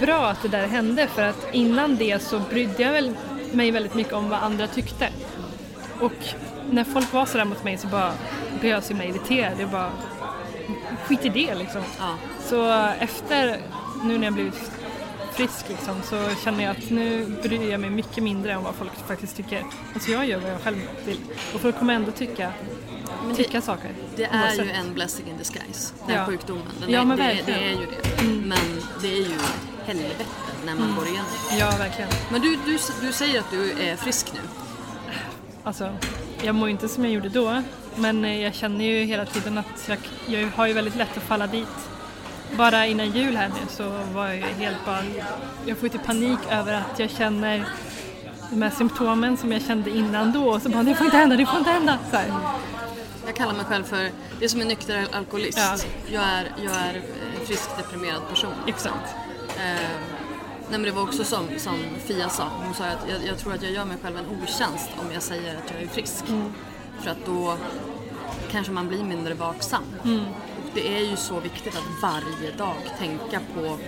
bra 0.00 0.26
att 0.26 0.42
det 0.42 0.48
där 0.48 0.66
hände 0.66 1.06
för 1.06 1.22
att 1.22 1.54
innan 1.54 1.96
det 1.96 2.22
så 2.22 2.38
brydde 2.38 2.82
jag 2.82 2.92
väl 2.92 3.16
mig 3.52 3.70
väldigt 3.70 3.94
mycket 3.94 4.12
om 4.12 4.28
vad 4.28 4.42
andra 4.42 4.66
tyckte. 4.66 5.08
Och 6.00 6.12
när 6.70 6.84
folk 6.84 7.12
var 7.12 7.26
sådär 7.26 7.44
mot 7.44 7.64
mig 7.64 7.78
så 7.78 7.86
bara, 7.86 8.12
blev 8.60 8.72
jag 8.72 8.82
så 8.82 8.88
himla 8.88 9.04
irriterad. 9.04 9.52
Jag 9.60 9.70
bara, 9.70 9.92
skit 11.04 11.24
i 11.24 11.28
det 11.28 11.54
liksom. 11.54 11.82
Ja. 11.98 12.14
Så 12.44 12.72
efter, 12.98 13.60
nu 14.04 14.18
när 14.18 14.24
jag 14.24 14.34
blivit 14.34 14.70
frisk 15.38 15.68
liksom, 15.68 16.02
så 16.02 16.28
känner 16.44 16.64
jag 16.64 16.70
att 16.70 16.90
nu 16.90 17.26
bryr 17.42 17.70
jag 17.70 17.80
mig 17.80 17.90
mycket 17.90 18.22
mindre 18.24 18.56
om 18.56 18.64
vad 18.64 18.74
folk 18.74 18.90
faktiskt 19.08 19.36
tycker. 19.36 19.64
Alltså 19.94 20.10
jag 20.10 20.26
gör 20.26 20.38
vad 20.40 20.50
jag 20.52 20.60
själv 20.60 20.76
vill. 21.06 21.18
Och 21.54 21.60
folk 21.60 21.78
kommer 21.78 21.94
ändå 21.94 22.10
tycka, 22.10 22.52
Men 23.20 23.28
det, 23.28 23.34
tycka 23.44 23.60
saker. 23.60 23.90
det 24.16 24.24
är 24.24 24.42
oavsett. 24.42 24.66
ju 24.66 24.70
en 24.70 24.94
blessing 24.94 25.26
in 25.28 25.38
disguise, 25.38 25.94
den 26.06 26.16
Ja. 26.16 26.26
sjukdomen. 26.26 26.62
Den 26.80 26.90
Ja, 26.90 27.00
är, 27.00 27.04
men 27.04 27.18
det, 27.18 27.24
det 27.24 27.32
verkligen. 27.34 27.60
är 27.60 27.70
ju 27.70 27.86
det. 27.86 28.24
Men 28.46 28.58
det 29.02 29.08
är 29.12 29.16
ju 29.18 29.34
helvete 29.86 30.24
när 30.66 30.74
man 30.74 30.94
går 30.96 31.06
igenom 31.06 31.26
det. 31.50 31.56
Ja, 31.58 31.70
verkligen. 31.78 32.10
Men 32.30 32.40
du, 32.40 32.56
du, 32.66 32.78
du 33.00 33.12
säger 33.12 33.40
att 33.40 33.50
du 33.50 33.72
är 33.72 33.96
frisk 33.96 34.32
nu. 34.34 34.40
Alltså, 35.64 35.96
jag 36.42 36.54
mår 36.54 36.68
inte 36.68 36.88
som 36.88 37.04
jag 37.04 37.12
gjorde 37.12 37.28
då, 37.28 37.62
men 37.96 38.24
eh, 38.24 38.42
jag 38.42 38.54
känner 38.54 38.84
ju 38.84 39.04
hela 39.04 39.24
tiden 39.26 39.58
att 39.58 39.88
jag, 39.88 39.98
jag 40.26 40.48
har 40.56 40.66
ju 40.66 40.72
väldigt 40.72 40.96
lätt 40.96 41.16
att 41.16 41.22
falla 41.22 41.46
dit. 41.46 41.68
Bara 42.56 42.86
innan 42.86 43.10
jul 43.10 43.36
här 43.36 43.48
nu 43.48 43.54
så 43.68 43.90
var 44.14 44.26
jag 44.26 44.48
helt 44.48 44.84
bara, 44.86 45.02
jag 45.66 45.76
får 45.76 45.84
lite 45.84 45.98
panik 45.98 46.38
över 46.50 46.74
att 46.74 46.98
jag 46.98 47.10
känner 47.10 47.64
de 48.50 48.62
här 48.62 48.70
symptomen 48.70 49.36
som 49.36 49.52
jag 49.52 49.62
kände 49.62 49.90
innan 49.90 50.32
då 50.32 50.48
och 50.48 50.62
så 50.62 50.68
bara 50.68 50.82
det 50.82 50.94
får 50.94 51.04
inte 51.04 51.16
hända, 51.16 51.36
det 51.36 51.46
får 51.46 51.58
inte 51.58 51.70
hända. 51.70 51.98
Så 52.10 52.16
här. 52.16 52.32
Jag 53.26 53.36
kallar 53.36 53.54
mig 53.54 53.64
själv 53.64 53.84
för, 53.84 54.10
det 54.38 54.44
är 54.44 54.48
som 54.48 54.60
en 54.60 54.68
nykter 54.68 55.06
alkoholist. 55.12 55.58
Ja. 55.58 55.76
Jag 56.12 56.22
är, 56.22 56.52
jag 56.64 56.74
är 56.74 56.94
en 57.40 57.46
frisk 57.46 57.76
deprimerad 57.76 58.28
person. 58.28 58.52
Exakt. 58.66 59.14
Eh, 59.56 59.62
nej 60.70 60.70
men 60.70 60.82
det 60.82 60.90
var 60.90 61.02
också 61.02 61.24
som, 61.24 61.44
som 61.56 61.74
Fia 62.04 62.28
sa, 62.28 62.48
hon 62.64 62.74
sa 62.74 62.84
att 62.84 63.06
jag, 63.08 63.26
jag 63.28 63.38
tror 63.38 63.54
att 63.54 63.62
jag 63.62 63.72
gör 63.72 63.84
mig 63.84 63.96
själv 64.02 64.16
en 64.16 64.26
otjänst 64.42 64.90
om 65.00 65.12
jag 65.12 65.22
säger 65.22 65.56
att 65.56 65.70
jag 65.74 65.82
är 65.82 65.88
frisk. 65.88 66.24
För 67.00 67.10
att 67.10 67.26
då 67.26 67.56
kanske 68.50 68.72
man 68.72 68.88
blir 68.88 69.04
mindre 69.04 69.34
vaksam. 69.34 69.82
Och 70.02 70.08
det 70.74 70.96
är 70.96 71.10
ju 71.10 71.16
så 71.16 71.40
viktigt 71.40 71.76
att 71.76 72.02
varje 72.02 72.52
dag 72.58 72.76
tänka 72.98 73.40
på 73.54 73.78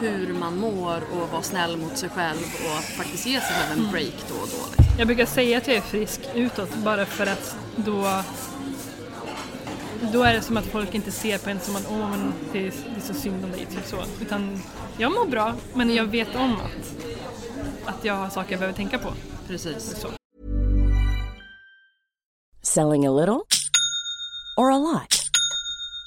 hur 0.00 0.34
man 0.34 0.56
mår 0.56 1.02
och 1.12 1.28
vara 1.28 1.42
snäll 1.42 1.76
mot 1.76 1.98
sig 1.98 2.08
själv 2.08 2.40
och 2.64 2.78
att 2.78 2.84
faktiskt 2.84 3.26
ge 3.26 3.40
sig 3.40 3.56
själv 3.56 3.84
en 3.84 3.90
break 3.92 4.14
då 4.28 4.34
och 4.34 4.48
då. 4.48 4.66
liksom. 4.66 4.84
Jag 4.98 5.06
brukar 5.06 5.26
säga 5.26 5.58
att 5.58 5.68
jag 5.68 5.76
är 5.76 5.80
frisk 5.80 6.20
utåt 6.34 6.74
bara 6.74 7.06
för 7.06 7.26
att 7.26 7.56
då 7.76 8.22
då 10.12 10.22
är 10.22 10.34
det 10.34 10.42
som 10.42 10.56
att 10.56 10.66
folk 10.66 10.94
inte 10.94 11.10
ser 11.12 11.38
på 11.38 11.50
en 11.50 11.60
som 11.60 11.76
att 11.76 11.86
åh 11.90 12.10
men 12.10 12.32
det 12.52 12.58
är, 12.58 12.62
det 12.62 12.96
är 12.96 13.00
så 13.00 13.14
synd 13.14 13.44
om 13.44 13.50
dig, 13.50 13.66
typ 13.66 13.86
så. 13.86 13.96
Utan 14.22 14.62
jag 14.98 15.12
mår 15.12 15.26
bra, 15.26 15.54
men 15.74 15.94
jag 15.94 16.04
vet 16.04 16.36
om 16.36 16.52
att, 16.52 17.94
att 17.94 18.04
jag 18.04 18.14
har 18.14 18.30
saker 18.30 18.50
jag 18.50 18.60
behöver 18.60 18.76
tänka 18.76 18.98
på. 18.98 19.12
Precis. 19.48 20.00
Så. 20.00 20.08
Selling 22.62 23.06
a 23.06 23.10
little 23.10 23.40
or 24.56 24.70
a 24.72 24.78
lot? 24.78 25.29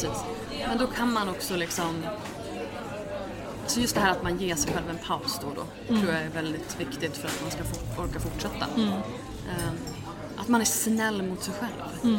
Precis. 0.00 0.24
Men 0.68 0.78
då 0.78 0.86
kan 0.86 1.12
man 1.12 1.28
också 1.28 1.56
liksom... 1.56 2.02
Så 3.66 3.80
just 3.80 3.94
det 3.94 4.00
här 4.00 4.10
att 4.10 4.22
man 4.22 4.38
ger 4.38 4.54
sig 4.54 4.72
själv 4.72 4.90
en 4.90 4.98
paus 4.98 5.38
då 5.42 5.46
och 5.46 5.54
då 5.88 5.94
tror 6.00 6.12
jag 6.12 6.22
är 6.22 6.28
väldigt 6.28 6.80
viktigt 6.80 7.16
för 7.16 7.28
att 7.28 7.42
man 7.42 7.50
ska 7.50 8.02
orka 8.02 8.20
fortsätta. 8.20 8.66
Eh, 9.48 9.68
Att 10.36 10.48
man 10.48 10.60
är 10.60 10.64
snäll 10.64 11.22
mot 11.22 11.42
sig 11.42 11.54
själv. 11.60 12.18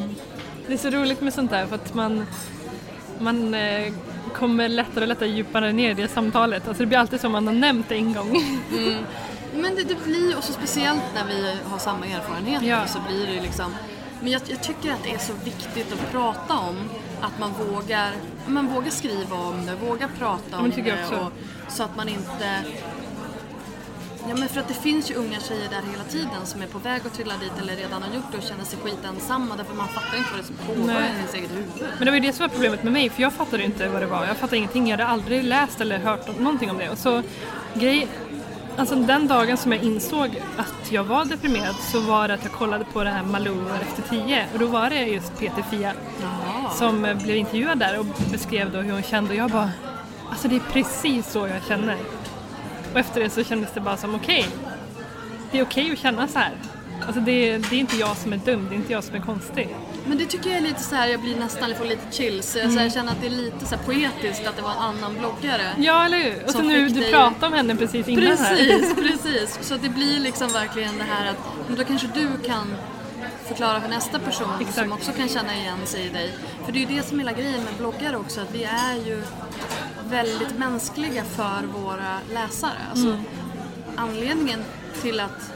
Det 0.67 0.73
är 0.73 0.77
så 0.77 0.89
roligt 0.89 1.21
med 1.21 1.33
sånt 1.33 1.51
där 1.51 1.65
för 1.67 1.75
att 1.75 1.93
man, 1.93 2.25
man 3.19 3.53
eh, 3.53 3.93
kommer 4.33 4.69
lättare 4.69 5.01
och 5.01 5.07
lättare 5.07 5.29
djupare 5.29 5.71
ner 5.73 5.91
i 5.91 5.93
det 5.93 6.07
samtalet. 6.07 6.67
Alltså 6.67 6.83
det 6.83 6.87
blir 6.87 6.97
alltid 6.97 7.21
som 7.21 7.31
man 7.31 7.47
har 7.47 7.53
nämnt 7.53 7.89
det 7.89 7.95
en 7.95 8.13
gång. 8.13 8.31
Men 9.53 9.75
det, 9.75 9.83
det 9.83 10.03
blir, 10.05 10.37
och 10.37 10.43
så 10.43 10.53
speciellt 10.53 11.03
när 11.15 11.25
vi 11.25 11.55
har 11.63 11.77
samma 11.77 12.05
erfarenheter 12.05 12.65
Ja. 12.67 12.87
så 12.87 12.99
blir 13.07 13.27
det 13.27 13.41
liksom 13.41 13.75
men 14.21 14.31
jag, 14.31 14.41
jag 14.47 14.63
tycker 14.63 14.91
att 14.91 15.03
det 15.03 15.13
är 15.13 15.17
så 15.17 15.33
viktigt 15.43 15.93
att 15.93 16.11
prata 16.11 16.57
om 16.57 16.75
att 17.21 17.39
man 17.39 17.51
vågar, 17.53 18.11
man 18.47 18.67
vågar 18.67 18.89
skriva 18.89 19.35
om 19.35 19.65
det, 19.65 19.75
vågar 19.75 20.09
prata 20.19 20.57
om 20.57 20.69
det 20.69 21.03
också. 21.03 21.15
och, 21.15 21.31
så 21.71 21.83
att 21.83 21.97
man 21.97 22.09
inte 22.09 22.63
Ja 24.27 24.35
men 24.35 24.49
för 24.49 24.59
att 24.59 24.67
det 24.67 24.73
finns 24.73 25.11
ju 25.11 25.15
unga 25.15 25.39
tjejer 25.39 25.69
där 25.69 25.91
hela 25.91 26.03
tiden 26.03 26.45
som 26.45 26.61
är 26.61 26.67
på 26.67 26.79
väg 26.79 27.01
att 27.05 27.13
trilla 27.13 27.33
dit 27.37 27.51
eller 27.61 27.75
redan 27.75 28.03
har 28.03 28.15
gjort 28.15 28.31
det 28.31 28.37
och 28.37 28.43
känner 28.43 28.63
sig 28.63 28.79
skitensamma 28.79 29.55
därför 29.55 29.75
man 29.75 29.87
fattar 29.87 30.17
inte 30.17 30.29
vad 30.31 30.39
det 30.39 30.43
är 30.43 30.45
som 30.45 30.55
pågår 30.55 31.01
i 31.01 31.17
ens 31.17 31.33
eget 31.33 31.51
huvud. 31.51 31.89
Men 31.97 32.05
det 32.05 32.11
var 32.11 32.17
ju 32.17 32.19
det 32.19 32.33
som 32.33 32.43
var 32.43 32.49
problemet 32.49 32.83
med 32.83 32.93
mig 32.93 33.09
för 33.09 33.21
jag 33.21 33.33
fattade 33.33 33.63
inte 33.63 33.89
vad 33.89 34.01
det 34.01 34.07
var. 34.07 34.25
Jag 34.25 34.37
fattade 34.37 34.57
ingenting. 34.57 34.87
Jag 34.87 34.97
hade 34.97 35.09
aldrig 35.09 35.43
läst 35.43 35.81
eller 35.81 35.99
hört 35.99 36.39
någonting 36.39 36.71
om 36.71 36.77
det. 36.77 36.89
Och 36.89 36.97
så 36.97 37.23
grej, 37.73 38.07
alltså 38.79 38.95
den 38.95 39.27
dagen 39.27 39.57
som 39.57 39.71
jag 39.71 39.83
insåg 39.83 40.41
att 40.57 40.91
jag 40.91 41.03
var 41.03 41.25
deprimerad 41.25 41.75
så 41.75 41.99
var 41.99 42.27
det 42.27 42.33
att 42.33 42.43
jag 42.43 42.51
kollade 42.51 42.85
på 42.93 43.03
det 43.03 43.09
här 43.09 43.23
Malou 43.23 43.65
efter 43.81 44.09
tio 44.09 44.45
och 44.53 44.59
då 44.59 44.67
var 44.67 44.89
det 44.89 45.05
just 45.05 45.39
Peter 45.39 45.63
Fia 45.71 45.93
som 46.75 47.05
eh, 47.05 47.23
blev 47.23 47.37
intervjuad 47.37 47.79
där 47.79 47.99
och 47.99 48.05
beskrev 48.31 48.71
då 48.71 48.79
hur 48.79 48.91
hon 48.91 49.03
kände 49.03 49.29
och 49.29 49.35
jag 49.35 49.51
bara 49.51 49.71
alltså 50.29 50.47
det 50.47 50.55
är 50.55 50.71
precis 50.73 51.31
så 51.31 51.47
jag 51.47 51.63
känner. 51.67 51.97
Och 52.93 52.99
efter 52.99 53.21
det 53.21 53.29
så 53.29 53.43
kändes 53.43 53.73
det 53.73 53.79
bara 53.79 53.97
som 53.97 54.15
okej, 54.15 54.45
det 55.51 55.59
är 55.59 55.63
okej 55.63 55.91
att 55.91 55.99
känna 55.99 56.27
så 56.27 56.39
här. 56.39 56.51
Alltså 57.05 57.21
det, 57.21 57.57
det 57.57 57.75
är 57.75 57.79
inte 57.79 57.97
jag 57.97 58.17
som 58.17 58.33
är 58.33 58.37
dum, 58.37 58.65
det 58.69 58.75
är 58.75 58.77
inte 58.77 58.93
jag 58.93 59.03
som 59.03 59.15
är 59.15 59.19
konstig. 59.19 59.69
Men 60.05 60.17
det 60.17 60.25
tycker 60.25 60.49
jag 60.49 60.57
är 60.57 60.61
lite 60.61 60.83
så 60.83 60.95
här, 60.95 61.07
jag 61.07 61.19
blir 61.21 61.35
nästan, 61.39 61.69
jag 61.69 61.77
får 61.77 61.85
lite 61.85 62.11
chills. 62.15 62.55
Jag, 62.55 62.71
så 62.71 62.79
jag 62.79 62.93
känner 62.93 63.11
att 63.11 63.21
det 63.21 63.27
är 63.27 63.31
lite 63.31 63.65
så 63.65 63.77
poetiskt 63.77 64.47
att 64.47 64.55
det 64.55 64.61
var 64.61 64.71
en 64.71 64.77
annan 64.77 65.13
bloggare. 65.19 65.71
Ja, 65.77 66.05
eller 66.05 66.17
hur? 66.17 66.43
Och 66.45 66.51
så 66.51 66.61
nu, 66.61 66.89
du 66.89 66.99
dig- 66.99 67.11
pratade 67.11 67.45
om 67.47 67.53
henne 67.53 67.75
precis 67.75 68.07
innan 68.07 68.37
här. 68.37 68.55
Precis, 68.55 68.95
precis. 68.95 69.59
Så 69.61 69.75
det 69.77 69.89
blir 69.89 70.19
liksom 70.19 70.47
verkligen 70.53 70.97
det 70.97 71.03
här 71.03 71.29
att 71.29 71.77
då 71.77 71.83
kanske 71.83 72.07
du 72.13 72.27
kan 72.45 72.75
förklara 73.47 73.81
för 73.81 73.89
nästa 73.89 74.19
person 74.19 74.47
Exakt. 74.59 74.77
som 74.77 74.91
också 74.91 75.11
kan 75.11 75.29
känna 75.29 75.55
igen 75.55 75.77
sig 75.85 76.05
i 76.05 76.09
dig. 76.09 76.33
För 76.65 76.71
det 76.71 76.83
är 76.83 76.89
ju 76.89 76.95
det 76.95 77.03
som 77.07 77.19
är 77.19 77.23
hela 77.23 77.37
grejen 77.37 77.63
med 77.63 77.73
bloggare 77.77 78.17
också, 78.17 78.41
att 78.41 78.51
vi 78.55 78.63
är 78.63 78.95
ju 79.05 79.21
väldigt 80.09 80.57
mänskliga 80.57 81.23
för 81.23 81.63
våra 81.83 82.19
läsare. 82.33 82.71
Alltså, 82.91 83.07
Mm. 83.07 83.23
Anledningen 83.95 84.63
till 85.01 85.19
att 85.19 85.51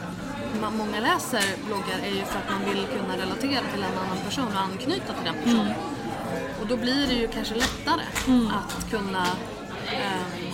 man, 0.62 0.78
många 0.78 1.00
läser 1.00 1.44
bloggar 1.66 2.00
är 2.04 2.16
ju 2.16 2.26
för 2.26 2.40
att 2.40 2.50
man 2.50 2.66
vill 2.66 2.86
kunna 2.86 3.18
relatera 3.18 3.62
till 3.74 3.84
en 3.84 3.98
annan 3.98 4.18
person 4.26 4.48
och 4.48 4.62
anknyta 4.62 5.14
till 5.14 5.26
den 5.26 5.36
personen. 5.44 5.74
Och 6.62 6.68
då 6.68 6.78
blir 6.78 7.08
det 7.08 7.14
ju 7.14 7.28
kanske 7.28 7.56
lättare 7.56 8.02
att 8.52 8.90
kunna 8.92 9.28
ehm, 9.88 10.54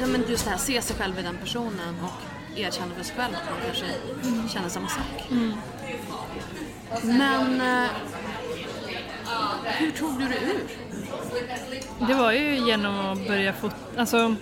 ja, 0.00 0.06
men 0.06 0.24
just 0.28 0.44
det 0.44 0.50
här, 0.50 0.58
se 0.58 0.82
sig 0.82 0.96
själv 0.96 1.18
i 1.18 1.22
den 1.22 1.36
personen 1.36 1.96
och 2.02 2.58
erkänna 2.58 2.94
för 2.94 3.04
sig 3.04 3.16
själv 3.16 3.34
att 3.34 3.50
man 3.50 3.60
kanske 3.66 3.86
känner 4.52 4.68
samma 4.68 4.88
sak. 4.88 5.30
Men 7.02 7.60
eh, 7.60 7.90
hur 9.64 9.90
tog 9.90 10.18
du 10.18 10.28
det 10.28 10.38
ur? 10.38 10.60
Det 12.06 12.14
var 12.14 12.32
ju 12.32 12.56
genom 12.66 13.06
att 13.06 13.26
börja 13.26 13.52
fota, 13.52 13.76
alltså 13.96 14.36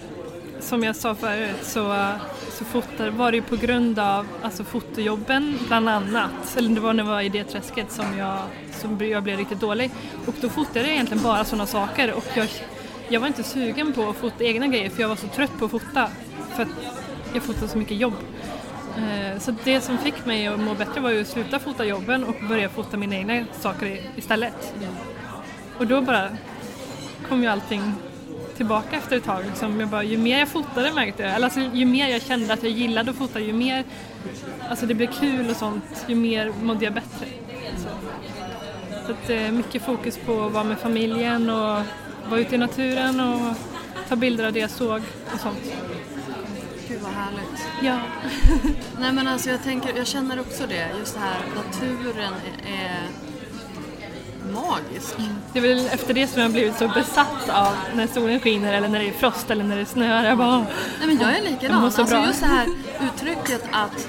som 0.62 0.82
jag 0.82 0.96
sa 0.96 1.14
förut 1.14 1.56
så, 1.62 2.12
så 2.50 2.64
fotade, 2.64 3.10
var 3.10 3.30
det 3.30 3.36
ju 3.36 3.42
på 3.42 3.56
grund 3.56 3.98
av 3.98 4.26
alltså 4.42 4.64
fotojobben 4.64 5.58
bland 5.66 5.88
annat, 5.88 6.56
eller 6.56 6.68
det 6.68 6.80
var 6.80 6.92
när 6.92 7.04
jag 7.04 7.10
var 7.10 7.20
i 7.20 7.28
det 7.28 7.44
träsket 7.44 7.92
som 7.92 8.18
jag, 8.18 8.38
som 8.72 9.08
jag 9.08 9.22
blev 9.22 9.38
riktigt 9.38 9.60
dålig. 9.60 9.90
Och 10.26 10.34
då 10.40 10.48
fotade 10.48 10.80
jag 10.80 10.88
egentligen 10.88 11.22
bara 11.22 11.44
sådana 11.44 11.66
saker. 11.66 12.12
Och 12.12 12.24
jag, 12.34 12.48
jag 13.08 13.20
var 13.20 13.26
inte 13.26 13.42
sugen 13.42 13.92
på 13.92 14.08
att 14.08 14.16
fota 14.16 14.44
egna 14.44 14.66
grejer 14.66 14.90
för 14.90 15.00
jag 15.00 15.08
var 15.08 15.16
så 15.16 15.26
trött 15.26 15.58
på 15.58 15.64
att 15.64 15.70
fota. 15.70 16.08
För 16.54 16.62
att 16.62 16.68
jag 17.34 17.42
fotade 17.42 17.68
så 17.68 17.78
mycket 17.78 17.96
jobb. 17.96 18.14
Eh, 18.96 19.38
Så 19.40 19.54
det 19.64 19.80
som 19.80 19.98
fick 19.98 20.26
mig 20.26 20.46
att 20.46 20.60
må 20.60 20.74
bättre 20.74 21.00
var 21.00 21.10
ju 21.10 21.20
att 21.20 21.28
sluta 21.28 21.58
fota 21.58 21.84
jobben 21.84 22.24
och 22.24 22.34
börja 22.48 22.68
fota 22.68 22.96
mina 22.96 23.16
egna 23.16 23.44
saker 23.60 24.00
istället. 24.16 24.74
Och 25.78 25.86
då 25.86 26.00
bara 26.00 26.28
kom 27.28 27.42
ju 27.42 27.48
allting 27.48 27.82
tillbaka 28.56 28.96
efter 28.96 29.16
ett 29.16 29.24
tag. 29.24 29.44
Liksom. 29.46 29.80
Jag 29.80 29.88
bara, 29.88 30.02
ju 30.02 30.18
mer 30.18 30.38
jag 30.38 30.48
fotade 30.48 30.92
märkte 30.92 31.22
jag, 31.22 31.34
eller 31.34 31.44
alltså, 31.44 31.60
ju 31.60 31.84
mer 31.84 32.08
jag 32.08 32.22
kände 32.22 32.54
att 32.54 32.62
jag 32.62 32.72
gillade 32.72 33.10
att 33.10 33.16
fota, 33.16 33.40
ju 33.40 33.52
mer 33.52 33.84
alltså, 34.68 34.86
det 34.86 34.94
blev 34.94 35.12
kul 35.12 35.50
och 35.50 35.56
sånt, 35.56 36.04
ju 36.06 36.14
mer 36.14 36.52
mådde 36.62 36.84
jag 36.84 36.94
bättre. 36.94 37.26
Så, 37.76 37.88
så 39.06 39.12
att, 39.12 39.30
eh, 39.30 39.50
mycket 39.50 39.82
fokus 39.82 40.18
på 40.26 40.42
att 40.42 40.52
vara 40.52 40.64
med 40.64 40.78
familjen 40.78 41.50
och 41.50 41.82
vara 42.28 42.40
ute 42.40 42.54
i 42.54 42.58
naturen 42.58 43.20
och 43.20 43.56
ta 44.08 44.16
bilder 44.16 44.46
av 44.46 44.52
det 44.52 44.60
jag 44.60 44.70
såg 44.70 45.02
och 45.34 45.40
sånt. 45.40 45.72
Gud 46.88 47.00
vad 47.00 47.12
härligt. 47.12 47.66
Ja. 47.82 47.98
Nej 49.00 49.12
men 49.12 49.28
alltså 49.28 49.50
jag 49.50 49.62
tänker, 49.62 49.96
jag 49.96 50.06
känner 50.06 50.40
också 50.40 50.66
det, 50.66 50.88
just 50.98 51.14
det 51.14 51.20
här 51.20 51.40
naturen 51.56 52.32
är, 52.66 53.08
magisk. 54.52 55.14
Det 55.52 55.58
är 55.58 55.62
väl 55.62 55.86
efter 55.86 56.14
det 56.14 56.26
som 56.26 56.40
jag 56.40 56.48
har 56.48 56.52
blivit 56.52 56.76
så 56.78 56.88
besatt 56.88 57.48
av 57.48 57.72
när 57.94 58.06
solen 58.06 58.40
skiner 58.40 58.72
eller 58.72 58.88
när 58.88 58.98
det 58.98 59.08
är 59.08 59.12
frost 59.12 59.50
eller 59.50 59.64
när 59.64 59.76
det 59.76 59.86
snöar. 59.86 60.24
Jag 60.24 60.38
bara, 60.38 60.58
Nej 60.58 61.06
men 61.06 61.18
jag 61.18 61.38
är 61.38 61.42
likadan. 61.42 61.84
Alltså 61.84 62.04
bra. 62.04 62.26
just 62.26 62.40
det 62.40 62.46
här 62.46 62.66
uttrycket 63.14 63.62
att 63.72 64.08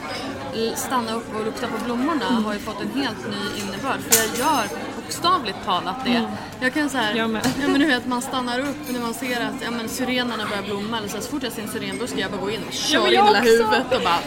stanna 0.80 1.14
upp 1.14 1.36
och 1.36 1.46
lukta 1.46 1.68
på 1.68 1.86
blommorna 1.86 2.26
Mm. 2.30 2.46
har 2.46 2.54
ju 2.54 2.60
fått 2.60 2.82
en 2.82 3.02
helt 3.02 3.28
ny 3.30 3.62
innebörd. 3.64 4.00
För 4.10 4.24
jag 4.24 4.39
gör 4.48 4.64
bokstavligt 4.96 5.58
talat 5.66 6.06
det. 6.06 6.22
Jag 6.60 6.74
kan 6.74 6.89
säga, 6.89 7.10
Mm. 7.10 7.38
Ja 7.62 7.68
men 7.68 7.80
du 7.82 7.86
vet 7.88 8.06
man 8.06 8.22
stannar 8.22 8.60
upp 8.60 8.78
när 8.89 9.00
man 9.00 9.14
ser 9.14 9.41
att 9.41 9.54
ja, 9.64 9.72
men 9.72 9.89
syrenerna 9.89 10.46
börjar 10.50 10.64
blomma 10.64 10.98
eller 10.98 11.08
så, 11.08 11.16
här, 11.16 11.22
så 11.24 11.30
fort 11.32 11.44
jag 11.44 11.52
ser 11.52 11.62
en 11.62 11.68
syren 11.70 11.98
då 12.00 12.08
ska 12.08 12.20
jag 12.20 12.32
bara 12.32 12.41
gå 12.41 12.52
in 12.52 12.60
och 12.68 12.74
köra 12.74 13.02
men 13.02 13.14
in 13.14 13.24
hela 13.26 13.39
huvudet 13.39 13.86
och 13.96 14.02
bara 14.04 14.20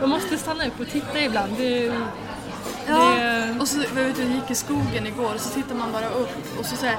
man 0.00 0.10
måste 0.10 0.38
stanna 0.38 0.66
upp 0.66 0.80
och 0.80 0.88
titta 0.88 1.20
ibland. 1.20 1.52
Ja, 1.58 1.64
Det- 1.64 1.92
och 3.66 3.70
så 3.70 3.78
jag 3.96 4.04
vet, 4.04 4.18
jag 4.18 4.28
gick 4.28 4.50
i 4.50 4.54
skogen 4.54 5.06
igår 5.06 5.34
och 5.34 5.40
så 5.40 5.50
tittar 5.50 5.74
man 5.74 5.92
bara 5.92 6.08
upp 6.08 6.58
och 6.58 6.66
så, 6.66 6.76
så 6.76 6.86
här, 6.86 6.98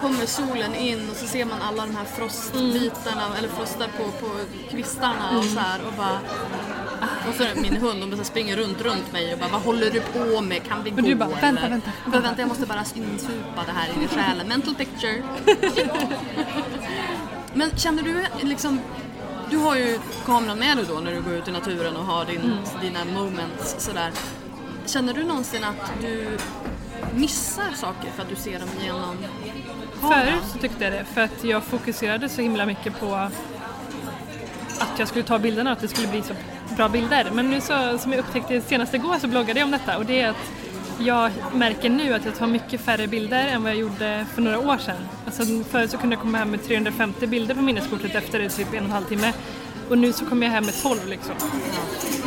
kommer 0.00 0.26
solen 0.26 0.74
in 0.74 1.10
och 1.10 1.16
så 1.16 1.26
ser 1.26 1.44
man 1.44 1.62
alla 1.62 1.86
de 1.86 1.96
här 1.96 2.04
frostbitarna 2.04 3.36
eller 3.38 3.48
frostar 3.48 3.88
på, 3.96 4.04
på 4.04 4.30
kvistarna 4.70 5.38
och 5.38 5.44
så 5.44 5.58
här 5.58 5.80
och 5.86 5.92
bara 5.92 6.18
och 7.28 7.34
så 7.34 7.60
min 7.60 7.76
hund, 7.76 8.14
här 8.14 8.24
springer 8.24 8.56
runt, 8.56 8.80
runt 8.80 9.12
mig 9.12 9.32
och 9.32 9.38
bara 9.38 9.48
vad 9.48 9.62
håller 9.62 9.90
du 9.90 10.00
på 10.00 10.40
med? 10.40 10.64
Kan 10.68 10.84
vi 10.84 10.90
Men 10.90 11.04
gå? 11.04 11.10
du 11.10 11.14
bara, 11.14 11.28
vänta, 11.28 11.48
eller? 11.48 11.68
vänta, 11.68 11.90
Bara, 12.06 12.20
vänta, 12.20 12.40
jag 12.40 12.48
måste 12.48 12.66
bara 12.66 12.84
insupa 12.94 13.64
det 13.66 13.72
här 13.72 13.88
in 13.96 14.02
i 14.02 14.08
själen. 14.08 14.48
Mental 14.48 14.74
picture. 14.74 15.14
Men 17.54 17.70
känner 17.76 18.02
du 18.02 18.24
liksom 18.48 18.80
du 19.50 19.56
har 19.56 19.76
ju 19.76 19.98
kameran 20.26 20.58
med 20.58 20.76
dig 20.76 20.86
då 20.88 20.94
när 20.94 21.12
du 21.12 21.22
går 21.22 21.32
ut 21.32 21.48
i 21.48 21.50
naturen 21.50 21.96
och 21.96 22.04
har 22.04 22.24
din, 22.24 22.56
dina 22.82 23.04
moments 23.04 23.76
sådär. 23.78 24.10
Känner 24.88 25.14
du 25.14 25.24
någonsin 25.24 25.64
att 25.64 25.92
du 26.00 26.38
missar 27.14 27.72
saker 27.74 28.10
för 28.10 28.22
att 28.22 28.28
du 28.28 28.36
ser 28.36 28.58
dem 28.58 28.68
genom 28.82 29.16
kameran? 30.00 30.24
Förut 30.26 30.42
så 30.52 30.58
tyckte 30.58 30.84
jag 30.84 30.92
det, 30.92 31.04
för 31.04 31.20
att 31.20 31.44
jag 31.44 31.64
fokuserade 31.64 32.28
så 32.28 32.42
himla 32.42 32.66
mycket 32.66 33.00
på 33.00 33.14
att 33.14 34.98
jag 34.98 35.08
skulle 35.08 35.24
ta 35.24 35.38
bilderna 35.38 35.70
och 35.70 35.76
att 35.76 35.82
det 35.82 35.88
skulle 35.88 36.08
bli 36.08 36.22
så 36.22 36.34
bra 36.76 36.88
bilder. 36.88 37.30
Men 37.32 37.50
nu 37.50 37.60
så, 37.60 37.98
som 37.98 38.12
jag 38.12 38.18
upptäckte 38.18 38.60
senast 38.60 38.94
igår 38.94 39.18
så 39.18 39.28
bloggade 39.28 39.60
jag 39.60 39.66
om 39.66 39.70
detta 39.70 39.98
och 39.98 40.06
det 40.06 40.20
är 40.20 40.28
att 40.30 40.52
jag 40.98 41.30
märker 41.54 41.90
nu 41.90 42.14
att 42.14 42.24
jag 42.24 42.36
tar 42.36 42.46
mycket 42.46 42.80
färre 42.80 43.06
bilder 43.06 43.46
än 43.46 43.62
vad 43.62 43.72
jag 43.72 43.78
gjorde 43.78 44.26
för 44.34 44.42
några 44.42 44.58
år 44.58 44.78
sedan. 44.78 45.08
Alltså 45.26 45.42
förut 45.70 45.90
så 45.90 45.98
kunde 45.98 46.14
jag 46.16 46.22
komma 46.22 46.38
hem 46.38 46.50
med 46.50 46.64
350 46.64 47.26
bilder 47.26 47.54
på 47.54 47.62
minneskortet 47.62 48.14
efter 48.14 48.48
typ 48.48 48.72
en 48.72 48.78
och 48.78 48.84
en 48.84 48.90
halv 48.90 49.04
timme. 49.04 49.32
Och 49.88 49.98
nu 49.98 50.12
så 50.12 50.24
kommer 50.24 50.46
jag 50.46 50.52
hem 50.52 50.64
med 50.64 50.82
12 50.82 51.06
liksom. 51.06 51.34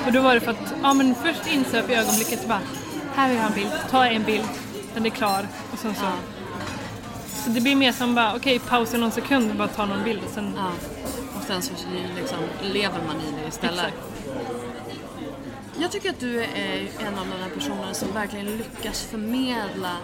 Och 0.05 0.11
då 0.11 0.21
var 0.21 0.33
det 0.33 0.39
för 0.39 0.51
att, 0.51 0.73
ja 0.81 0.93
men 0.93 1.15
först 1.15 1.39
jag 1.73 1.85
för 1.85 1.93
ögonblicket 1.93 2.41
så 2.41 2.47
bara, 2.47 2.61
här 3.15 3.27
har 3.27 3.35
jag 3.35 3.45
en 3.45 3.53
bild, 3.53 3.71
ta 3.89 4.05
en 4.05 4.23
bild, 4.23 4.49
den 4.93 5.05
är 5.05 5.09
klar. 5.09 5.47
Och 5.73 5.79
sen 5.79 5.95
så 5.95 6.05
så 7.43 7.49
det 7.49 7.61
blir 7.61 7.75
mer 7.75 7.91
som 7.91 8.15
bara, 8.15 8.35
okej 8.35 8.59
pausa 8.59 8.97
någon 8.97 9.11
sekund 9.11 9.51
och 9.51 9.57
bara 9.57 9.67
ta 9.67 9.85
någon 9.85 10.03
bild 10.03 10.19
och 10.25 10.31
sen... 10.33 10.53
Ja. 10.57 10.71
Och 11.37 11.43
sen 11.47 11.61
så 11.61 11.73
liksom 12.15 12.37
lever 12.61 12.99
man 13.07 13.15
i 13.15 13.41
det 13.41 13.47
istället. 13.47 13.85
Exakt. 13.85 13.97
Jag 15.79 15.91
tycker 15.91 16.09
att 16.09 16.19
du 16.19 16.43
är 16.43 16.89
en 16.99 17.17
av 17.19 17.25
de 17.31 17.43
här 17.43 17.49
personerna 17.55 17.93
som 17.93 18.13
verkligen 18.13 18.45
lyckas 18.45 19.01
förmedla 19.03 19.97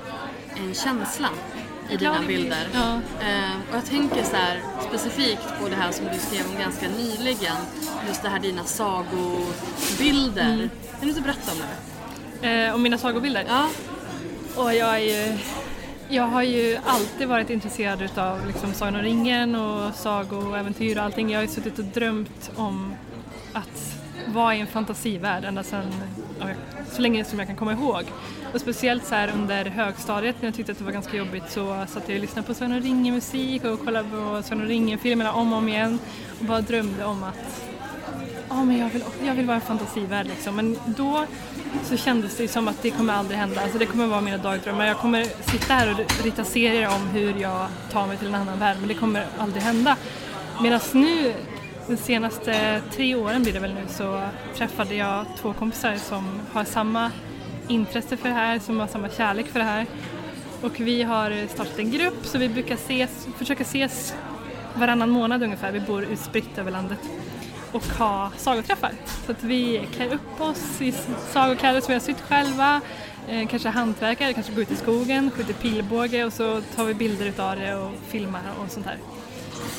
en 0.55 0.73
känsla 0.73 1.29
i 1.89 1.97
dina 1.97 2.21
bilder. 2.27 2.67
Ja. 2.73 2.99
Eh, 3.27 3.55
och 3.69 3.75
jag 3.75 3.85
tänker 3.85 4.23
så 4.23 4.35
här 4.35 4.61
specifikt 4.87 5.47
på 5.61 5.69
det 5.69 5.75
här 5.75 5.91
som 5.91 6.05
du 6.05 6.19
skrev 6.19 6.45
om 6.45 6.61
ganska 6.61 6.87
nyligen. 6.89 7.55
Just 8.07 8.23
det 8.23 8.29
här 8.29 8.39
dina 8.39 8.63
sagobilder. 8.63 10.53
Mm. 10.53 10.69
Kan 10.69 11.01
du 11.01 11.09
inte 11.09 11.21
berätta 11.21 11.51
om 11.51 11.57
det? 12.41 12.49
Eh, 12.49 12.73
och 12.73 12.79
mina 12.79 12.97
sagobilder. 12.97 13.45
Ja. 13.47 13.67
Och 14.55 14.73
jag 14.73 15.03
ju... 15.03 15.37
Jag 16.09 16.23
har 16.23 16.43
ju 16.43 16.77
alltid 16.85 17.27
varit 17.27 17.49
intresserad 17.49 18.01
utav 18.01 18.47
liksom 18.47 18.73
Sagan 18.73 18.95
om 18.95 19.01
ringen 19.01 19.55
och 19.55 19.95
sagoäventyr 19.95 20.97
och 20.97 21.03
allting. 21.03 21.31
Jag 21.31 21.37
har 21.37 21.43
ju 21.43 21.47
suttit 21.47 21.79
och 21.79 21.85
drömt 21.85 22.51
om 22.55 22.93
att 23.53 23.96
vara 24.33 24.55
i 24.55 24.59
en 24.59 24.67
fantasivärld 24.67 25.45
ända 25.45 25.63
sedan, 25.63 25.93
så 26.91 27.01
länge 27.01 27.23
som 27.25 27.39
jag 27.39 27.47
kan 27.47 27.57
komma 27.57 27.73
ihåg. 27.73 28.03
Och 28.53 28.61
speciellt 28.61 29.05
så 29.05 29.15
här 29.15 29.31
under 29.33 29.65
högstadiet 29.65 30.35
när 30.39 30.47
jag 30.47 30.55
tyckte 30.55 30.71
att 30.71 30.77
det 30.77 30.83
var 30.83 30.91
ganska 30.91 31.17
jobbigt 31.17 31.51
så 31.51 31.85
satt 31.87 32.09
jag 32.09 32.15
och 32.15 32.21
lyssnade 32.21 32.47
på 32.47 32.53
Sven 32.53 32.71
och 32.71 32.81
Ringe 32.81 33.11
musik 33.11 33.63
och 33.63 33.85
kollade 33.85 34.09
på 34.09 34.41
Sven 34.43 34.61
och 34.61 34.67
Ringe-filmerna 34.67 35.33
om 35.33 35.53
och 35.53 35.57
om 35.57 35.69
igen 35.69 35.99
och 36.39 36.45
bara 36.45 36.61
drömde 36.61 37.05
om 37.05 37.23
att 37.23 37.67
ja, 38.49 38.63
men 38.63 38.77
jag, 38.77 38.89
vill, 38.89 39.03
jag 39.25 39.35
vill 39.35 39.45
vara 39.45 39.55
en 39.55 39.61
fantasivärld 39.61 40.27
liksom. 40.27 40.55
Men 40.55 40.77
då 40.85 41.25
så 41.83 41.97
kändes 41.97 42.37
det 42.37 42.47
som 42.47 42.67
att 42.67 42.81
det 42.81 42.91
kommer 42.91 43.13
aldrig 43.13 43.39
hända. 43.39 43.61
Alltså 43.61 43.77
det 43.77 43.85
kommer 43.85 44.07
vara 44.07 44.21
mina 44.21 44.37
dagdrömmar. 44.37 44.85
Jag 44.85 44.97
kommer 44.97 45.23
sitta 45.23 45.73
här 45.73 45.91
och 45.91 46.25
rita 46.25 46.43
serier 46.43 46.87
om 46.95 47.07
hur 47.07 47.41
jag 47.41 47.67
tar 47.91 48.07
mig 48.07 48.17
till 48.17 48.27
en 48.27 48.35
annan 48.35 48.59
värld 48.59 48.77
men 48.79 48.87
det 48.87 48.93
kommer 48.93 49.25
aldrig 49.37 49.63
hända. 49.63 49.97
Medan 50.61 50.79
nu, 50.93 51.33
de 51.87 51.97
senaste 51.97 52.81
tre 52.91 53.15
åren 53.15 53.43
blir 53.43 53.53
det 53.53 53.59
väl 53.59 53.73
nu, 53.73 53.83
så 53.87 54.29
träffade 54.55 54.95
jag 54.95 55.25
två 55.37 55.53
kompisar 55.53 55.95
som 55.95 56.39
har 56.51 56.63
samma 56.63 57.11
intresse 57.67 58.17
för 58.17 58.29
det 58.29 58.35
här, 58.35 58.59
som 58.59 58.79
har 58.79 58.87
samma 58.87 59.09
kärlek 59.09 59.47
för 59.47 59.59
det 59.59 59.65
här. 59.65 59.85
Och 60.61 60.79
vi 60.79 61.03
har 61.03 61.47
startat 61.47 61.79
en 61.79 61.91
grupp 61.91 62.25
så 62.25 62.37
vi 62.37 62.49
brukar 62.49 62.75
ses, 62.75 63.27
försöka 63.37 63.63
ses 63.63 64.15
varannan 64.73 65.09
månad 65.09 65.43
ungefär. 65.43 65.71
Vi 65.71 65.79
bor 65.79 66.03
utspritt 66.03 66.57
över 66.57 66.71
landet 66.71 66.99
och 67.71 67.83
ha 67.83 68.31
sagoträffar. 68.37 68.91
Så 69.25 69.31
att 69.31 69.43
vi 69.43 69.87
klär 69.95 70.13
upp 70.13 70.41
oss 70.41 70.81
i 70.81 70.91
sagokläder 71.31 71.81
som 71.81 71.87
vi 71.87 71.93
har 71.93 71.99
sytt 71.99 72.21
själva, 72.21 72.81
eh, 73.27 73.47
kanske 73.47 73.69
hantverkar, 73.69 74.33
kanske 74.33 74.53
går 74.53 74.61
ut 74.61 74.71
i 74.71 74.75
skogen, 74.75 75.31
skjuter 75.31 75.53
pilbåge 75.53 76.25
och 76.25 76.33
så 76.33 76.61
tar 76.75 76.83
vi 76.83 76.93
bilder 76.93 77.25
utav 77.25 77.55
det 77.55 77.75
och 77.75 77.91
filmar 78.07 78.41
och 78.63 78.71
sånt 78.71 78.85
här. 78.85 78.97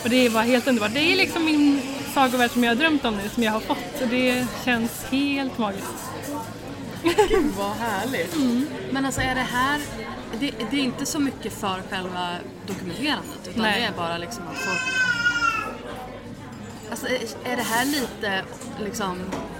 Och 0.02 0.10
det 0.10 0.28
var 0.28 0.42
helt 0.42 0.66
underbart. 0.66 0.94
Det 0.94 1.12
är 1.12 1.16
liksom 1.16 1.44
min 1.44 1.82
sagovärld 2.14 2.50
som 2.50 2.64
jag 2.64 2.70
har 2.70 2.76
drömt 2.76 3.04
om 3.04 3.16
nu, 3.16 3.28
som 3.28 3.42
jag 3.42 3.52
har 3.52 3.60
fått. 3.60 4.02
Och 4.02 4.08
det 4.08 4.46
känns 4.64 5.04
helt 5.04 5.58
magiskt. 5.58 6.10
Gud 7.02 7.52
vad 7.58 7.76
härligt. 7.76 8.36
Men 8.90 9.06
alltså 9.06 9.20
är 9.20 9.34
det 9.34 9.40
här, 9.40 9.80
det, 10.40 10.50
det 10.70 10.76
är 10.76 10.80
inte 10.80 11.06
så 11.06 11.18
mycket 11.18 11.52
för 11.52 11.82
själva 11.90 12.36
dokumenterandet 12.66 13.48
utan 13.48 13.62
Nej. 13.62 13.80
det 13.80 13.86
är 13.86 13.92
bara 13.92 14.18
liksom 14.18 14.44
att 14.48 14.56
få... 14.56 14.70
Alltså 16.90 17.06
är, 17.06 17.52
är 17.52 17.56
det 17.56 17.62
här 17.62 17.84
lite 17.84 18.44
liksom, 18.84 19.18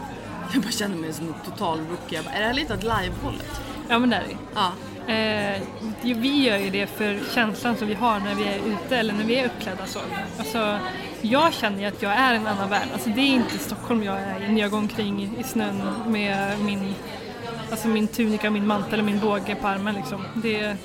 jag 0.53 0.63
bara 0.63 0.71
känner 0.71 0.97
mig 0.97 1.13
som 1.13 1.29
en 1.29 1.35
total 1.51 1.81
rookie. 1.91 2.19
Är 2.19 2.41
det 2.41 2.47
här 2.47 2.55
lite 2.55 2.75
åt 2.75 2.83
livehållet? 2.83 3.61
Ja 3.89 3.99
men 3.99 4.11
det 4.11 4.17
är 4.17 4.21
det. 4.21 4.37
Ja. 4.55 4.73
Eh, 5.09 5.63
vi 6.03 6.45
gör 6.45 6.59
ju 6.59 6.71
det 6.71 6.87
för 6.87 7.21
känslan 7.35 7.77
som 7.77 7.89
vi 7.89 7.95
har 7.95 8.21
när 8.21 8.35
vi 8.35 8.45
är 8.45 8.59
ute 8.59 8.97
eller 8.97 9.15
när 9.15 9.25
vi 9.25 9.39
är 9.39 9.47
uppklädda 9.47 9.87
så. 9.87 9.99
Alltså, 10.39 10.79
jag 11.21 11.55
känner 11.55 11.81
ju 11.81 11.85
att 11.85 12.03
jag 12.03 12.13
är 12.13 12.35
en 12.35 12.47
annan 12.47 12.71
värld. 12.71 12.89
Alltså, 12.93 13.09
det 13.11 13.21
är 13.21 13.33
inte 13.33 13.59
Stockholm 13.59 14.03
jag 14.03 14.21
är 14.21 14.45
i 14.45 14.53
när 14.53 14.61
jag 14.61 14.71
går 14.71 14.79
omkring 14.79 15.37
i 15.39 15.43
snön 15.43 15.83
med 16.07 16.61
min 16.61 16.95
alltså 17.71 17.89
min 17.89 18.09
tunika, 18.09 18.51
min 18.51 18.67
mantel 18.67 18.99
och 18.99 19.07
min 19.07 19.21
båge 19.21 19.55
på 19.55 19.69
armen 19.69 19.95
liksom. 19.95 20.25
Det 20.35 20.77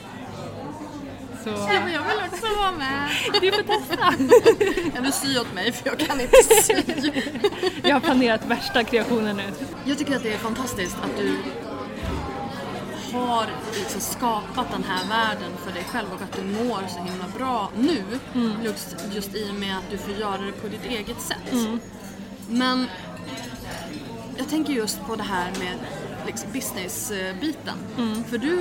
så... 1.44 1.50
Ja, 1.50 1.82
men 1.84 1.94
jag 1.94 2.02
vill 2.02 2.18
också 2.32 2.46
vara 2.58 2.72
med. 2.72 3.10
Du 3.42 3.52
får 3.52 3.64
testa. 3.64 4.92
Kan 4.96 5.04
du 5.04 5.12
sy 5.12 5.40
åt 5.40 5.54
mig 5.54 5.72
för 5.72 5.90
jag 5.90 6.00
kan 6.00 6.22
inte 6.22 6.38
sy. 6.62 6.74
Jag 7.84 7.96
har 7.96 8.00
planerat 8.00 8.46
värsta 8.46 8.84
kreationen 8.84 9.38
nu. 9.38 9.44
Jag 9.86 9.98
tycker 9.98 10.16
att 10.16 10.24
det 10.24 10.34
är 10.34 10.38
fantastiskt 10.38 10.98
att 11.04 11.18
du 11.18 11.38
har 13.14 13.48
liksom 13.80 14.02
skapat 14.02 14.72
den 14.72 14.84
här 14.84 15.10
världen 15.10 15.52
för 15.66 15.72
dig 15.74 15.84
själv 15.84 16.08
och 16.16 16.22
att 16.22 16.32
du 16.34 16.44
mår 16.44 16.88
så 16.88 16.98
himla 16.98 17.26
bra 17.38 17.70
nu. 17.78 18.04
Just, 18.64 18.96
just 19.12 19.36
i 19.36 19.50
och 19.52 19.56
med 19.56 19.78
att 19.78 19.90
du 19.92 19.98
får 19.98 20.14
göra 20.14 20.38
det 20.42 20.52
på 20.52 20.68
ditt 20.68 20.86
eget 20.86 21.22
sätt. 21.22 21.54
Men 22.50 22.88
jag 24.38 24.50
tänker 24.50 24.74
just 24.74 25.06
på 25.08 25.16
det 25.16 25.24
här 25.24 25.52
med 25.60 25.78
liksom 26.26 26.52
business-biten. 26.52 27.78
För 28.30 28.38
du 28.38 28.60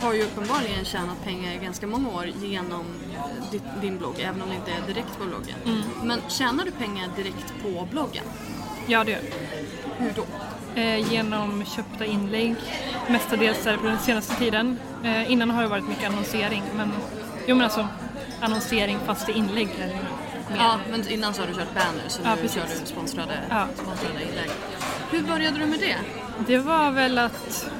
har 0.00 0.12
ju 0.14 0.22
uppenbarligen 0.22 0.84
tjänat 0.84 1.24
pengar 1.24 1.52
i 1.52 1.58
ganska 1.58 1.86
många 1.86 2.08
år 2.08 2.26
genom 2.42 2.84
din 3.80 3.98
blogg, 3.98 4.14
även 4.20 4.42
om 4.42 4.48
det 4.48 4.54
inte 4.54 4.70
är 4.70 4.86
direkt 4.94 5.18
på 5.18 5.24
bloggen. 5.24 5.84
Men 6.02 6.20
tjänar 6.28 6.64
du 6.64 6.70
pengar 6.70 7.08
direkt 7.16 7.54
på 7.62 7.88
bloggen? 7.90 8.24
Ja, 8.86 9.04
det 9.04 9.10
gör 9.10 9.20
Hur 9.98 10.12
då? 10.16 10.24
Eh, 10.74 11.12
Genom 11.12 11.64
köpta 11.64 12.04
inlägg, 12.04 12.54
mestadels 13.08 13.64
det 13.64 13.76
på 13.78 13.86
den 13.86 13.98
senaste 13.98 14.34
tiden. 14.34 14.78
Eh, 15.04 15.32
innan 15.32 15.50
har 15.50 15.62
det 15.62 15.68
varit 15.68 15.88
mycket 15.88 16.08
annonsering, 16.10 16.62
men 16.76 16.92
jo 17.46 17.54
men 17.56 17.64
alltså 17.64 17.88
annonsering 18.40 18.98
fast 19.06 19.28
i 19.28 19.32
inlägg 19.32 19.68
det 19.78 19.86
mer. 19.86 19.98
Ja, 20.58 20.78
men 20.90 21.08
innan 21.08 21.34
så 21.34 21.42
har 21.42 21.46
du 21.48 21.54
kört 21.54 21.74
banners 21.74 22.12
så 22.12 22.20
Ja, 22.24 22.34
nu 22.34 22.40
precis. 22.42 22.56
kör 22.62 22.80
du 22.80 22.86
sponsrade, 22.86 23.32
Ja. 23.50 23.66
sponsrade 23.74 24.22
inlägg. 24.22 24.50
Hur 25.10 25.22
började 25.22 25.58
du 25.58 25.66
med 25.66 25.78
det? 25.78 25.96
Det 26.46 26.58
var 26.58 26.90
väl 26.90 27.18
att 27.18 27.70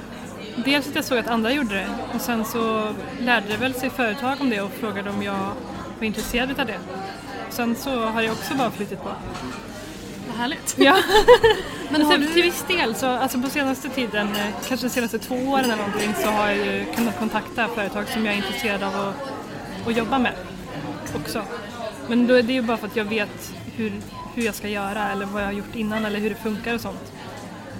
dels 0.64 0.88
att 0.88 0.94
jag 0.94 1.04
såg 1.04 1.18
att 1.18 1.28
andra 1.28 1.52
gjorde 1.52 1.74
det 1.74 1.88
och 2.14 2.20
sen 2.20 2.44
så 2.44 2.92
lärde 3.20 3.46
det 3.48 3.56
väl 3.56 3.74
sig 3.74 3.90
företag 3.90 4.40
om 4.40 4.50
det 4.50 4.60
och 4.60 4.70
frågade 4.72 5.10
om 5.10 5.22
jag 5.22 5.34
var 5.98 6.06
intresserad 6.06 6.60
av 6.60 6.66
det. 6.66 6.78
Sen 7.50 7.76
så 7.76 8.00
har 8.04 8.22
jag 8.22 8.32
också 8.32 8.54
bara 8.54 8.70
flyttat 8.70 9.02
på. 9.02 9.08
Vad 10.28 10.36
härligt. 10.36 10.74
Ja, 10.78 10.96
Men 11.90 12.02
har 12.02 12.12
sen, 12.12 12.20
du... 12.20 12.26
till 12.26 12.42
viss 12.42 12.64
del 12.68 12.94
så, 12.94 13.06
alltså 13.06 13.40
på 13.40 13.48
senaste 13.48 13.88
tiden, 13.88 14.28
eh, 14.28 14.46
kanske 14.68 14.86
de 14.86 14.90
senaste 14.90 15.18
två 15.18 15.34
åren 15.34 15.64
eller 15.64 15.76
någonting 15.76 16.14
så 16.22 16.28
har 16.28 16.48
jag 16.48 16.56
ju 16.56 16.84
kunnat 16.96 17.18
kontakta 17.18 17.68
företag 17.68 18.08
som 18.08 18.24
jag 18.24 18.34
är 18.34 18.38
intresserad 18.38 18.82
av 18.82 18.94
att, 19.08 19.88
att 19.88 19.96
jobba 19.96 20.18
med 20.18 20.32
också. 21.16 21.42
Men 22.08 22.26
då 22.26 22.34
är 22.34 22.42
det 22.42 22.52
ju 22.52 22.62
bara 22.62 22.76
för 22.76 22.86
att 22.86 22.96
jag 22.96 23.04
vet 23.04 23.52
hur, 23.76 23.92
hur 24.34 24.42
jag 24.42 24.54
ska 24.54 24.68
göra 24.68 25.10
eller 25.10 25.26
vad 25.26 25.42
jag 25.42 25.46
har 25.46 25.52
gjort 25.52 25.74
innan 25.74 26.04
eller 26.04 26.18
hur 26.18 26.30
det 26.30 26.36
funkar 26.36 26.74
och 26.74 26.80
sånt. 26.80 27.12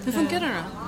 Hur 0.05 0.13
funkar 0.13 0.41
det 0.41 0.47
då? 0.47 0.81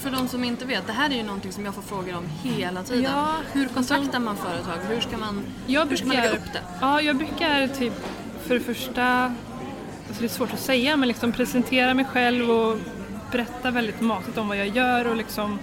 För 0.00 0.10
de 0.10 0.28
som 0.28 0.44
inte 0.44 0.64
vet, 0.64 0.86
det 0.86 0.92
här 0.92 1.10
är 1.10 1.14
ju 1.14 1.22
någonting 1.22 1.52
som 1.52 1.64
jag 1.64 1.74
får 1.74 1.82
frågor 1.82 2.16
om 2.16 2.24
hela 2.42 2.82
tiden. 2.82 3.02
Ja, 3.02 3.26
hur 3.52 3.68
kontaktar 3.68 4.18
man 4.18 4.36
företag? 4.36 4.76
Hur 4.88 5.00
ska 5.00 5.16
man, 5.16 5.44
Jag 5.66 5.86
hur 5.86 5.96
ska 5.96 6.06
man 6.06 6.16
lägga 6.16 6.30
upp 6.30 6.52
det? 6.52 6.60
Ja, 6.80 7.00
jag 7.00 7.16
brukar 7.16 7.68
typ 7.68 7.92
för 8.46 8.54
det 8.54 8.60
första, 8.60 9.34
alltså 10.14 10.22
det 10.22 10.26
är 10.26 10.36
svårt 10.46 10.52
att 10.52 10.60
säga, 10.60 10.96
men 10.96 11.08
liksom 11.08 11.32
presentera 11.32 11.94
mig 11.94 12.04
själv 12.04 12.50
och 12.50 12.78
berätta 13.32 13.70
väldigt 13.70 14.00
matigt 14.00 14.38
om 14.38 14.48
vad 14.48 14.56
jag 14.56 14.66
gör 14.68 15.06
och 15.06 15.16
liksom 15.16 15.58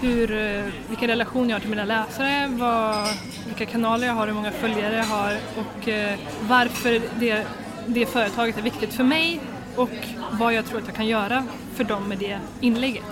hur, 0.00 0.32
eh, 0.32 0.64
vilken 0.88 1.08
relation 1.08 1.48
jag 1.48 1.54
har 1.54 1.60
till 1.60 1.70
mina 1.70 1.84
läsare, 1.84 2.48
vad, 2.50 3.08
vilka 3.46 3.66
kanaler 3.66 4.06
jag 4.06 4.14
har, 4.14 4.26
hur 4.26 4.34
många 4.34 4.52
följare 4.52 4.96
jag 4.96 5.04
har 5.04 5.36
och 5.56 5.88
eh, 5.88 6.18
varför 6.48 7.02
det, 7.20 7.46
det 7.86 8.06
företaget 8.06 8.58
är 8.58 8.62
viktigt 8.62 8.94
för 8.94 9.04
mig 9.04 9.40
och 9.76 9.90
vad 10.32 10.54
jag 10.54 10.66
tror 10.66 10.78
att 10.78 10.86
jag 10.86 10.96
kan 10.96 11.06
göra 11.06 11.44
för 11.74 11.84
dem 11.84 12.08
med 12.08 12.18
det 12.18 12.38
inlägget. 12.60 13.04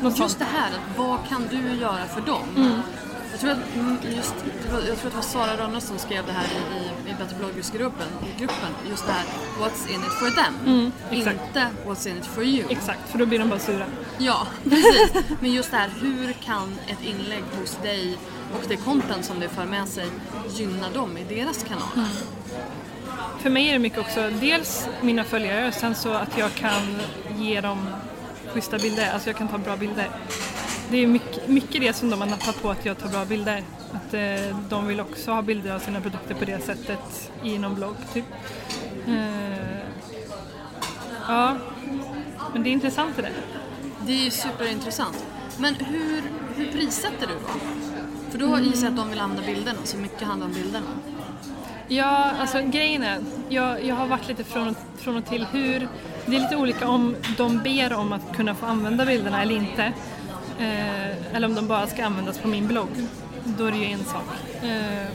Något 0.00 0.18
Just 0.18 0.38
sånt. 0.38 0.38
det 0.38 0.58
här, 0.58 0.70
vad 0.96 1.18
kan 1.28 1.48
du 1.50 1.80
göra 1.80 2.06
för 2.14 2.20
dem? 2.20 2.48
Mm. 2.56 2.80
Jag, 3.32 3.40
tror 3.40 3.50
att, 3.50 3.74
mm, 3.74 3.96
just, 4.16 4.34
jag 4.70 4.84
tror 4.84 4.96
att 4.96 5.02
det 5.02 5.14
var 5.14 5.22
Sara 5.22 5.56
Rönne 5.56 5.80
som 5.80 5.98
skrev 5.98 6.26
det 6.26 6.32
här 6.32 6.44
i, 6.44 6.76
i, 6.76 7.10
i 7.10 7.14
Better 7.14 7.36
Bloggers-gruppen, 7.36 8.06
gruppen, 8.38 8.70
just 8.90 9.06
det 9.06 9.12
här 9.12 9.24
What's 9.60 9.94
in 9.94 10.00
it 10.00 10.12
for 10.12 10.30
them? 10.30 10.54
Mm. 10.66 10.92
Inte 11.10 11.70
What's 11.86 12.08
in 12.08 12.18
it 12.18 12.26
for 12.26 12.44
you. 12.44 12.64
Exakt, 12.70 13.10
för 13.10 13.18
då 13.18 13.26
blir 13.26 13.38
de 13.38 13.48
bara 13.48 13.58
sura. 13.58 13.84
Ja, 14.18 14.46
precis. 14.64 15.12
Men 15.40 15.52
just 15.52 15.70
det 15.70 15.76
här, 15.76 15.90
hur 16.00 16.32
kan 16.32 16.78
ett 16.86 17.02
inlägg 17.04 17.44
hos 17.60 17.76
dig 17.82 18.18
och 18.54 18.68
det 18.68 18.76
content 18.76 19.24
som 19.24 19.40
det 19.40 19.48
för 19.48 19.64
med 19.64 19.88
sig 19.88 20.06
gynna 20.48 20.90
dem 20.90 21.16
i 21.16 21.24
deras 21.24 21.64
kanal? 21.64 22.06
För 23.38 23.50
mig 23.50 23.68
är 23.68 23.72
det 23.72 23.78
mycket 23.78 23.98
också 23.98 24.30
dels 24.40 24.88
mina 25.00 25.24
följare 25.24 25.72
sen 25.72 25.94
så 25.94 26.12
att 26.12 26.38
jag 26.38 26.54
kan 26.54 27.00
ge 27.38 27.60
dem 27.60 27.86
schyssta 28.52 28.78
bilder, 28.78 29.12
alltså 29.12 29.28
jag 29.28 29.36
kan 29.36 29.48
ta 29.48 29.58
bra 29.58 29.76
bilder. 29.76 30.08
Det 30.92 30.98
är 30.98 31.06
mycket, 31.06 31.48
mycket 31.48 31.80
det 31.80 31.92
som 31.92 32.10
de 32.10 32.20
har 32.20 32.28
nappat 32.28 32.62
på 32.62 32.70
att 32.70 32.86
jag 32.86 32.98
tar 32.98 33.08
bra 33.08 33.24
bilder. 33.24 33.62
Att 33.92 34.14
eh, 34.14 34.56
de 34.68 34.86
vill 34.86 35.00
också 35.00 35.30
ha 35.32 35.42
bilder 35.42 35.74
av 35.74 35.78
sina 35.78 36.00
produkter 36.00 36.34
på 36.34 36.44
det 36.44 36.64
sättet 36.64 37.30
i 37.42 37.58
någon 37.58 37.74
blogg 37.74 37.96
typ. 38.12 38.24
Eh, 39.08 39.78
ja, 41.28 41.56
men 42.52 42.62
det 42.62 42.68
är 42.68 42.72
intressant 42.72 43.16
det 43.16 43.22
där. 43.22 43.32
Det 44.06 44.12
är 44.12 44.24
ju 44.24 44.30
superintressant. 44.30 45.26
Men 45.58 45.74
hur, 45.74 46.22
hur 46.56 46.72
prissätter 46.72 47.26
du 47.26 47.34
då? 47.34 47.60
För 48.30 48.38
då 48.38 48.58
gissar 48.58 48.84
jag 48.84 48.90
att 48.90 48.96
de 48.96 49.10
vill 49.10 49.20
använda 49.20 49.46
bilderna, 49.46 49.78
så 49.84 49.96
mycket 49.96 50.22
handlar 50.22 50.46
om 50.46 50.52
bilderna. 50.52 50.86
Ja, 51.88 52.30
alltså 52.40 52.62
grejen 52.62 53.02
är, 53.02 53.20
jag, 53.48 53.84
jag 53.84 53.94
har 53.94 54.06
varit 54.06 54.28
lite 54.28 54.44
från 54.44 54.68
och, 54.68 54.76
från 54.96 55.16
och 55.16 55.26
till 55.26 55.46
hur, 55.52 55.88
det 56.26 56.36
är 56.36 56.40
lite 56.40 56.56
olika 56.56 56.88
om 56.88 57.16
de 57.36 57.58
ber 57.58 57.92
om 57.92 58.12
att 58.12 58.36
kunna 58.36 58.54
få 58.54 58.66
använda 58.66 59.06
bilderna 59.06 59.42
eller 59.42 59.54
inte. 59.54 59.92
Eh, 60.62 61.36
eller 61.36 61.48
om 61.48 61.54
de 61.54 61.66
bara 61.68 61.86
ska 61.86 62.04
användas 62.04 62.38
på 62.38 62.48
min 62.48 62.66
blogg. 62.68 62.88
Då 63.44 63.66
är 63.66 63.72
det 63.72 63.78
ju 63.78 63.84
en 63.84 64.04
sak. 64.04 64.24
Eh, 64.62 65.06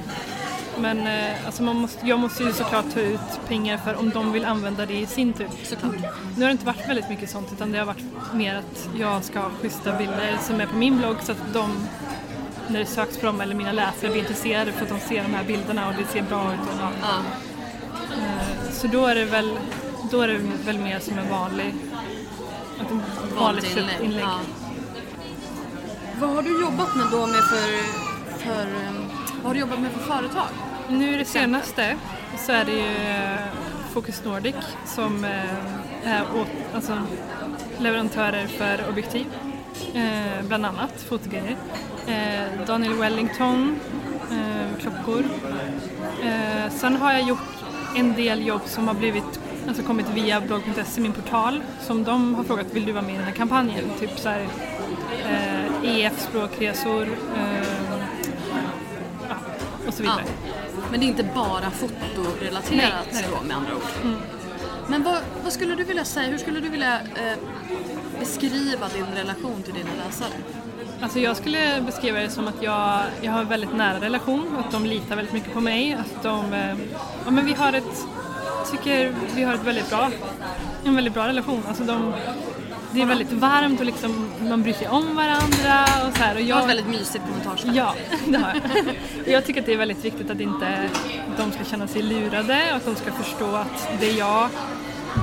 men 0.79 1.07
eh, 1.07 1.45
alltså 1.45 1.63
man 1.63 1.75
måste, 1.75 2.07
jag 2.07 2.19
måste 2.19 2.43
ju 2.43 2.53
såklart 2.53 2.85
ta 2.93 2.99
ut 2.99 3.47
pengar 3.47 3.77
för 3.77 3.95
om 3.95 4.09
de 4.09 4.31
vill 4.31 4.45
använda 4.45 4.85
det 4.85 4.93
i 4.99 5.05
sin 5.05 5.33
tur. 5.33 5.47
Såklart. 5.63 5.93
Nu 6.35 6.41
har 6.41 6.47
det 6.47 6.51
inte 6.51 6.65
varit 6.65 6.89
väldigt 6.89 7.09
mycket 7.09 7.29
sånt 7.29 7.47
utan 7.53 7.71
det 7.71 7.77
har 7.79 7.85
varit 7.85 8.33
mer 8.33 8.55
att 8.55 8.89
jag 8.99 9.23
ska 9.23 9.39
ha 9.39 9.49
schyssta 9.49 9.97
bilder 9.97 10.37
som 10.41 10.61
är 10.61 10.65
på 10.65 10.75
min 10.75 10.97
blogg 10.97 11.15
så 11.23 11.31
att 11.31 11.53
de 11.53 11.71
när 12.67 12.79
det 12.79 12.85
söks 12.85 13.17
på 13.17 13.25
dem 13.25 13.41
eller 13.41 13.55
mina 13.55 13.71
läsare 13.71 14.11
blir 14.11 14.21
intresserade 14.21 14.71
för 14.71 14.83
att 14.83 14.89
de 14.89 14.99
ser 14.99 15.23
de 15.23 15.33
här 15.33 15.43
bilderna 15.43 15.87
och 15.87 15.93
det 15.97 16.05
ser 16.05 16.21
bra 16.21 16.53
ut. 16.53 16.59
Och, 16.59 16.91
ja. 17.01 17.19
Eh, 18.17 18.71
Så 18.73 18.87
då 18.87 19.05
är 19.05 19.15
det 19.15 19.25
väl, 19.25 19.51
då 20.11 20.21
är 20.21 20.27
det 20.27 20.39
väl 20.65 20.79
mer 20.79 20.99
som 20.99 21.17
en 21.17 21.29
vanlig, 21.29 21.75
en 22.79 23.01
vanligt 23.39 23.77
inlägg. 24.03 24.23
Ja. 24.23 24.39
Vad 26.19 26.29
har 26.29 26.43
du 26.43 26.61
jobbat 26.61 26.95
med 26.95 27.05
då 27.11 27.27
med 27.27 27.43
för, 27.43 27.69
för 28.37 28.67
vad 29.35 29.43
har 29.43 29.53
du 29.53 29.59
jobbat 29.59 29.79
med 29.79 29.91
för 29.91 29.99
företag? 29.99 30.47
Nu 30.89 31.13
i 31.13 31.17
det 31.17 31.25
senaste 31.25 31.97
så 32.37 32.51
är 32.51 32.65
det 32.65 32.71
ju 32.71 33.07
eh, 33.07 33.39
Focus 33.93 34.23
Nordic 34.25 34.55
som 34.85 35.23
eh, 35.23 36.11
är 36.11 36.21
åt, 36.21 36.47
alltså, 36.75 37.01
leverantörer 37.79 38.47
för 38.47 38.89
objektiv, 38.89 39.25
eh, 39.93 40.45
bland 40.47 40.65
annat 40.65 41.01
fotogrejer. 41.01 41.57
Daniel 42.67 42.93
Wellington, 42.93 43.79
klockor. 44.79 45.23
Sen 46.69 46.95
har 46.95 47.11
jag 47.11 47.21
gjort 47.21 47.63
en 47.95 48.13
del 48.13 48.47
jobb 48.47 48.61
som 48.65 48.87
har 48.87 48.93
blivit, 48.95 49.39
alltså 49.67 49.83
kommit 49.83 50.09
via 50.09 50.41
blogg.se, 50.41 51.01
min 51.01 51.13
portal, 51.13 51.61
som 51.81 52.03
de 52.03 52.35
har 52.35 52.43
frågat 52.43 52.67
vill 52.71 52.85
du 52.85 52.91
vara 52.91 53.03
med 53.03 53.13
i 53.13 53.17
den 53.17 53.25
här 53.25 53.33
kampanjen? 53.33 53.85
Typ 53.99 54.19
så 54.19 54.29
här, 54.29 54.47
EF 55.83 56.21
språkresor 56.21 57.03
eh, 57.35 57.97
ja, 59.29 59.35
och 59.87 59.93
så 59.93 60.01
vidare. 60.01 60.23
Men 60.91 60.99
det 60.99 61.05
är 61.05 61.07
inte 61.07 61.29
bara 61.35 61.71
fotorelaterat 61.71 62.63
Nej, 62.71 62.93
nej. 63.13 63.23
med 63.47 63.57
andra 63.57 63.75
ord. 63.75 64.13
Men 64.87 65.03
vad, 65.03 65.17
vad 65.43 65.53
skulle 65.53 65.75
du 65.75 65.83
vilja 65.83 66.05
säga, 66.05 66.29
hur 66.29 66.37
skulle 66.37 66.59
du 66.59 66.69
vilja 66.69 66.99
eh, 67.01 67.37
beskriva 68.19 68.87
din 68.87 69.05
relation 69.15 69.63
till 69.63 69.73
dina 69.73 69.89
läsare? 70.05 70.29
Alltså 71.01 71.19
jag 71.19 71.37
skulle 71.37 71.81
beskriva 71.85 72.19
det 72.19 72.29
som 72.29 72.47
att 72.47 72.61
jag, 72.61 73.01
jag 73.21 73.31
har 73.31 73.41
en 73.41 73.47
väldigt 73.47 73.75
nära 73.75 74.01
relation, 74.01 74.57
att 74.65 74.71
de 74.71 74.85
litar 74.85 75.15
väldigt 75.15 75.33
mycket 75.33 75.53
på 75.53 75.61
mig, 75.61 75.93
att 75.93 76.23
de, 76.23 76.53
eh, 76.53 76.75
ja 77.25 77.31
men 77.31 77.45
vi 77.45 77.53
har 77.53 77.73
ett, 77.73 78.05
tycker 78.71 79.13
vi 79.35 79.43
har 79.43 79.53
ett 79.53 79.63
väldigt 79.63 79.89
bra, 79.89 80.11
en 80.85 80.95
väldigt 80.95 81.13
bra 81.13 81.27
relation. 81.27 81.63
Alltså 81.67 81.83
de, 81.83 82.13
det 82.97 83.03
är 83.03 83.07
väldigt 83.07 83.31
varmt 83.31 83.79
och 83.79 83.85
liksom, 83.85 84.29
man 84.49 84.63
bryr 84.63 84.73
sig 84.73 84.87
om 84.87 85.15
varandra 85.15 85.83
och 86.07 86.17
så 86.17 86.23
här. 86.23 86.35
Och 86.35 86.41
Jag 86.41 86.55
har 86.55 86.61
jag, 86.61 86.71
ett 86.71 86.77
väldigt 86.77 86.99
mysigt 86.99 87.23
kommentarsfält. 87.25 87.75
Ja, 87.75 87.95
det 88.27 88.37
har 88.37 88.53
jag. 88.53 88.63
Och 89.25 89.27
jag 89.27 89.45
tycker 89.45 89.59
att 89.59 89.65
det 89.65 89.73
är 89.73 89.77
väldigt 89.77 90.05
viktigt 90.05 90.29
att 90.29 90.39
inte 90.39 90.89
de 91.37 91.51
ska 91.51 91.63
känna 91.63 91.87
sig 91.87 92.01
lurade 92.01 92.61
och 92.71 92.77
att 92.77 92.85
de 92.85 92.95
ska 92.95 93.11
förstå 93.11 93.55
att 93.55 93.89
det 93.99 94.09
är 94.09 94.17
jag, 94.17 94.49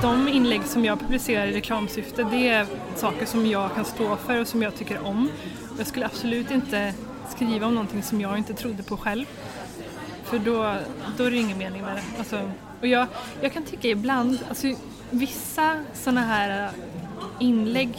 de 0.01 0.27
inlägg 0.27 0.65
som 0.65 0.85
jag 0.85 0.99
publicerar 0.99 1.47
i 1.47 1.53
reklamsyfte 1.53 2.27
det 2.31 2.49
är 2.49 2.65
saker 2.95 3.25
som 3.25 3.45
jag 3.45 3.75
kan 3.75 3.85
stå 3.85 4.15
för 4.15 4.41
och 4.41 4.47
som 4.47 4.61
jag 4.61 4.75
tycker 4.75 5.05
om. 5.05 5.29
Jag 5.77 5.87
skulle 5.87 6.05
absolut 6.05 6.51
inte 6.51 6.93
skriva 7.29 7.67
om 7.67 7.73
någonting 7.75 8.03
som 8.03 8.21
jag 8.21 8.37
inte 8.37 8.53
trodde 8.53 8.83
på 8.83 8.97
själv. 8.97 9.25
För 10.23 10.39
då, 10.39 10.75
då 11.17 11.23
är 11.23 11.31
det 11.31 11.37
ingen 11.37 11.57
mening 11.57 11.81
med 11.81 11.95
det. 11.95 12.03
Alltså, 12.19 12.51
och 12.81 12.87
jag, 12.87 13.07
jag 13.41 13.53
kan 13.53 13.63
tycka 13.63 13.87
ibland, 13.87 14.39
alltså, 14.49 14.67
vissa 15.09 15.79
sådana 15.93 16.21
här 16.21 16.69
inlägg 17.39 17.97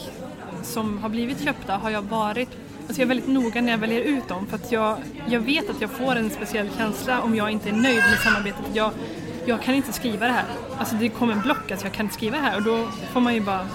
som 0.63 0.97
har 0.97 1.09
blivit 1.09 1.43
köpta 1.43 1.77
har 1.77 1.89
jag 1.89 2.01
varit 2.01 2.49
Alltså 2.87 3.01
jag 3.01 3.05
är 3.05 3.07
väldigt 3.07 3.27
noga 3.27 3.61
när 3.61 3.71
jag 3.71 3.77
väljer 3.77 4.01
ut 4.01 4.27
dem 4.27 4.47
för 4.47 4.55
att 4.55 4.71
jag, 4.71 4.97
jag 5.29 5.39
vet 5.39 5.69
att 5.69 5.81
jag 5.81 5.89
får 5.89 6.15
en 6.15 6.29
speciell 6.29 6.69
känsla 6.77 7.21
om 7.21 7.35
jag 7.35 7.51
inte 7.51 7.69
är 7.69 7.73
nöjd 7.73 7.95
med 7.95 8.19
samarbetet. 8.23 8.65
Jag, 8.73 8.91
jag 9.45 9.61
kan 9.61 9.75
inte 9.75 9.93
skriva 9.93 10.25
det 10.25 10.31
här. 10.31 10.45
Alltså 10.77 10.95
det 10.95 11.09
kommer 11.09 11.33
en 11.33 11.41
block, 11.41 11.71
alltså 11.71 11.85
jag 11.85 11.93
kan 11.93 12.05
inte 12.05 12.15
skriva 12.15 12.37
det 12.37 12.43
här 12.43 12.55
och 12.55 12.63
då 12.63 12.87
får 13.13 13.19
man 13.19 13.33
ju 13.33 13.41
bara... 13.41 13.67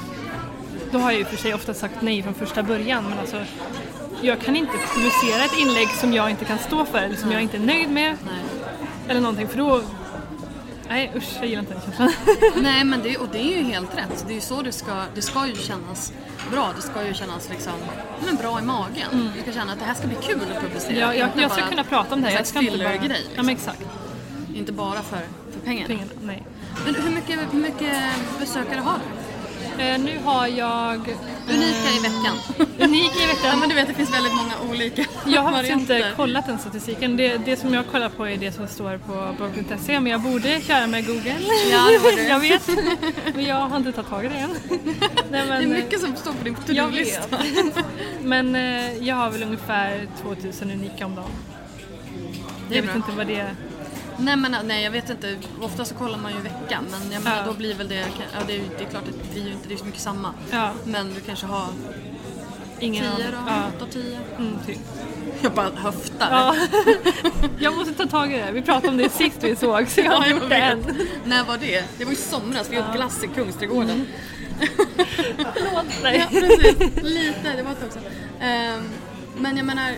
Då 0.92 0.98
har 0.98 1.10
jag 1.10 1.18
ju 1.18 1.24
för 1.24 1.36
sig 1.36 1.54
ofta 1.54 1.74
sagt 1.74 1.94
nej 2.02 2.22
från 2.22 2.34
första 2.34 2.62
början 2.62 3.04
men 3.08 3.18
alltså 3.18 3.44
jag 4.20 4.40
kan 4.40 4.56
inte 4.56 4.72
publicera 4.94 5.44
ett 5.44 5.58
inlägg 5.58 5.88
som 5.88 6.12
jag 6.12 6.30
inte 6.30 6.44
kan 6.44 6.58
stå 6.58 6.84
för 6.84 6.98
eller 6.98 7.16
som 7.16 7.32
jag 7.32 7.42
inte 7.42 7.56
är 7.56 7.60
nöjd 7.60 7.90
med. 7.90 8.16
Eller 9.08 9.20
någonting 9.20 9.48
för 9.48 9.58
då... 9.58 9.82
Nej 10.92 11.12
usch, 11.16 11.36
jag 11.40 11.46
gillar 11.46 11.60
inte 11.60 11.72
den 11.74 11.82
känslan. 11.82 12.12
Nej 12.62 12.84
men 12.84 13.02
det, 13.02 13.16
och 13.16 13.28
det 13.32 13.38
är 13.38 13.56
ju 13.58 13.62
helt 13.62 13.98
rätt. 13.98 14.24
Det 14.26 14.32
är 14.32 14.34
ju 14.34 14.40
så 14.40 14.62
det 14.62 14.72
ska, 14.72 15.04
det 15.14 15.22
ska 15.22 15.46
ju 15.46 15.54
kännas 15.54 16.12
bra. 16.50 16.72
Det 16.76 16.82
ska 16.82 17.06
ju 17.06 17.14
kännas 17.14 17.48
liksom, 17.50 17.72
men 18.26 18.36
bra 18.36 18.58
i 18.60 18.62
magen. 18.62 19.30
Du 19.36 19.42
ska 19.42 19.52
känna 19.52 19.72
att 19.72 19.78
det 19.78 19.84
här 19.84 19.94
ska 19.94 20.06
bli 20.06 20.16
kul 20.22 20.40
att 20.56 20.62
publicera. 20.62 20.94
jag, 20.98 21.16
jag, 21.18 21.28
jag 21.36 21.52
ska 21.52 21.68
kunna 21.68 21.84
prata 21.84 22.14
om 22.14 22.22
det 22.22 22.28
här. 22.28 22.36
Jag 22.36 22.46
ska 22.46 22.60
inte 22.60 22.78
bara... 22.78 22.94
Ja 22.94 23.02
Liksom. 23.02 23.46
men 23.46 23.48
exakt. 23.48 23.82
Inte 24.54 24.72
bara 24.72 25.02
för, 25.02 25.20
för 25.52 25.60
pengarna. 25.64 25.86
Pengarna, 25.86 26.10
nej. 26.22 26.42
Men 26.84 26.94
hur 26.94 27.10
mycket, 27.14 27.38
hur 27.52 27.58
mycket 27.60 27.96
besökare 28.40 28.80
har 28.80 28.94
du? 28.94 29.21
Eh, 29.78 29.98
nu 30.00 30.18
har 30.24 30.46
jag... 30.46 30.98
Unika 31.48 31.90
i 31.96 32.00
veckan. 32.02 32.36
Unik 32.80 33.12
i 33.16 33.20
Ja 33.20 33.26
veckan. 33.26 33.60
men 33.60 33.68
du 33.68 33.74
vet 33.74 33.88
det 33.88 33.94
finns 33.94 34.14
väldigt 34.14 34.32
många 34.34 34.52
olika 34.72 35.04
Jag 35.26 35.42
har 35.42 35.52
faktiskt 35.52 35.72
inte 35.76 36.12
kollat 36.16 36.46
den 36.46 36.58
statistiken. 36.58 37.16
Det, 37.16 37.36
det 37.36 37.56
som 37.56 37.74
jag 37.74 37.86
kollar 37.86 38.08
på 38.08 38.26
är 38.28 38.36
det 38.36 38.52
som 38.52 38.68
står 38.68 38.98
på 38.98 39.34
blogg.se 39.36 40.00
men 40.00 40.12
jag 40.12 40.20
borde 40.20 40.60
köra 40.60 40.86
med 40.86 41.06
Google. 41.06 41.36
Ja, 41.70 41.88
det 41.92 41.98
borde 42.02 42.22
jag 42.28 42.40
vet. 42.40 42.68
Men 43.34 43.44
jag 43.44 43.56
har 43.56 43.76
inte 43.76 43.92
tagit 43.92 44.10
tag 44.10 44.24
i 44.24 44.28
det 44.28 44.34
än. 44.34 44.50
Nej, 44.70 44.80
Det 45.30 45.36
är 45.38 45.46
men, 45.46 45.68
mycket 45.70 46.00
som 46.00 46.16
står 46.16 46.32
på 46.32 46.44
din 46.44 46.54
to-do-lista. 46.54 47.36
vet. 47.36 47.84
Men 48.22 48.56
eh, 48.56 48.92
jag 49.08 49.16
har 49.16 49.30
väl 49.30 49.42
ungefär 49.42 50.08
2000 50.22 50.70
unika 50.70 51.06
om 51.06 51.14
dagen. 51.14 51.30
Jag 52.70 52.82
vet 52.82 52.96
inte 52.96 53.12
vad 53.16 53.26
det 53.26 53.36
är. 53.36 53.54
Nej 54.22 54.36
men 54.36 54.56
nej 54.64 54.84
jag 54.84 54.90
vet 54.90 55.10
inte, 55.10 55.36
ofta 55.62 55.84
så 55.84 55.94
kollar 55.94 56.18
man 56.18 56.32
ju 56.32 56.38
i 56.38 56.42
veckan 56.42 56.84
men 56.90 57.12
jag 57.12 57.22
menar, 57.22 57.36
Ja. 57.36 57.42
då 57.46 57.52
blir 57.52 57.74
väl 57.74 57.88
det, 57.88 57.94
ja, 58.32 58.38
det, 58.46 58.52
är, 58.52 58.56
ju- 58.56 58.68
det 58.78 58.84
är 58.84 58.88
klart 58.88 59.02
att 59.08 59.14
det 59.22 59.32
blir 59.32 59.46
ju 59.46 59.52
inte 59.52 59.68
det 59.68 59.74
är 59.74 59.78
så 59.78 59.84
mycket 59.84 60.00
samma. 60.00 60.34
Ja, 60.50 60.70
Men 60.84 61.14
du 61.14 61.20
kanske 61.20 61.46
har 61.46 61.66
ingen 62.80 63.04
10 63.16 63.24
då? 63.30 63.36
Ja, 63.46 63.62
8, 63.76 63.86
10? 63.92 64.18
mm, 64.38 64.58
typ. 64.66 64.78
Jag 65.42 65.52
bara 65.52 65.70
höftar. 65.76 66.28
Ja. 66.30 66.56
jag 67.58 67.76
måste 67.76 67.94
ta 67.94 68.06
tag 68.06 68.32
i 68.32 68.36
det. 68.36 68.52
Vi 68.52 68.62
pratade 68.62 68.88
om 68.88 68.96
det 68.96 69.08
sist 69.08 69.36
vi 69.40 69.56
såg 69.56 69.88
så 69.88 70.00
jag 70.00 70.10
har 70.12 70.26
Ja, 70.26 70.30
gjort 70.30 70.48
det 70.48 70.56
än. 70.56 70.84
När 71.24 71.44
var 71.44 71.58
det? 71.58 71.84
Det 71.98 72.04
var 72.04 72.12
i 72.12 72.16
somras, 72.16 72.68
vi 72.70 72.78
åt 72.78 72.92
glass 72.94 73.24
i 73.24 73.26
Kungsträdgården. 73.26 74.06
Förlåt. 75.36 75.74
Ja, 75.74 75.82
Nej. 76.02 76.26
precis. 76.30 76.78
Lite, 77.02 77.52
det 77.56 77.62
var 77.62 77.72
ett 77.72 77.80
tag 77.80 77.92
sedan. 77.92 78.02
Ehm, 78.40 78.82
men 79.38 79.56
jag 79.56 79.66
menar, 79.66 79.92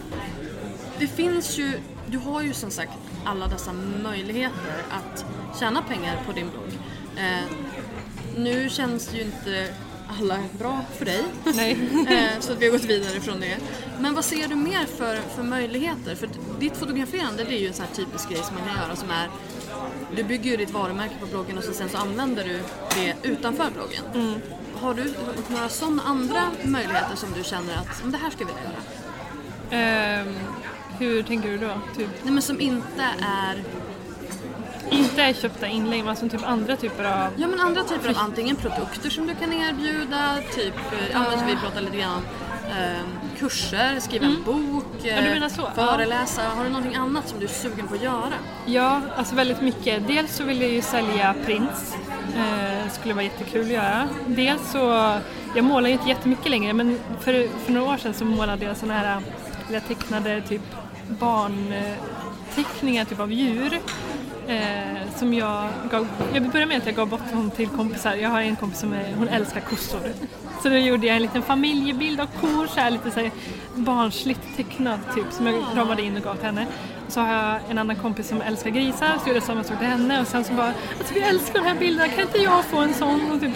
det 0.98 1.06
finns 1.06 1.58
ju, 1.58 1.72
du 2.06 2.18
har 2.18 2.42
ju 2.42 2.52
som 2.52 2.70
sagt 2.70 2.92
alla 3.24 3.46
dessa 3.48 3.72
möjligheter 4.02 4.82
att 4.90 5.24
tjäna 5.60 5.82
pengar 5.82 6.22
på 6.26 6.32
din 6.32 6.50
blogg. 6.50 6.78
Eh, 7.16 7.44
nu 8.36 8.68
känns 8.70 9.14
ju 9.14 9.22
inte 9.22 9.74
alla 10.20 10.38
bra 10.58 10.80
för 10.98 11.04
dig. 11.04 11.24
Eh, 12.08 12.40
så 12.40 12.52
att 12.52 12.58
vi 12.58 12.64
har 12.66 12.72
gått 12.72 12.84
vidare 12.84 13.20
från 13.20 13.40
det. 13.40 13.56
Men 14.00 14.14
vad 14.14 14.24
ser 14.24 14.48
du 14.48 14.54
mer 14.54 14.86
för, 14.86 15.16
för 15.16 15.42
möjligheter? 15.42 16.14
För 16.14 16.28
ditt 16.60 16.76
fotograferande 16.76 17.44
det 17.44 17.54
är 17.54 17.60
ju 17.60 17.66
en 17.68 17.74
sån 17.74 17.86
här 17.86 17.94
typisk 17.94 18.28
grej 18.28 18.42
som 18.42 18.54
man 18.54 18.64
kan 18.68 18.76
göra 18.84 18.96
som 18.96 19.10
är 19.10 19.28
du 20.16 20.24
bygger 20.24 20.50
ju 20.50 20.56
ditt 20.56 20.70
varumärke 20.70 21.14
på 21.20 21.26
bloggen 21.26 21.58
och 21.58 21.64
så 21.64 21.72
sen 21.72 21.88
så 21.88 21.98
använder 21.98 22.44
du 22.44 22.60
det 22.94 23.14
utanför 23.22 23.70
bloggen. 23.70 24.34
Har 24.74 24.94
du 24.94 25.14
några 25.48 25.68
sådana 25.68 26.02
andra 26.02 26.42
möjligheter 26.64 27.16
som 27.16 27.28
du 27.36 27.44
känner 27.44 27.74
att 27.76 28.02
"Men 28.02 28.12
det 28.12 28.18
här 28.18 28.30
ska 28.30 28.44
vi 28.44 28.50
göra? 28.50 28.80
Ehm, 29.82 30.34
hur 30.98 31.22
tänker 31.22 31.48
du 31.48 31.58
då? 31.58 31.70
Typ, 31.96 32.08
Nej 32.22 32.32
men 32.32 32.42
som 32.42 32.60
inte 32.60 33.02
är, 33.20 33.62
inte 34.90 35.22
är 35.22 35.32
köpta 35.32 35.66
inlägg 35.66 36.00
men 36.00 36.08
alltså 36.08 36.28
typ 36.28 36.42
andra 36.48 36.76
typer 36.76 37.04
av... 37.04 37.28
ja 37.36 37.46
men 37.48 37.60
andra 37.60 37.84
typer 37.84 38.08
av 38.10 38.16
antingen 38.18 38.56
produkter 38.56 39.10
som 39.10 39.26
du 39.26 39.34
kan 39.34 39.52
erbjuda, 39.52 40.38
typ, 40.54 40.74
eh, 40.76 41.12
ja 41.12 41.24
som 41.38 41.46
vi 41.46 41.56
pratade 41.56 41.80
lite 41.80 41.96
grann 41.96 42.12
om, 42.16 42.22
eh, 42.70 43.38
kurser, 43.38 44.00
skriva 44.00 44.26
en 44.26 44.42
bok, 44.42 44.84
Mm. 45.04 45.16
Ja, 45.16 45.20
du 45.22 45.26
eh, 45.28 45.34
menar 45.34 45.48
så. 45.48 45.70
föreläsa. 45.74 46.42
Har 46.42 46.64
du 46.64 46.70
någonting 46.70 46.94
annat 46.94 47.28
som 47.28 47.38
du 47.38 47.44
är 47.44 47.48
sugen 47.50 47.88
på 47.88 47.94
att 47.94 48.02
göra? 48.02 48.32
Ja, 48.66 49.00
alltså 49.16 49.34
väldigt 49.34 49.60
mycket. 49.62 50.06
Dels 50.08 50.36
så 50.36 50.44
vill 50.44 50.60
jag 50.60 50.70
ju 50.70 50.82
sälja 50.82 51.34
prints. 51.46 51.94
Eh, 52.36 52.90
skulle 52.92 53.14
vara 53.14 53.24
jättekul 53.24 53.60
att 53.62 53.68
göra. 53.68 54.08
Dels 54.26 54.70
så, 54.72 55.14
jag 55.54 55.64
målar 55.64 55.88
ju 55.88 55.92
inte 55.92 56.08
jättemycket 56.08 56.50
längre 56.50 56.72
men 56.72 56.98
för, 57.20 57.48
för 57.64 57.72
några 57.72 57.92
år 57.92 57.96
sedan 57.96 58.14
så 58.14 58.24
målade 58.24 58.64
jag 58.64 58.76
såna 58.76 58.94
här, 58.94 59.04
eller 59.68 59.74
jag 59.74 59.88
tecknade 59.88 60.40
typ 60.40 60.62
barnteckningar 61.08 63.04
typ 63.04 63.20
av 63.20 63.32
djur. 63.32 63.80
Eh, 64.48 64.98
som 65.16 65.34
jag 65.34 65.68
gav, 65.90 66.08
jag 66.34 66.42
började 66.42 66.66
med 66.66 66.78
att 66.78 66.86
jag 66.86 66.94
gav 66.94 67.08
bort 67.08 67.32
dem 67.32 67.50
till 67.50 67.68
kompisar. 67.68 68.14
Jag 68.14 68.30
har 68.30 68.40
en 68.40 68.56
kompis 68.56 68.78
som 68.78 68.92
är, 68.92 69.14
hon 69.18 69.28
älskar 69.28 69.60
kossor. 69.60 70.00
Så 70.62 70.68
då 70.68 70.76
gjorde 70.76 71.06
jag 71.06 71.16
en 71.16 71.22
liten 71.22 71.42
familjebild 71.42 72.20
av 72.20 72.26
kor, 72.40 72.66
så 72.66 72.80
här, 72.80 72.90
lite 72.90 73.10
så 73.10 73.20
här 73.20 73.30
barnsligt 73.74 74.56
tecknad 74.56 75.00
typ 75.14 75.32
som 75.32 75.46
jag 75.46 75.64
ramade 75.74 76.02
in 76.02 76.16
och 76.16 76.22
gav 76.22 76.34
till 76.34 76.44
henne. 76.44 76.66
Så 77.08 77.20
har 77.20 77.34
jag 77.34 77.60
en 77.70 77.78
annan 77.78 77.96
kompis 77.96 78.28
som 78.28 78.40
älskar 78.40 78.70
grisar 78.70 79.18
så 79.22 79.28
gjorde 79.28 79.36
jag 79.36 79.42
samma 79.42 79.64
sak 79.64 79.78
till 79.78 79.86
henne 79.86 80.20
och 80.20 80.26
sen 80.26 80.44
så 80.44 80.52
bara 80.52 80.72
alltså 80.98 81.14
vi 81.14 81.20
älskar 81.20 81.58
den 81.58 81.68
här 81.68 81.78
bilden, 81.78 82.08
kan 82.08 82.20
inte 82.20 82.38
jag 82.38 82.64
få 82.64 82.76
en 82.78 82.94
sån? 82.94 83.30
Och, 83.32 83.40
typ, 83.40 83.52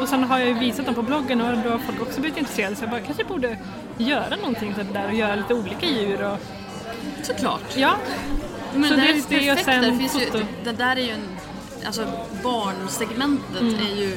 och 0.00 0.08
sen 0.08 0.24
har 0.24 0.38
jag 0.38 0.48
ju 0.48 0.54
visat 0.54 0.86
dem 0.86 0.94
på 0.94 1.02
bloggen 1.02 1.40
och 1.40 1.58
då 1.64 1.70
har 1.70 1.78
folk 1.78 2.02
också 2.02 2.20
blivit 2.20 2.38
intresserade 2.38 2.76
så 2.76 2.82
jag 2.82 2.90
bara 2.90 3.00
kanske 3.00 3.24
borde 3.24 3.58
göra 3.98 4.36
någonting 4.36 4.74
typ 4.74 4.92
där 4.92 5.06
och 5.06 5.14
göra 5.14 5.34
lite 5.34 5.54
olika 5.54 5.86
djur 5.86 6.24
och 6.24 6.38
Såklart. 7.26 7.76
ja. 7.76 7.96
Men 8.74 8.90
Så 8.90 8.96
det, 8.96 9.02
är 9.02 9.14
det 9.14 9.46
perfekt. 9.46 9.64
sen 9.64 9.82
det, 9.82 9.98
finns 9.98 10.16
ju, 10.16 10.44
det 10.64 10.72
där 10.72 10.96
är 10.96 11.00
ju 11.00 11.10
en, 11.10 11.26
alltså 11.86 12.06
barnsegmentet 12.42 13.60
Mm. 13.60 13.74
är 13.74 13.96
ju, 13.96 14.10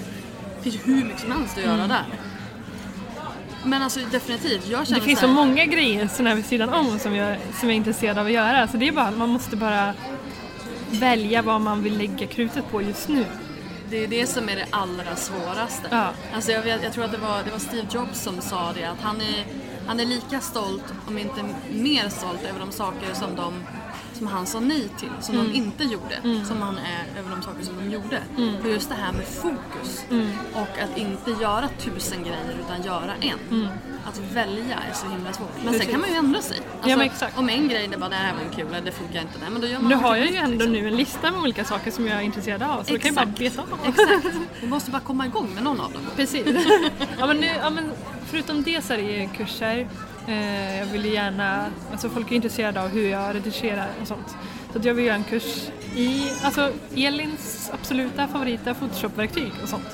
det 0.58 0.64
finns 0.64 0.76
ju 0.76 0.80
hur 0.94 1.04
mycket 1.06 1.20
som 1.22 1.32
helst 1.32 1.58
att 1.58 1.64
göra 1.64 1.88
där. 1.88 2.06
Men 3.64 3.82
alltså 3.82 4.00
definitivt, 4.12 4.68
jag 4.68 4.88
känner 4.88 5.00
Det 5.00 5.06
finns 5.06 5.20
så 5.20 5.26
så 5.28 5.28
här, 5.34 5.46
många 5.46 5.66
grejer 5.66 6.08
sån 6.08 6.28
här 6.28 6.36
vid 6.36 6.46
sidan 6.46 6.70
om 6.70 7.00
som 7.00 7.16
jag, 7.16 7.38
som 7.60 7.70
jag 7.70 7.74
är 7.74 7.78
intresserad 7.78 8.18
av 8.18 8.26
att 8.26 8.32
göra. 8.32 8.68
Så 8.68 8.78
det 8.78 8.88
är 8.88 8.92
bara, 8.92 9.12
man 9.12 9.30
måste 9.30 9.56
bara 9.56 9.94
välja 10.92 11.42
vad 11.42 11.62
man 11.62 11.84
vill 11.84 11.98
lägga 11.98 12.28
krutet 12.28 12.72
på 12.72 12.82
just 12.82 13.08
nu. 13.08 13.26
Det 13.90 14.04
är 14.04 14.08
det 14.08 14.28
som 14.28 14.50
är 14.50 14.56
det 14.56 14.66
allra 14.70 15.16
svåraste. 15.16 15.88
Ja. 15.92 16.08
Alltså 16.36 16.52
jag, 16.52 16.62
vet, 16.62 16.84
jag 16.84 16.94
tror 16.94 17.06
att 17.06 17.12
det 17.12 17.18
var, 17.18 17.44
det 17.46 17.52
var 17.52 17.60
Steve 17.60 17.88
Jobs 17.92 18.22
som 18.22 18.42
sa 18.42 18.74
det, 18.76 18.86
att 18.86 19.02
han 19.02 19.22
är, 19.22 19.46
han 19.88 20.00
är 20.00 20.06
lika 20.06 20.40
stolt, 20.40 20.84
om 21.08 21.18
inte 21.18 21.44
mer 21.72 22.10
stolt, 22.10 22.44
över 22.50 22.60
de 22.60 22.72
saker 22.72 23.14
som, 23.14 23.36
de, 23.36 23.54
som 24.20 24.28
han 24.28 24.46
sa 24.46 24.60
nej 24.60 24.90
till, 25.00 25.10
som 25.22 25.36
Mm. 25.36 25.48
de 25.48 25.58
inte 25.58 25.84
gjorde, 25.84 26.46
som 26.48 26.62
han 26.62 26.78
är 26.78 27.20
över 27.20 27.30
de 27.32 27.42
saker 27.42 27.64
som 27.66 27.76
de 27.78 27.90
gjorde. 27.92 28.22
För 28.62 28.70
just 28.70 28.90
det 28.90 28.96
här 28.96 29.12
med 29.12 29.26
fokus 29.28 30.04
Mm. 30.12 30.30
och 30.54 30.80
att 30.84 30.98
inte 30.98 31.32
göra 31.42 31.70
tusen 31.80 32.20
grejer 32.24 32.56
utan 32.66 32.82
göra 32.82 33.14
en. 33.22 33.68
Att 34.06 34.18
välja 34.34 34.76
är 34.90 34.94
så 34.94 35.08
himla 35.08 35.34
svårt. 35.34 35.50
Men 35.56 35.58
sen 35.58 35.68
Mm. 35.68 35.74
Precis. 35.80 35.92
kan 35.92 36.02
man 36.02 36.10
ju 36.10 36.16
ändra 36.16 36.42
sig. 36.42 36.58
Alltså, 36.82 37.02
exakt. 37.04 37.38
Om 37.38 37.50
en 37.50 37.68
grej 37.70 37.88
det 37.88 37.98
bara, 37.98 38.10
det 38.10 38.16
här 38.16 38.34
var 38.34 38.42
en 38.42 38.50
kul, 38.56 38.86
det 38.86 38.92
funkar 38.92 39.22
inte, 39.22 39.34
nej 39.42 39.50
men 39.50 39.62
då 39.62 39.68
gör 39.68 39.80
man 39.80 39.90
Nu 39.90 39.96
har 39.96 40.16
jag 40.16 40.28
ju 40.32 40.36
ändå 40.36 40.52
liksom. 40.52 40.72
nu 40.72 40.88
en 40.88 40.96
lista 40.96 41.32
med 41.32 41.42
olika 41.42 41.66
saker 41.66 41.92
som 41.92 42.08
jag 42.08 42.18
är 42.18 42.22
intresserad 42.22 42.64
av. 42.64 42.84
Så 42.84 42.94
då 42.94 43.00
kan 43.00 43.16
jag 43.16 43.16
bara 43.16 43.22
Exakt. 43.22 43.40
beta 43.40 43.62
av. 43.62 43.80
Exakt. 43.90 44.36
Vi 44.62 44.68
måste 44.68 44.92
bara 44.92 45.02
komma 45.02 45.26
igång 45.26 45.50
med 45.56 45.64
någon 45.64 45.80
av 45.80 45.92
dem. 45.92 46.02
Precis. 46.16 46.46
ja, 47.20 47.28
men 47.28 47.38
nu, 47.38 47.48
ja, 47.62 47.70
men 47.70 47.92
förutom 48.26 48.64
det 48.64 48.82
så 48.86 48.94
är 48.94 48.98
det 48.98 49.04
ju 49.04 49.30
kurser. 49.38 49.88
Eh, 50.28 50.80
jag 50.80 50.86
vill 50.86 51.06
ju 51.06 51.14
gärna, 51.14 51.66
alltså 51.92 52.10
folk 52.10 52.32
är 52.32 52.36
intresserade 52.36 52.82
av 52.82 52.88
hur 52.88 53.10
jag 53.10 53.36
redigerar 53.36 53.88
och 54.02 54.08
sånt. 54.08 54.38
Så 54.74 54.80
jag 54.84 54.94
vill 54.94 55.06
göra 55.06 55.16
en 55.16 55.24
kurs 55.24 55.70
i 55.96 56.32
alltså 56.44 56.72
Elins 56.96 57.72
absoluta 57.74 58.28
favorita 58.28 58.74
Photoshop-verktyg 58.74 59.52
och 59.64 59.70
sånt. 59.70 59.88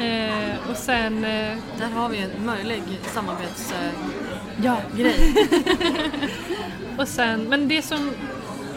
Eh, 0.00 0.70
och 0.70 0.76
sen, 0.76 1.24
eh, 1.24 1.56
Där 1.78 1.90
har 1.94 2.08
vi 2.08 2.18
en 2.18 2.46
möjlig 2.46 2.82
samarbetsgrej. 3.14 3.90
ja, 4.62 4.76
och 6.98 7.08
sen, 7.08 7.42
men 7.42 7.68
det 7.68 7.82
som 7.82 8.10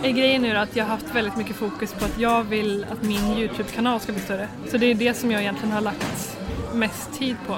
är 0.04 0.12
grejen 0.12 0.42
nu 0.42 0.50
är 0.50 0.56
att 0.56 0.76
jag 0.76 0.86
har 0.86 0.92
haft 0.92 1.16
väldigt 1.16 1.38
mycket 1.38 1.56
fokus 1.56 1.94
på 1.94 2.06
att 2.06 2.20
jag 2.20 2.44
vill 2.44 2.86
att 2.92 3.04
min 3.04 3.38
Youtube-kanal 3.38 4.00
ska 4.00 4.12
bli 4.12 4.22
större. 4.22 4.48
Så 4.72 4.78
det 4.78 4.86
är 4.86 4.96
det 4.96 5.14
som 5.14 5.32
jag 5.32 5.42
egentligen 5.42 5.72
har 5.72 5.82
lagt 5.82 6.38
mest 6.74 7.14
tid 7.14 7.36
på. 7.48 7.58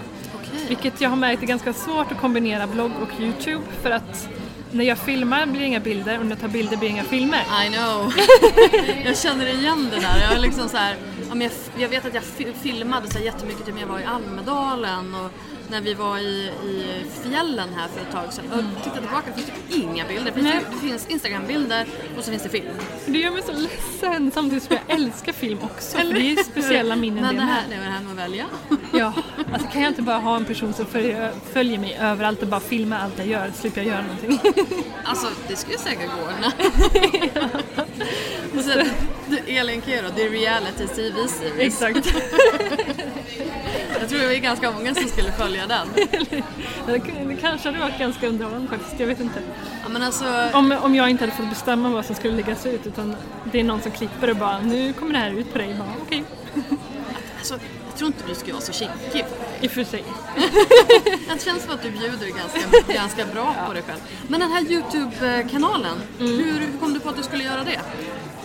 Vilket 0.69 1.01
jag 1.01 1.09
har 1.09 1.17
märkt 1.17 1.43
är 1.43 1.47
ganska 1.47 1.73
svårt 1.73 2.11
att 2.11 2.17
kombinera 2.17 2.67
blogg 2.67 2.91
och 3.01 3.21
Youtube 3.21 3.63
för 3.81 3.91
att 3.91 4.29
när 4.71 4.85
jag 4.85 4.97
filmar 4.97 5.45
blir 5.45 5.59
det 5.61 5.65
inga 5.67 5.79
bilder 5.79 6.19
och 6.19 6.25
när 6.25 6.31
jag 6.31 6.41
tar 6.41 6.47
bilder 6.47 6.77
blir 6.77 6.89
det 6.89 6.93
inga 6.95 7.03
filmer. 7.03 7.41
I 7.65 7.69
know. 7.69 8.13
jag 9.05 9.17
känner 9.17 9.45
igen 9.47 9.89
det 9.91 9.99
där. 9.99 10.31
Jag, 10.31 10.41
liksom 10.41 10.69
så 10.69 10.77
här, 10.77 10.95
jag, 11.33 11.51
jag 11.77 11.89
vet 11.89 12.05
att 12.05 12.13
jag 12.13 12.23
fi- 12.23 12.53
filmade 12.61 13.09
så 13.09 13.17
här 13.17 13.25
jättemycket 13.25 13.65
typ 13.65 13.75
när 13.75 13.81
jag 13.81 13.87
var 13.87 13.99
i 13.99 14.03
Almedalen 14.05 15.15
och 15.15 15.31
när 15.69 15.81
vi 15.81 15.93
var 15.93 16.17
i, 16.17 16.51
i 16.65 17.03
fjällen 17.23 17.69
här 17.75 17.87
för 17.87 18.01
ett 18.01 18.11
tag 18.11 18.33
sedan 18.33 18.45
och 18.51 18.83
tittade 18.83 19.01
tillbaka, 19.01 19.23
det 19.27 19.33
finns 19.33 19.47
typ 19.47 19.83
inga 19.83 20.05
bilder. 20.07 20.25
Det 20.25 20.41
finns, 20.41 20.65
det 20.71 20.87
finns 20.87 21.07
Instagram-bilder 21.07 21.85
och 22.17 22.23
så 22.23 22.31
finns 22.31 22.43
det 22.43 22.49
film. 22.49 22.67
Det 23.05 23.17
gör 23.19 23.31
mig 23.31 23.41
så 23.43 23.51
ledsen 23.53 24.31
samtidigt 24.31 24.63
som 24.63 24.75
jag 24.75 24.95
älskar 24.99 25.33
film 25.33 25.59
också. 25.63 25.97
För 25.97 26.13
det 26.13 26.31
är 26.31 26.43
speciella 26.43 26.95
minnen 26.95 27.23
Men 27.23 27.35
det 27.35 27.41
det 27.41 27.45
här, 27.47 27.67
med. 27.67 27.77
det 27.79 27.83
det 27.85 27.91
här 27.91 28.01
med 28.01 28.11
att 28.11 28.17
välja. 28.17 28.45
Ja, 28.93 29.13
alltså 29.53 29.67
kan 29.67 29.81
jag 29.81 29.91
inte 29.91 30.01
bara 30.01 30.17
ha 30.17 30.35
en 30.35 30.45
person 30.45 30.73
som 30.73 30.85
följer, 30.85 31.31
följer 31.53 31.79
mig 31.79 31.97
överallt 32.01 32.41
och 32.41 32.47
bara 32.47 32.59
filmar 32.59 32.99
allt 32.99 33.17
jag 33.17 33.27
gör, 33.27 33.51
slipper 33.55 33.81
jag 33.81 33.87
göra 33.87 34.01
någonting. 34.01 34.39
Alltså 35.03 35.27
det 35.47 35.55
skulle 35.55 35.77
säkert 35.77 36.09
gå. 36.15 36.21
och 38.57 38.63
sen, 38.63 38.77
du, 38.77 38.91
Elin 39.47 39.81
Kero, 39.85 40.07
det 40.15 40.23
är 40.23 40.29
reality 40.29 40.87
TV-series. 40.87 41.81
Exakt. 41.81 42.13
Jag 43.99 44.09
tror 44.09 44.19
det 44.19 44.35
är 44.35 44.39
ganska 44.39 44.71
många 44.71 44.95
som 44.95 45.07
skulle 45.07 45.31
följa 45.31 45.67
den. 45.67 45.87
Det 46.87 46.99
kanske 47.41 47.67
hade 47.67 47.79
varit 47.79 47.99
ganska 47.99 48.27
underhållande 48.27 48.67
faktiskt, 48.67 48.99
jag 48.99 49.07
vet 49.07 49.19
inte. 49.19 49.39
Ja, 49.83 49.89
men 49.89 50.03
alltså, 50.03 50.49
Om, 50.53 50.71
om 50.81 50.95
jag 50.95 51.09
inte 51.09 51.23
hade 51.23 51.37
fått 51.37 51.49
bestämma 51.49 51.89
vad 51.89 52.05
som 52.05 52.15
skulle 52.15 52.33
läggas 52.35 52.65
ut 52.65 52.87
utan 52.87 53.15
det 53.51 53.59
är 53.59 53.63
någon 53.63 53.81
som 53.81 53.91
klipper 53.91 54.29
och 54.29 54.35
bara 54.35 54.59
nu 54.59 54.93
kommer 54.93 55.13
det 55.13 55.19
här 55.19 55.31
ut 55.31 55.51
på 55.51 55.57
dig. 55.57 55.75
Bara, 55.79 55.93
Okej, 56.01 56.23
alltså, 57.37 57.53
jag 57.89 57.97
tror 57.97 58.07
inte 58.07 58.23
du 58.27 58.35
ska 58.35 58.51
vara 58.51 58.61
så 58.61 58.73
kinkig. 58.73 59.25
i 59.61 59.67
och 59.67 59.71
för 59.71 59.83
sig. 59.83 60.03
Det 61.33 61.43
känns 61.45 61.63
som 61.63 61.73
att 61.73 61.83
du 61.83 61.91
bjuder 61.91 62.27
ganska, 62.27 62.93
ganska 62.93 63.25
bra 63.25 63.55
på 63.67 63.73
dig 63.73 63.83
själv. 63.87 63.99
Men 64.27 64.39
den 64.39 64.51
här 64.51 64.61
Youtube-kanalen, 64.71 65.97
Mm. 66.19 66.31
hur, 66.37 66.53
hur 66.59 66.77
kom 66.79 66.93
du 66.93 66.99
på 66.99 67.09
att 67.09 67.17
du 67.17 67.23
skulle 67.23 67.43
göra 67.43 67.63
det? 67.63 67.79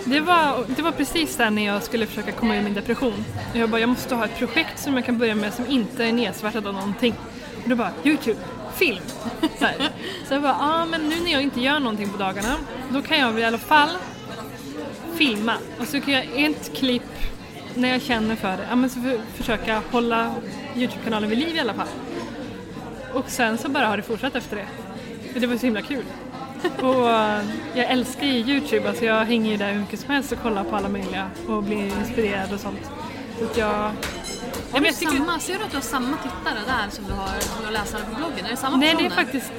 Det 0.07 0.20
var, 0.20 0.64
det 0.76 0.82
var 0.82 0.92
precis 0.92 1.36
där 1.36 1.50
när 1.50 1.64
jag 1.64 1.82
skulle 1.82 2.07
försöka 2.07 2.32
komma 2.32 2.57
ur 2.57 2.62
min 2.62 2.74
depression. 2.74 3.24
Jag 3.55 3.70
bara, 3.70 3.80
jag 3.80 3.88
måste 3.88 4.14
ha 4.14 4.24
ett 4.24 4.38
projekt 4.38 4.78
som 4.78 4.94
jag 4.94 5.05
kan 5.05 5.18
börja 5.18 5.34
med 5.34 5.55
som 5.55 5.66
inte 5.66 6.05
är 6.05 6.12
nedsvärtat 6.12 6.66
av 6.66 6.74
någonting. 6.74 7.14
Och 7.62 7.68
då 7.68 7.76
bara, 7.76 7.90
Youtube, 8.05 8.40
film. 8.74 9.02
Så, 9.59 9.64
här. 9.64 9.76
så 10.28 10.34
jag 10.34 10.42
bara, 10.42 10.57
ja 10.59 10.82
ah, 10.82 10.84
men 10.86 11.09
nu 11.09 11.20
när 11.24 11.32
jag 11.32 11.42
inte 11.42 11.61
gör 11.61 11.80
någonting 11.80 12.09
på 12.09 12.18
dagarna, 12.18 12.57
då 12.90 13.02
kan 13.02 13.18
jag 13.18 13.40
i 13.40 13.44
alla 13.44 13.59
fall 13.59 13.88
filma. 15.14 15.55
Och 15.80 15.86
så 15.86 16.00
kan 16.00 16.14
jag 16.14 16.44
ett 16.44 16.76
klipp 16.76 17.02
när 17.74 17.88
jag 17.88 18.02
känner 18.02 18.36
för 18.36 18.57
det, 18.57 18.66
ja 18.70 18.76
men 18.76 18.90
så 18.90 19.00
för, 19.00 19.20
försöka 19.34 19.82
hålla 19.90 20.34
Youtube-kanalen 20.76 21.30
vid 21.30 21.38
liv 21.38 21.57
i 21.57 21.61
alla 21.61 21.74
fall. 21.74 21.88
Och 23.12 23.30
sen 23.30 23.59
så 23.59 23.68
bara 23.68 23.86
har 23.86 23.96
det 23.96 24.02
fortsatt 24.02 24.34
efter 24.34 24.57
det. 24.57 25.40
Det 25.40 25.46
var 25.46 25.57
så 25.57 25.66
himla 25.66 25.82
kul. 25.82 26.05
Och 26.82 27.10
eh, 27.10 27.42
jag 27.74 27.86
älskar 27.90 28.26
ju 28.26 28.32
Youtube, 28.54 28.88
alltså 28.88 29.04
jag 29.04 29.24
hänger 29.24 29.50
ju 29.50 29.56
där 29.56 29.72
hur 29.72 29.80
mycket 29.80 30.00
som 30.00 30.10
helst 30.10 30.32
och 30.32 30.42
kollar 30.42 30.64
på 30.64 30.76
alla 30.76 30.88
möjliga 30.88 31.30
och 31.48 31.62
blir 31.62 31.84
inspirerad 31.98 32.52
och 32.52 32.60
sånt. 32.60 32.90
Så 33.38 33.44
att 33.44 33.56
jag... 33.56 33.90
Har 34.72 34.80
du 34.80 34.86
jag 34.86 34.96
tycker- 34.98 35.16
samma, 35.16 35.38
ser 35.38 35.58
du 35.58 35.64
att 35.64 35.70
du 35.70 35.76
har 35.76 35.82
samma 35.82 36.16
tittare 36.16 36.58
där 36.66 36.90
som 36.90 37.04
du 37.04 37.12
har, 37.12 37.26
som 37.40 37.58
du 37.60 37.64
har 37.64 37.72
läsare 37.72 38.00
på 38.10 38.16
bloggen? 38.16 38.46
Är 38.46 38.50
det 38.50 38.56
samma 38.56 38.76
Nej, 38.76 38.94
det 38.98 39.04
är 39.04 39.08
personer? 39.10 39.24
faktiskt 39.24 39.52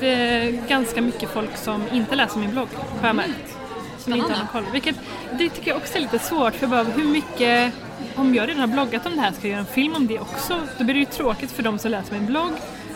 eh, 0.63 0.67
ganska 0.69 1.01
mycket 1.01 1.29
folk 1.29 1.57
som 1.57 1.83
inte 1.91 2.15
läser 2.15 2.39
min 2.39 2.51
blogg, 2.51 2.67
har 3.01 3.07
jag 3.07 3.15
märkt. 3.15 3.57
Som 3.97 4.13
inte 4.13 4.31
har 4.31 4.37
någon 4.39 4.47
koll. 4.47 4.63
Vilket, 4.73 4.95
det 5.31 5.49
tycker 5.49 5.67
jag 5.67 5.77
också 5.77 5.97
är 5.97 6.01
lite 6.01 6.19
svårt, 6.19 6.53
för 6.55 6.67
bara 6.67 6.83
hur 6.83 7.03
mycket... 7.03 7.73
Om 8.15 8.35
jag 8.35 8.49
redan 8.49 8.59
har 8.59 8.67
bloggat 8.67 9.05
om 9.05 9.15
det 9.15 9.21
här, 9.21 9.31
ska 9.31 9.41
jag 9.47 9.51
göra 9.51 9.59
en 9.59 9.65
film 9.65 9.95
om 9.95 10.07
det 10.07 10.19
också? 10.19 10.59
Då 10.77 10.83
blir 10.83 10.93
det 10.93 10.99
ju 10.99 11.05
tråkigt 11.05 11.51
för 11.51 11.63
de 11.63 11.79
som 11.79 11.91
läser 11.91 12.13
min 12.13 12.25
blogg. 12.25 12.51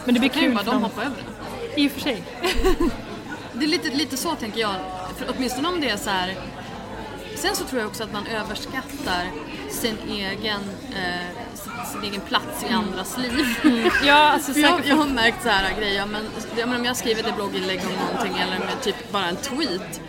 Men 0.06 0.14
det 0.14 0.20
blir 0.20 0.30
kul 0.30 0.54
bara 0.54 0.64
för 0.64 0.72
de 0.72 0.74
dem. 0.74 0.84
hoppa 0.84 1.02
över 1.02 1.16
det. 1.76 1.82
I 1.82 1.88
och 1.88 1.92
för 1.92 2.00
sig. 2.02 2.24
Det 3.60 3.66
är 3.66 3.68
lite, 3.68 3.90
lite 3.90 4.18
så 4.18 4.36
tänker 4.36 4.62
jag, 4.62 4.76
för 5.18 5.34
åtminstone 5.36 5.68
om 5.68 5.82
det 5.82 5.90
är 5.90 5.98
så 5.98 6.10
här. 6.10 6.38
Sen 7.36 7.56
så 7.56 7.64
tror 7.64 7.82
jag 7.82 7.90
också 7.90 8.04
att 8.04 8.14
man 8.14 8.28
överskattar 8.28 9.32
sin 9.70 9.98
egen, 10.10 10.62
eh, 10.90 11.54
sin, 11.54 11.72
sin 11.92 12.04
egen 12.04 12.22
plats 12.22 12.66
i 12.70 12.74
andras 12.74 13.18
liv. 13.18 13.46
Ja, 14.06 14.14
alltså 14.16 14.52
jag, 14.60 14.82
jag 14.86 14.96
har 14.96 15.06
märkt 15.06 15.44
så 15.44 15.50
här 15.50 15.80
grejer, 15.80 16.06
men, 16.06 16.22
ja, 16.58 16.66
men 16.66 16.80
om 16.80 16.86
jag 16.86 16.98
skriver 16.98 17.30
ett 17.30 17.36
blogginlägg 17.36 17.80
om 17.80 18.06
någonting 18.06 18.42
eller 18.42 18.60
med 18.60 18.82
typ 18.82 19.12
bara 19.12 19.26
en 19.26 19.36
tweet 19.36 20.02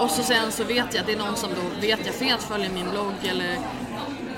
och 0.00 0.10
så 0.10 0.22
sen 0.22 0.52
så 0.52 0.64
vet 0.64 0.94
jag 0.94 1.00
att 1.00 1.06
det 1.06 1.12
är 1.12 1.18
någon 1.18 1.36
som 1.36 1.50
då 1.50 1.80
vet 1.80 2.06
jag 2.06 2.14
fet 2.14 2.42
följer 2.42 2.70
min 2.70 2.90
blogg 2.90 3.14
eller 3.22 3.58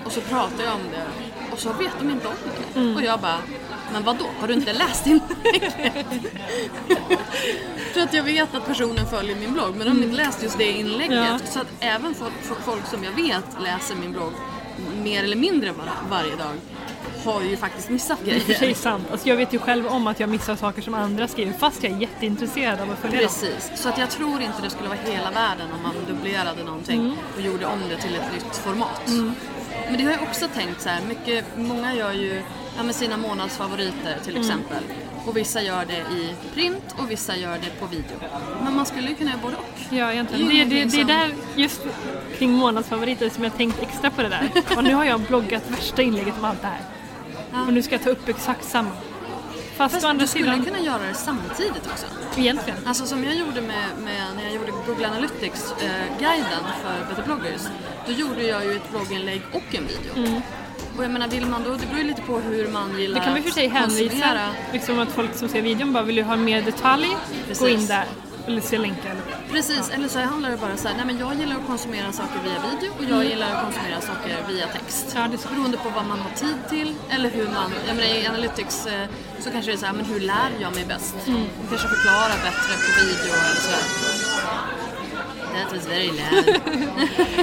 och 0.04 0.12
så 0.12 0.20
pratar 0.20 0.64
jag 0.64 0.74
om 0.74 0.90
det 0.92 1.06
och 1.52 1.58
så 1.58 1.72
vet 1.72 1.98
de 1.98 2.10
inte 2.10 2.28
om 2.28 2.34
det. 2.44 2.80
Mm. 2.80 2.96
Och 2.96 3.02
jag 3.02 3.20
bara, 3.20 3.38
men 3.92 4.02
vad 4.04 4.16
då? 4.16 4.26
Har 4.40 4.48
du 4.48 4.54
inte 4.54 4.72
läst 4.72 5.06
inlägget? 5.06 5.74
För 7.92 8.00
att 8.00 8.14
jag 8.14 8.22
vet 8.22 8.54
att 8.54 8.66
personen 8.66 9.06
följer 9.06 9.36
min 9.36 9.52
blogg 9.52 9.76
men 9.76 9.86
de 9.86 9.96
har 9.96 10.04
inte 10.04 10.16
läst 10.16 10.42
just 10.42 10.58
det 10.58 10.72
inlägget. 10.72 11.12
Mm. 11.18 11.24
Ja. 11.32 11.38
Så 11.44 11.60
att 11.60 11.66
även 11.80 12.14
folk, 12.14 12.32
folk 12.64 12.86
som 12.86 13.04
jag 13.04 13.12
vet 13.12 13.44
läser 13.62 13.94
min 13.94 14.12
blogg 14.12 14.32
mer 15.02 15.24
eller 15.24 15.36
mindre 15.36 15.72
var, 15.72 15.84
varje 16.10 16.36
dag 16.36 16.52
har 17.24 17.42
ju 17.42 17.56
faktiskt 17.56 17.88
missat 17.90 18.18
i 18.24 18.30
och 18.38 18.42
för 18.42 18.52
sig 18.52 18.58
grejer. 18.60 18.74
sant. 18.74 19.04
Alltså 19.12 19.28
jag 19.28 19.36
vet 19.36 19.52
ju 19.54 19.58
själv 19.58 19.86
om 19.86 20.06
att 20.06 20.20
jag 20.20 20.28
missar 20.28 20.56
saker 20.56 20.82
som 20.82 20.94
andra 20.94 21.28
skriver 21.28 21.52
fast 21.52 21.82
jag 21.82 21.92
är 21.92 21.96
jätteintresserad 22.00 22.80
av 22.80 22.90
att 22.90 22.98
följa 22.98 23.18
dem. 23.20 23.28
Precis, 23.28 23.70
så 23.82 23.88
att 23.88 23.98
jag 23.98 24.10
tror 24.10 24.42
inte 24.42 24.62
det 24.62 24.70
skulle 24.70 24.88
vara 24.88 24.98
hela 25.04 25.30
världen 25.30 25.66
om 25.76 25.82
man 25.82 25.92
dubblerade 26.08 26.64
någonting 26.64 27.00
Mm. 27.00 27.16
och 27.36 27.40
gjorde 27.42 27.66
om 27.66 27.78
det 27.88 27.96
till 27.96 28.14
ett 28.14 28.32
nytt 28.34 28.56
format. 28.56 29.02
Men 29.88 29.96
det 29.98 30.04
har 30.04 30.12
jag 30.12 30.22
också 30.22 30.46
tänkt 30.54 30.80
så 30.80 30.88
här, 30.88 31.00
mycket, 31.08 31.44
många 31.56 31.94
gör 31.94 32.12
ju 32.12 32.42
ja, 32.76 32.82
med 32.82 32.94
sina 32.94 33.16
månadsfavoriter 33.16 34.16
till 34.24 34.36
Mm. 34.36 34.42
exempel. 34.42 34.82
Och 35.26 35.36
vissa 35.36 35.62
gör 35.62 35.84
det 35.84 36.14
i 36.16 36.34
print 36.54 36.94
och 36.98 37.10
vissa 37.10 37.36
gör 37.36 37.58
det 37.58 37.80
på 37.80 37.86
video. 37.86 38.16
Men 38.64 38.76
man 38.76 38.86
skulle 38.86 39.08
ju 39.08 39.14
kunna 39.14 39.30
göra 39.30 39.40
både 39.42 39.56
och. 39.56 39.80
Ja, 39.90 40.12
egentligen. 40.12 40.48
Det 40.48 40.60
är 40.60 40.64
Det, 40.64 40.84
det, 40.84 41.00
är 41.00 41.04
där, 41.04 41.34
just 41.56 41.80
kring 42.38 42.52
månadsfavoriter 42.52 43.28
som 43.28 43.44
jag 43.44 43.56
tänkt 43.56 43.82
extra 43.82 44.10
på 44.10 44.22
det 44.22 44.28
där. 44.28 44.50
Och 44.76 44.84
nu 44.84 44.94
har 44.94 45.04
jag 45.04 45.20
bloggat 45.20 45.62
värsta 45.70 46.02
inlägget 46.02 46.34
om 46.38 46.44
allt 46.44 46.60
det 46.62 46.66
här. 46.68 46.80
Och 47.66 47.72
nu 47.72 47.82
ska 47.82 47.94
jag 47.94 48.02
ta 48.04 48.10
upp 48.10 48.28
exakt 48.28 48.64
samma. 48.64 48.90
Fast, 49.76 49.94
Fast 50.02 50.18
du 50.18 50.26
skulle 50.26 50.44
sidan, 50.44 50.64
kunna 50.64 50.80
göra 50.80 51.02
det 51.08 51.14
samtidigt 51.14 51.86
också. 51.86 52.06
egentligen. 52.36 52.78
Alltså 52.86 53.06
som 53.06 53.24
jag 53.24 53.34
gjorde 53.34 53.60
med, 53.60 53.84
med 54.04 54.22
när 54.36 54.44
jag 54.44 54.52
gjorde 54.54 54.72
Google 54.86 55.08
Analytics-guiden 55.08 56.64
för 56.82 57.06
Better 57.08 57.22
bloggers. 57.22 57.62
Då 58.06 58.12
gjorde 58.12 58.42
jag 58.42 58.64
ju 58.64 58.72
ett 58.76 58.90
blogginlägg 58.90 59.42
och 59.52 59.74
en 59.74 59.86
video. 59.86 60.40
Och 60.96 61.04
jag 61.04 61.10
menar, 61.10 61.28
vill 61.28 61.46
man 61.46 61.62
då, 61.62 61.70
det 61.70 61.86
beror 61.86 61.98
ju 61.98 62.04
lite 62.04 62.22
på 62.22 62.38
hur 62.38 62.68
man 62.68 62.98
gillar 63.00 63.20
Mm. 63.20 63.20
Det 63.20 63.24
kan 63.24 63.34
vi 63.34 63.42
för 63.42 63.50
sig 63.50 63.68
hänvisa, 63.68 64.48
liksom 64.72 64.98
att 64.98 65.08
folk 65.08 65.34
som 65.34 65.48
ser 65.48 65.62
videon 65.62 65.92
bara 65.92 66.02
vill 66.02 66.16
du 66.16 66.22
ha 66.22 66.36
mer 66.36 66.62
detalj, 66.62 67.06
gå 67.08 67.16
Precis. 67.48 67.68
in 67.68 67.86
där. 67.86 68.04
Eller 68.46 68.60
se 68.60 68.78
länkar. 68.78 69.16
Precis, 69.50 69.90
eller 69.90 70.08
så 70.08 70.18
handlar 70.18 70.50
det 70.50 70.56
bara 70.56 70.76
så 70.76 70.88
här, 70.88 70.94
nej 70.96 71.06
men 71.06 71.18
jag 71.18 71.34
gillar 71.34 71.56
att 71.56 71.66
konsumera 71.66 72.12
saker 72.12 72.38
via 72.44 72.58
video 72.70 72.90
och 72.98 73.04
jag 73.04 73.30
gillar 73.30 73.54
att 73.54 73.64
konsumera 73.64 74.00
saker 74.00 74.36
via 74.48 74.66
text. 74.66 75.12
Ja, 75.14 75.28
det 75.28 75.34
är 75.36 75.38
så. 75.38 75.48
Beroende 75.48 75.76
på 75.76 75.88
vad 75.88 76.06
man 76.06 76.18
har 76.20 76.30
tid 76.30 76.56
till 76.70 76.94
eller 77.10 77.30
hur 77.30 77.44
man, 77.44 77.72
jag 77.88 77.96
menar 77.96 78.08
i 78.08 78.26
Analytics 78.26 78.86
eh, 78.86 79.06
så 79.38 79.50
kanske 79.50 79.70
det 79.70 79.74
är 79.74 79.78
så 79.78 79.86
här, 79.86 79.92
men 79.92 80.04
hur 80.04 80.20
lär 80.20 80.50
jag 80.60 80.74
mig 80.74 80.84
bäst? 80.88 81.16
Mm. 81.26 81.42
Kanske 81.68 81.88
förklarar 81.88 82.36
bättre 82.48 82.72
på 82.84 82.90
video 83.00 83.32
eller 83.34 83.60
sådär. 83.66 84.81
That 85.52 85.72
was 85.72 85.86
very 85.86 86.06
loud. 86.06 86.46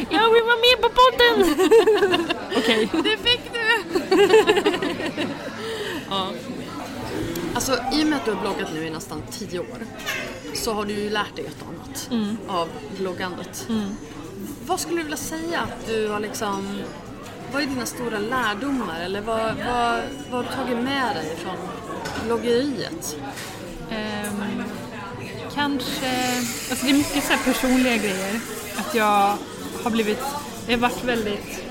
Jag 0.09 0.31
vill 0.33 0.43
vara 0.43 0.59
med 0.67 0.81
på 0.81 0.89
podden! 0.89 1.55
Okej. 2.57 2.89
Det 3.03 3.17
fick 3.17 3.41
du! 3.53 3.69
ja. 6.09 6.31
Alltså 7.53 7.77
i 7.93 8.03
och 8.03 8.07
med 8.07 8.17
att 8.17 8.25
du 8.25 8.31
har 8.31 8.41
bloggat 8.41 8.73
nu 8.73 8.85
i 8.85 8.89
nästan 8.89 9.23
tio 9.31 9.59
år 9.59 9.85
så 10.53 10.73
har 10.73 10.85
du 10.85 10.93
ju 10.93 11.09
lärt 11.09 11.35
dig 11.35 11.45
ett 11.45 11.65
annat 11.67 12.09
av 12.47 12.69
bloggandet. 12.97 13.67
Vad 14.65 14.79
skulle 14.79 14.97
du 14.97 15.03
vilja 15.03 15.17
säga 15.17 15.59
att 15.59 15.87
du 15.87 16.07
har 16.07 16.19
liksom 16.19 16.81
vad 17.53 17.61
är 17.61 17.67
dina 17.67 17.85
stora 17.85 18.19
lärdomar 18.19 19.01
eller 19.01 19.21
vad, 19.21 19.39
vad, 19.39 20.01
vad 20.31 20.31
har 20.31 20.43
du 20.43 20.49
tagit 20.49 20.83
med 20.83 21.15
dig 21.15 21.35
från 21.37 21.55
bloggeriet? 22.25 23.17
Ehm, 23.89 24.63
kanske, 25.55 26.37
alltså 26.69 26.85
det 26.85 26.91
är 26.91 26.97
mycket 26.97 27.23
så 27.23 27.33
här 27.33 27.43
personliga 27.53 27.97
grejer. 27.97 28.39
Att 28.77 28.95
jag 28.95 29.37
har 29.83 29.91
blivit, 29.91 30.23
jag 30.67 30.77
har 30.77 30.81
varit 30.81 31.03
väldigt, 31.03 31.63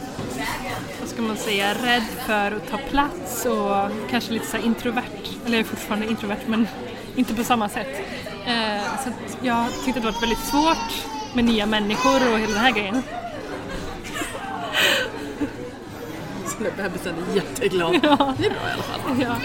vad 1.01 1.09
ska 1.09 1.23
man 1.23 1.37
säga, 1.37 1.75
rädd 1.75 2.07
för 2.27 2.53
att 2.53 2.71
ta 2.71 2.79
plats 2.79 3.47
och 3.47 4.11
kanske 4.11 4.33
lite 4.33 4.47
så 4.47 4.57
introvert. 4.57 5.03
Eller 5.47 5.57
jag 5.57 5.67
är 5.67 5.71
fortfarande 5.71 6.07
introvert 6.07 6.47
men 6.47 6.69
inte 7.17 7.35
på 7.35 7.45
samma 7.45 7.69
sätt. 7.69 8.01
Eh, 8.47 8.83
så 9.05 9.11
jag 9.43 9.67
tyckte 9.85 10.01
det 10.01 10.07
varit 10.07 10.23
väldigt 10.23 10.45
svårt 10.45 11.05
med 11.35 11.45
nya 11.45 11.67
människor 11.67 12.33
och 12.33 12.39
hela 12.39 12.53
den 12.53 12.63
här 12.63 12.73
grejen. 12.73 13.03
Bebisen 16.77 17.15
är 17.31 17.37
jätteglad. 17.37 17.93
Det 18.39 18.47
är 18.47 18.51
bra 18.51 18.69
i 18.69 18.73
alla 18.73 18.83
fall. 18.83 19.23
Ja. 19.23 19.37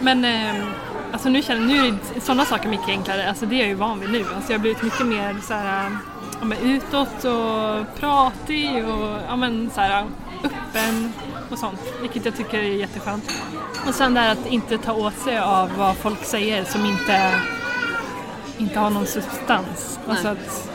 Men 0.00 0.24
ehm, 0.24 0.66
alltså 1.12 1.28
nu 1.28 1.42
känner 1.42 1.66
nu 1.66 1.86
är 1.88 2.20
sådana 2.20 2.44
saker 2.44 2.68
mycket 2.68 2.88
enklare. 2.88 3.28
Alltså 3.28 3.46
det 3.46 3.54
är 3.54 3.58
jag 3.58 3.68
ju 3.68 3.74
van 3.74 4.00
vid 4.00 4.10
nu. 4.12 4.24
Alltså 4.36 4.52
jag 4.52 4.58
har 4.58 4.62
blivit 4.62 4.82
mycket 4.82 5.06
mer 5.06 5.36
så 5.42 5.54
här, 5.54 5.90
ja, 6.40 6.44
men 6.44 6.58
utåt 6.58 7.24
och 7.24 8.00
pratig 8.00 8.84
och 8.88 9.18
ja, 9.28 9.36
men 9.36 9.70
så 9.74 9.80
här, 9.80 10.04
öppen 10.44 11.12
och 11.50 11.58
sånt. 11.58 11.80
Vilket 12.00 12.24
jag 12.24 12.36
tycker 12.36 12.58
är 12.58 12.62
jätteskönt. 12.62 13.32
Och 13.88 13.94
sen 13.94 14.14
det 14.14 14.20
här 14.20 14.32
att 14.32 14.46
inte 14.46 14.78
ta 14.78 14.92
åt 14.92 15.18
sig 15.18 15.38
av 15.38 15.70
vad 15.78 15.96
folk 15.96 16.24
säger 16.24 16.64
som 16.64 16.86
inte, 16.86 17.30
inte 18.58 18.78
har 18.78 18.90
någon 18.90 19.06
substans. 19.06 19.98
Alltså 20.08 20.28
att 20.28 20.70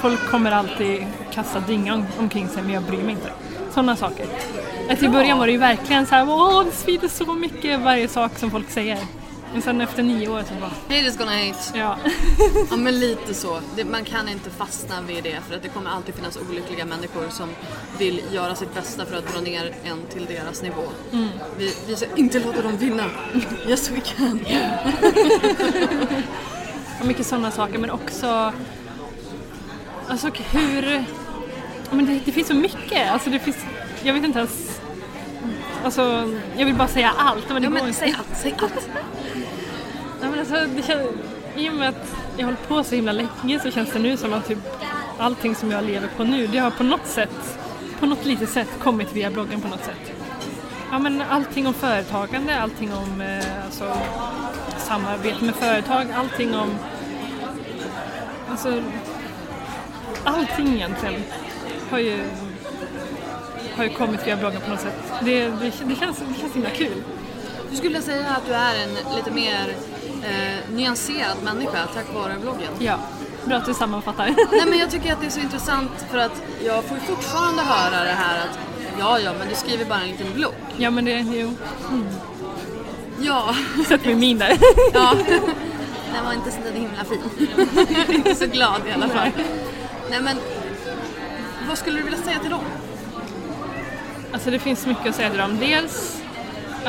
folk 0.00 0.30
kommer 0.30 0.50
alltid 0.52 1.06
kasta 1.34 1.60
dynga 1.60 1.94
om- 1.94 2.06
omkring 2.18 2.48
sig 2.48 2.62
men 2.62 2.72
jag 2.72 2.82
bryr 2.82 3.02
mig 3.02 3.10
inte. 3.10 3.32
Sådana 3.70 3.96
saker. 3.96 4.26
Att 4.90 5.02
I 5.02 5.08
början 5.08 5.38
var 5.38 5.46
det 5.46 5.52
ju 5.52 5.58
verkligen 5.58 6.06
så 6.06 6.14
här, 6.14 6.28
åh 6.30 6.64
det 6.64 6.70
svider 6.72 7.08
så 7.08 7.34
mycket 7.34 7.80
varje 7.80 8.08
sak 8.08 8.38
som 8.38 8.50
folk 8.50 8.70
säger. 8.70 8.98
Men 9.52 9.62
sen 9.62 9.80
efter 9.80 10.02
nio 10.02 10.28
år 10.28 10.42
så 10.48 10.54
bara, 10.60 10.70
Hate 10.88 10.94
is 11.08 11.16
gonna 11.16 11.30
hate. 11.30 11.78
ja. 11.78 11.96
Ja 12.70 12.76
men 12.76 12.98
lite 13.00 13.34
så. 13.34 13.60
Det, 13.76 13.84
man 13.84 14.04
kan 14.04 14.28
inte 14.28 14.50
fastna 14.50 15.00
vid 15.02 15.24
det 15.24 15.38
för 15.48 15.56
att 15.56 15.62
det 15.62 15.68
kommer 15.68 15.90
alltid 15.90 16.14
finnas 16.14 16.36
olyckliga 16.50 16.84
människor 16.84 17.28
som 17.30 17.48
vill 17.98 18.22
göra 18.32 18.54
sitt 18.54 18.74
bästa 18.74 19.06
för 19.06 19.16
att 19.16 19.32
dra 19.32 19.40
ner 19.40 19.74
en 19.84 20.02
till 20.12 20.26
deras 20.26 20.62
nivå. 20.62 20.82
Vi, 21.58 21.74
vi 21.86 21.96
ska 21.96 22.06
inte 22.16 22.38
låta 22.40 22.62
dem 22.62 22.76
vinna. 22.76 23.04
Yes 23.68 23.90
we 23.90 24.00
can. 24.00 24.40
Och 27.00 27.06
mycket 27.06 27.26
sådana 27.26 27.50
saker 27.50 27.78
men 27.78 27.90
också 27.90 28.52
Alltså 30.08 30.28
hur 30.50 31.04
men 31.90 32.06
det, 32.06 32.20
det 32.24 32.32
finns 32.32 32.48
så 32.48 32.54
mycket, 32.54 33.10
alltså 33.12 33.30
det 33.30 33.38
finns 33.38 33.56
Jag 34.02 34.14
vet 34.14 34.24
inte 34.24 34.38
ens 34.38 34.80
Alltså 35.84 36.30
jag 36.56 36.66
vill 36.66 36.74
bara 36.74 36.88
säga 36.88 37.12
allt 37.18 37.48
men 37.48 37.62
det 37.62 37.66
Ja 37.66 37.70
går 37.70 37.78
men 37.78 37.86
inte. 37.88 37.98
säg 38.00 38.14
allt, 38.18 38.40
säg 38.42 38.54
allt. 38.58 38.88
Ja, 40.20 40.30
men 40.30 40.38
alltså, 40.38 40.54
det 40.76 40.82
känns, 40.82 41.06
I 41.56 41.70
och 41.70 41.74
med 41.74 41.88
att 41.88 42.16
jag 42.36 42.44
har 42.46 42.52
hållit 42.52 42.68
på 42.68 42.84
så 42.84 42.94
himla 42.94 43.12
länge 43.12 43.60
så 43.62 43.70
känns 43.70 43.92
det 43.92 43.98
nu 43.98 44.16
som 44.16 44.32
att 44.32 44.48
typ 44.48 44.58
allting 45.18 45.54
som 45.54 45.70
jag 45.70 45.84
lever 45.84 46.08
på 46.16 46.24
nu 46.24 46.46
det 46.46 46.58
har 46.58 46.70
på 46.70 46.82
något 46.84 47.06
sätt 47.06 47.58
på 48.00 48.06
något 48.06 48.24
litet 48.24 48.50
sätt 48.50 48.68
kommit 48.78 49.12
via 49.12 49.30
bloggen 49.30 49.60
på 49.60 49.68
något 49.68 49.84
sätt. 49.84 50.12
Ja 50.90 50.98
men 50.98 51.22
allting 51.30 51.66
om 51.66 51.74
företagande, 51.74 52.60
allting 52.60 52.92
om 52.92 53.20
eh, 53.20 53.64
alltså, 53.64 53.96
samarbete 54.78 55.44
med 55.44 55.54
företag, 55.54 56.06
allting 56.14 56.54
om 56.54 56.70
alltså 58.50 58.82
allting 60.24 60.74
egentligen 60.74 61.22
har 61.90 61.98
ju 61.98 62.20
har 63.76 63.84
ju 63.84 63.90
kommit 63.90 64.26
via 64.26 64.36
bloggen 64.36 64.60
på 64.60 64.70
något 64.70 64.80
sätt. 64.80 65.12
Det, 65.24 65.44
det, 65.44 65.72
det, 65.84 65.94
känns, 65.96 66.18
det 66.18 66.40
känns 66.40 66.54
himla 66.54 66.70
kul. 66.70 67.02
Du 67.70 67.76
skulle 67.76 68.02
säga 68.02 68.30
att 68.30 68.46
du 68.46 68.52
är 68.52 68.74
en 68.82 69.16
lite 69.16 69.30
mer 69.30 69.74
eh, 70.24 70.74
nyanserad 70.74 71.36
människa 71.44 71.86
tack 71.94 72.14
vare 72.14 72.34
bloggen? 72.42 72.72
Ja, 72.78 72.98
bra 73.44 73.56
att 73.56 73.66
du 73.66 73.74
sammanfattar. 73.74 74.24
Nej 74.52 74.66
men 74.66 74.78
jag 74.78 74.90
tycker 74.90 75.12
att 75.12 75.20
det 75.20 75.26
är 75.26 75.30
så 75.30 75.40
intressant 75.40 75.90
för 76.10 76.18
att 76.18 76.42
jag 76.64 76.84
får 76.84 76.96
fortfarande 76.96 77.62
höra 77.62 78.04
det 78.04 78.10
här 78.10 78.38
att 78.38 78.58
ja 78.98 79.18
ja 79.18 79.32
men 79.38 79.48
du 79.48 79.54
skriver 79.54 79.84
bara 79.84 80.00
en 80.00 80.08
liten 80.08 80.32
blogg. 80.34 80.54
Ja 80.76 80.90
men 80.90 81.04
det, 81.04 81.20
jo, 81.20 81.54
Ja, 83.20 83.54
sätt 83.88 84.04
min 84.04 84.18
min 84.18 84.38
där. 84.38 84.58
ja. 84.92 85.14
Den 86.14 86.24
var 86.24 86.32
inte 86.32 86.50
så 86.50 86.58
himla 86.74 87.04
fin. 87.04 87.48
inte 88.14 88.34
så 88.34 88.46
glad 88.46 88.80
i 88.88 88.92
alla 88.92 89.08
fall. 89.08 89.28
Nej 90.10 90.20
men 90.20 90.36
vad 91.68 91.78
skulle 91.78 91.96
du 91.98 92.02
vilja 92.02 92.18
säga 92.18 92.38
till 92.38 92.50
dem? 92.50 92.64
Alltså 94.32 94.50
det 94.50 94.58
finns 94.58 94.86
mycket 94.86 95.06
att 95.06 95.14
säga 95.14 95.30
till 95.30 95.38
dem. 95.38 95.58
Dels 95.60 96.17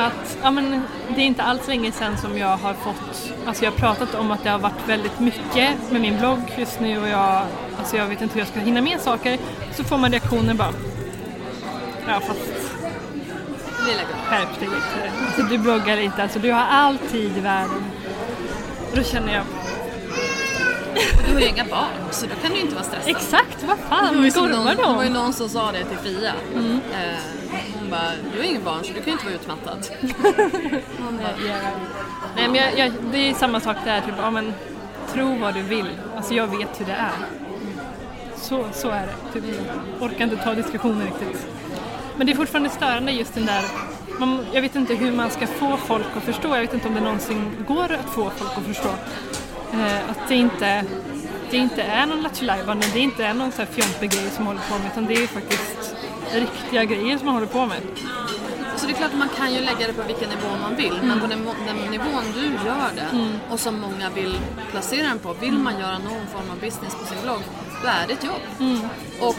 att 0.06 0.36
ja, 0.42 0.50
men 0.50 0.82
det 1.14 1.20
är 1.20 1.24
inte 1.26 1.42
alls 1.42 1.68
länge 1.68 1.92
sedan 1.92 2.18
som 2.18 2.38
jag 2.38 2.56
har 2.56 2.74
fått, 2.74 3.32
alltså 3.46 3.64
jag 3.64 3.70
har 3.70 3.78
pratat 3.78 4.14
om 4.14 4.30
att 4.30 4.44
det 4.44 4.50
har 4.50 4.58
varit 4.58 4.88
väldigt 4.88 5.20
mycket 5.20 5.70
med 5.92 6.00
min 6.00 6.18
blogg 6.18 6.40
just 6.56 6.80
nu 6.80 7.00
och 7.00 7.08
jag, 7.08 7.42
alltså 7.78 7.96
jag 7.96 8.06
vet 8.06 8.22
inte 8.22 8.34
hur 8.34 8.40
jag 8.40 8.48
ska 8.48 8.60
hinna 8.60 8.80
med 8.80 9.00
saker. 9.00 9.38
Så 9.76 9.84
får 9.84 9.98
man 9.98 10.10
reaktioner 10.12 10.54
bara, 10.54 10.72
ja 12.08 12.20
fast 12.20 12.40
Lilla 13.86 14.02
skärp 14.26 14.58
dig 14.60 14.68
lite. 14.68 15.12
Alltså 15.26 15.42
du 15.42 15.58
bloggar 15.58 15.96
inte, 15.96 16.22
alltså 16.22 16.38
du 16.38 16.52
har 16.52 16.64
all 16.70 16.98
tid 16.98 17.36
i 17.36 17.40
världen. 17.40 17.84
Och 18.90 18.96
då 18.96 19.02
känner 19.02 19.34
jag, 19.34 19.42
Och 21.16 21.22
du 21.28 21.34
har 21.34 21.40
ju 21.40 21.46
inga 21.48 21.64
barn 21.64 21.86
så 22.10 22.26
då 22.26 22.32
kan 22.42 22.50
du 22.54 22.60
inte 22.60 22.74
vara 22.74 22.84
stressad. 22.84 23.08
exakt 23.10 23.62
vad 23.62 23.76
Det 23.76 23.82
fan 23.88 24.16
var, 24.16 24.24
ju 24.24 24.30
gormar 24.30 24.74
det 24.74 24.82
var 24.82 25.02
ju 25.02 25.08
de? 25.08 25.14
någon 25.14 25.32
som 25.32 25.48
sa 25.48 25.72
det 25.72 25.84
till 25.84 25.98
Fia. 25.98 26.32
Eh, 26.92 27.16
hon 27.90 27.98
bara, 27.98 28.32
du 28.32 28.38
har 28.38 28.44
ingen 28.44 28.64
barn 28.64 28.84
så 28.84 28.92
du 28.92 28.94
kan 28.94 29.04
ju 29.04 29.12
inte 29.12 29.24
vara 29.24 29.34
utmattad. 29.34 29.86
Nej 32.36 32.48
men 32.48 32.54
jag, 32.54 32.78
jag, 32.78 32.92
det 33.12 33.30
är 33.30 33.34
samma 33.34 33.60
sak 33.60 33.76
där, 33.84 34.00
typ, 34.00 34.14
ja, 34.18 34.30
men, 34.30 34.52
tro 35.12 35.38
vad 35.38 35.54
du 35.54 35.62
vill. 35.62 35.86
Alltså 36.16 36.34
jag 36.34 36.46
vet 36.46 36.80
hur 36.80 36.86
det 36.86 36.92
är. 36.92 37.12
Så, 38.36 38.64
så 38.72 38.88
är 38.90 39.06
det. 39.06 39.40
Typ, 39.40 39.44
orkar 40.00 40.24
inte 40.24 40.36
ta 40.36 40.54
diskussioner 40.54 41.04
riktigt. 41.04 41.46
Men 42.16 42.26
det 42.26 42.32
är 42.32 42.36
fortfarande 42.36 42.70
störande 42.70 43.12
just 43.12 43.34
den 43.34 43.46
där, 43.46 43.64
man, 44.18 44.46
jag 44.52 44.62
vet 44.62 44.76
inte 44.76 44.94
hur 44.94 45.12
man 45.12 45.30
ska 45.30 45.46
få 45.46 45.76
folk 45.76 46.06
att 46.16 46.22
förstå, 46.22 46.48
jag 46.48 46.60
vet 46.60 46.74
inte 46.74 46.88
om 46.88 46.94
det 46.94 47.00
någonsin 47.00 47.64
går 47.68 47.92
att 47.92 48.10
få 48.14 48.30
folk 48.30 48.52
att 48.56 48.64
förstå. 48.64 48.88
Eh, 49.72 50.10
att 50.10 50.28
det 50.28 50.34
inte, 50.34 50.84
det 51.50 51.56
inte 51.56 51.82
är 51.82 52.06
någon 52.06 52.22
lattjo 52.22 52.46
det 52.94 53.00
inte 53.00 53.24
är 53.24 53.34
någon 53.34 53.52
så 53.52 53.62
här 53.62 53.66
fjompig 53.66 54.10
grej 54.10 54.30
som 54.30 54.46
håller 54.46 54.60
på 54.60 54.78
med 54.78 54.86
utan 54.92 55.06
det 55.06 55.14
är 55.14 55.26
faktiskt 55.26 55.69
riktiga 56.34 56.84
grejer 56.84 57.18
som 57.18 57.26
man 57.26 57.34
håller 57.34 57.46
på 57.46 57.66
med. 57.66 57.80
Så 58.76 58.86
det 58.86 58.92
är 58.92 58.96
klart 58.96 59.10
att 59.12 59.18
man 59.18 59.28
kan 59.28 59.54
ju 59.54 59.60
lägga 59.60 59.86
det 59.86 59.92
på 59.92 60.02
vilken 60.02 60.28
nivå 60.28 60.48
man 60.62 60.76
vill 60.76 61.00
men 61.02 61.20
på 61.20 61.26
den, 61.26 61.48
den 61.66 61.90
nivån 61.90 62.24
du 62.34 62.44
gör 62.44 62.90
det 62.94 63.28
och 63.50 63.60
som 63.60 63.80
många 63.80 64.10
vill 64.10 64.38
placera 64.70 65.08
den 65.08 65.18
på, 65.18 65.32
vill 65.32 65.58
man 65.58 65.78
göra 65.78 65.98
någon 65.98 66.26
form 66.32 66.50
av 66.50 66.60
business 66.60 66.94
på 66.94 67.06
sin 67.06 67.22
blogg, 67.22 67.42
då 67.82 67.88
är 67.88 68.06
det 68.06 68.12
ett 68.12 68.24
jobb. 68.24 68.42
Och 69.20 69.36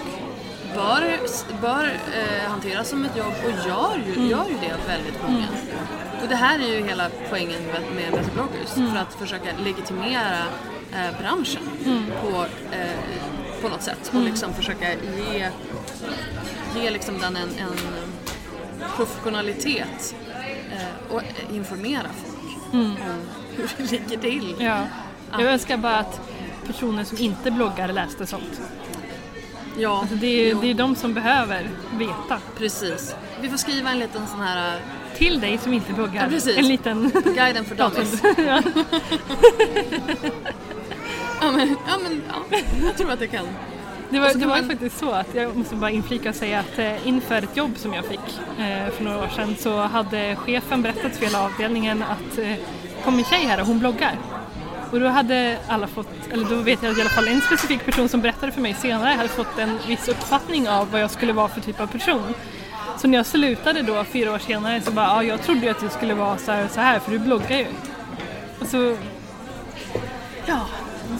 bör, 0.75 1.19
bör 1.61 1.85
eh, 1.85 2.49
hanteras 2.49 2.89
som 2.89 3.05
ett 3.05 3.17
jobb 3.17 3.33
och 3.45 3.67
gör 3.67 4.01
ju, 4.07 4.27
gör 4.27 4.45
ju 4.49 4.55
det 4.61 4.75
väldigt 4.87 5.21
många. 5.27 5.47
Och 6.21 6.29
det 6.29 6.35
här 6.35 6.59
är 6.59 6.67
ju 6.77 6.87
hela 6.87 7.09
poängen 7.29 7.61
med, 7.65 7.81
med 7.95 8.11
Better 8.11 8.31
bloggers, 8.33 8.91
för 8.91 8.97
att 8.99 9.13
försöka 9.13 9.49
legitimera 9.63 10.37
eh, 10.93 11.19
branschen 11.21 11.63
på, 12.21 12.45
eh, 12.75 12.99
på 13.61 13.69
något 13.69 13.81
sätt 13.81 14.11
och 14.13 14.21
liksom 14.21 14.53
försöka 14.53 14.93
ge, 14.93 15.49
ge 16.75 16.89
liksom 16.89 17.19
den 17.19 17.35
en, 17.35 17.49
en 17.59 17.75
professionalitet 18.95 20.15
eh, 20.71 21.13
och 21.15 21.21
informera 21.53 22.07
folk 22.23 22.73
om 22.73 22.95
hur 23.55 23.69
det 23.77 23.91
ligger 23.91 24.17
till. 24.17 24.55
Ja. 24.59 24.83
Jag 25.31 25.41
önskar 25.41 25.77
bara 25.77 25.97
att 25.97 26.21
personer 26.67 27.03
som 27.03 27.17
inte 27.17 27.51
bloggar 27.51 27.87
läste 27.87 28.25
sånt. 28.25 28.61
Ja, 29.77 29.99
Alltså 29.99 30.15
det, 30.15 30.27
är, 30.27 30.51
jo, 30.51 30.61
det 30.61 30.67
är 30.69 30.73
de 30.73 30.95
som 30.95 31.13
behöver 31.13 31.69
veta. 31.93 32.39
precis. 32.57 33.15
Vi 33.41 33.49
får 33.49 33.57
skriva 33.57 33.89
en 33.89 33.99
liten 33.99 34.27
sån 34.27 34.39
här 34.39 34.75
eh, 34.75 34.81
Till 35.17 35.39
dig 35.39 35.57
som 35.57 35.73
inte 35.73 35.93
bloggar. 35.93 36.23
Ja, 36.23 36.29
precis. 36.29 36.57
En 36.57 36.67
liten... 36.67 37.11
guiden 37.35 37.65
för 37.65 37.75
dummies. 37.75 38.21
ja. 38.37 38.61
Ja 41.41 41.51
men, 41.51 41.69
ja 41.87 41.97
men 42.03 42.21
ja, 42.27 42.57
jag 42.85 42.97
tror 42.97 43.11
att 43.11 43.19
det 43.19 43.27
kan. 43.27 43.45
Det 44.11 44.19
var, 44.19 44.33
det 44.33 44.45
var 44.45 44.47
man- 44.57 44.69
faktiskt 44.69 44.97
så 44.99 45.11
att 45.11 45.35
jag 45.35 45.55
måste 45.57 45.75
bara 45.75 45.91
inflika 45.91 46.29
och 46.29 46.35
säga 46.35 46.59
att 46.59 46.79
eh, 46.79 47.07
inför 47.07 47.35
ett 47.35 47.57
jobb 47.57 47.71
som 47.77 47.93
jag 47.93 48.05
fick 48.05 48.39
eh, 48.59 48.91
för 48.97 49.03
några 49.03 49.17
år 49.19 49.27
sedan 49.35 49.55
så 49.59 49.77
hade 49.81 50.35
chefen 50.35 50.81
berättat 50.81 51.15
för 51.15 51.25
hela 51.25 51.41
avdelningen 51.45 52.03
att 52.03 52.37
eh, 52.37 52.53
kom 53.03 53.17
en 53.19 53.25
tjej 53.25 53.45
här 53.45 53.61
och 53.61 53.67
hon 53.67 53.79
bloggar. 53.79 54.15
Och 54.91 54.99
då 54.99 55.07
hade 55.07 55.57
alla 55.67 55.87
fått, 55.87 56.07
eller 56.31 56.45
då 56.45 56.55
vet 56.55 56.83
jag 56.83 56.91
att 56.91 56.97
i 56.97 57.01
alla 57.01 57.09
fall 57.09 57.27
en 57.27 57.41
specifik 57.41 57.85
person 57.85 58.09
som 58.09 58.21
berättade 58.21 58.51
för 58.51 58.61
mig 58.61 58.73
senare 58.73 59.13
hade 59.13 59.29
fått 59.29 59.59
en 59.59 59.79
viss 59.87 60.07
uppfattning 60.07 60.69
av 60.69 60.91
vad 60.91 61.01
jag 61.01 61.11
skulle 61.11 61.33
vara 61.33 61.47
för 61.47 61.61
typ 61.61 61.79
av 61.79 61.87
person. 61.87 62.33
Så 62.97 63.07
när 63.07 63.17
jag 63.17 63.25
slutade 63.25 63.81
då 63.81 64.03
fyra 64.03 64.31
år 64.33 64.39
senare 64.39 64.81
så 64.81 64.91
bara, 64.91 65.05
ja 65.07 65.23
jag 65.23 65.41
trodde 65.41 65.59
ju 65.61 65.69
att 65.69 65.79
du 65.79 65.89
skulle 65.89 66.13
vara 66.13 66.37
så 66.37 66.51
här 66.51 66.65
och 66.65 66.71
så 66.71 66.79
här 66.79 66.99
för 66.99 67.11
du 67.11 67.19
bloggar 67.19 67.57
ju. 67.57 67.65
Och 68.59 68.67
så, 68.67 68.95
ja. 70.45 70.59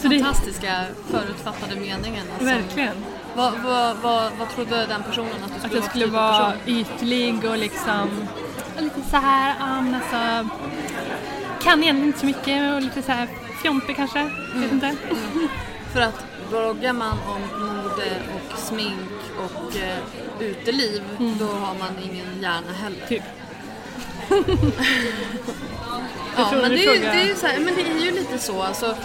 Det, 0.02 0.18
Fantastiska 0.18 0.84
förutfattade 1.10 1.80
meningen. 1.80 2.26
Alltså. 2.30 2.44
verkligen. 2.44 2.94
Vad, 3.36 3.52
vad, 3.64 3.96
vad, 3.96 4.32
vad 4.38 4.50
trodde 4.50 4.86
den 4.86 5.02
personen 5.02 5.30
att 5.44 5.54
du 5.54 5.68
skulle 5.68 5.68
Att 5.68 5.72
jag 5.74 5.80
vara 5.80 5.90
skulle 5.90 6.04
för 6.04 6.10
typ 6.10 6.14
vara 6.14 6.52
person? 6.52 6.76
ytlig 6.76 7.44
och 7.50 7.58
liksom 7.58 8.08
lite 8.78 9.10
så 9.10 9.16
här, 9.16 9.82
men 9.82 9.94
alltså 9.94 10.48
kan 11.62 11.82
egentligen 11.82 12.06
inte 12.06 12.18
så 12.18 12.26
mycket 12.26 12.74
och 12.74 12.82
lite 12.82 13.02
så 13.02 13.12
här 13.12 13.28
fjompig 13.62 13.96
kanske, 13.96 14.30
vet 14.54 14.72
inte. 14.72 14.96
För 15.92 16.00
att 16.00 16.24
bloggar 16.48 16.92
man 16.92 17.18
om 17.28 17.60
mode 17.66 18.12
och 18.34 18.58
smink 18.58 19.10
och 19.38 19.76
eh, 19.76 19.98
uteliv, 20.40 21.02
då 21.18 21.46
har 21.46 21.74
man 21.78 21.98
ingen 22.02 22.42
hjärna 22.42 22.72
heller. 22.82 23.06
Typ. 23.08 23.22
Ja, 26.36 26.48
men 26.62 26.70
det, 26.70 26.84
är, 26.84 27.00
det, 27.00 27.30
är 27.30 27.34
så 27.34 27.46
här, 27.46 27.58
men 27.60 27.74
det 27.74 27.82
är 27.82 28.04
ju 28.04 28.10
lite 28.10 28.38
så. 28.38 28.62
Alltså, 28.62 28.96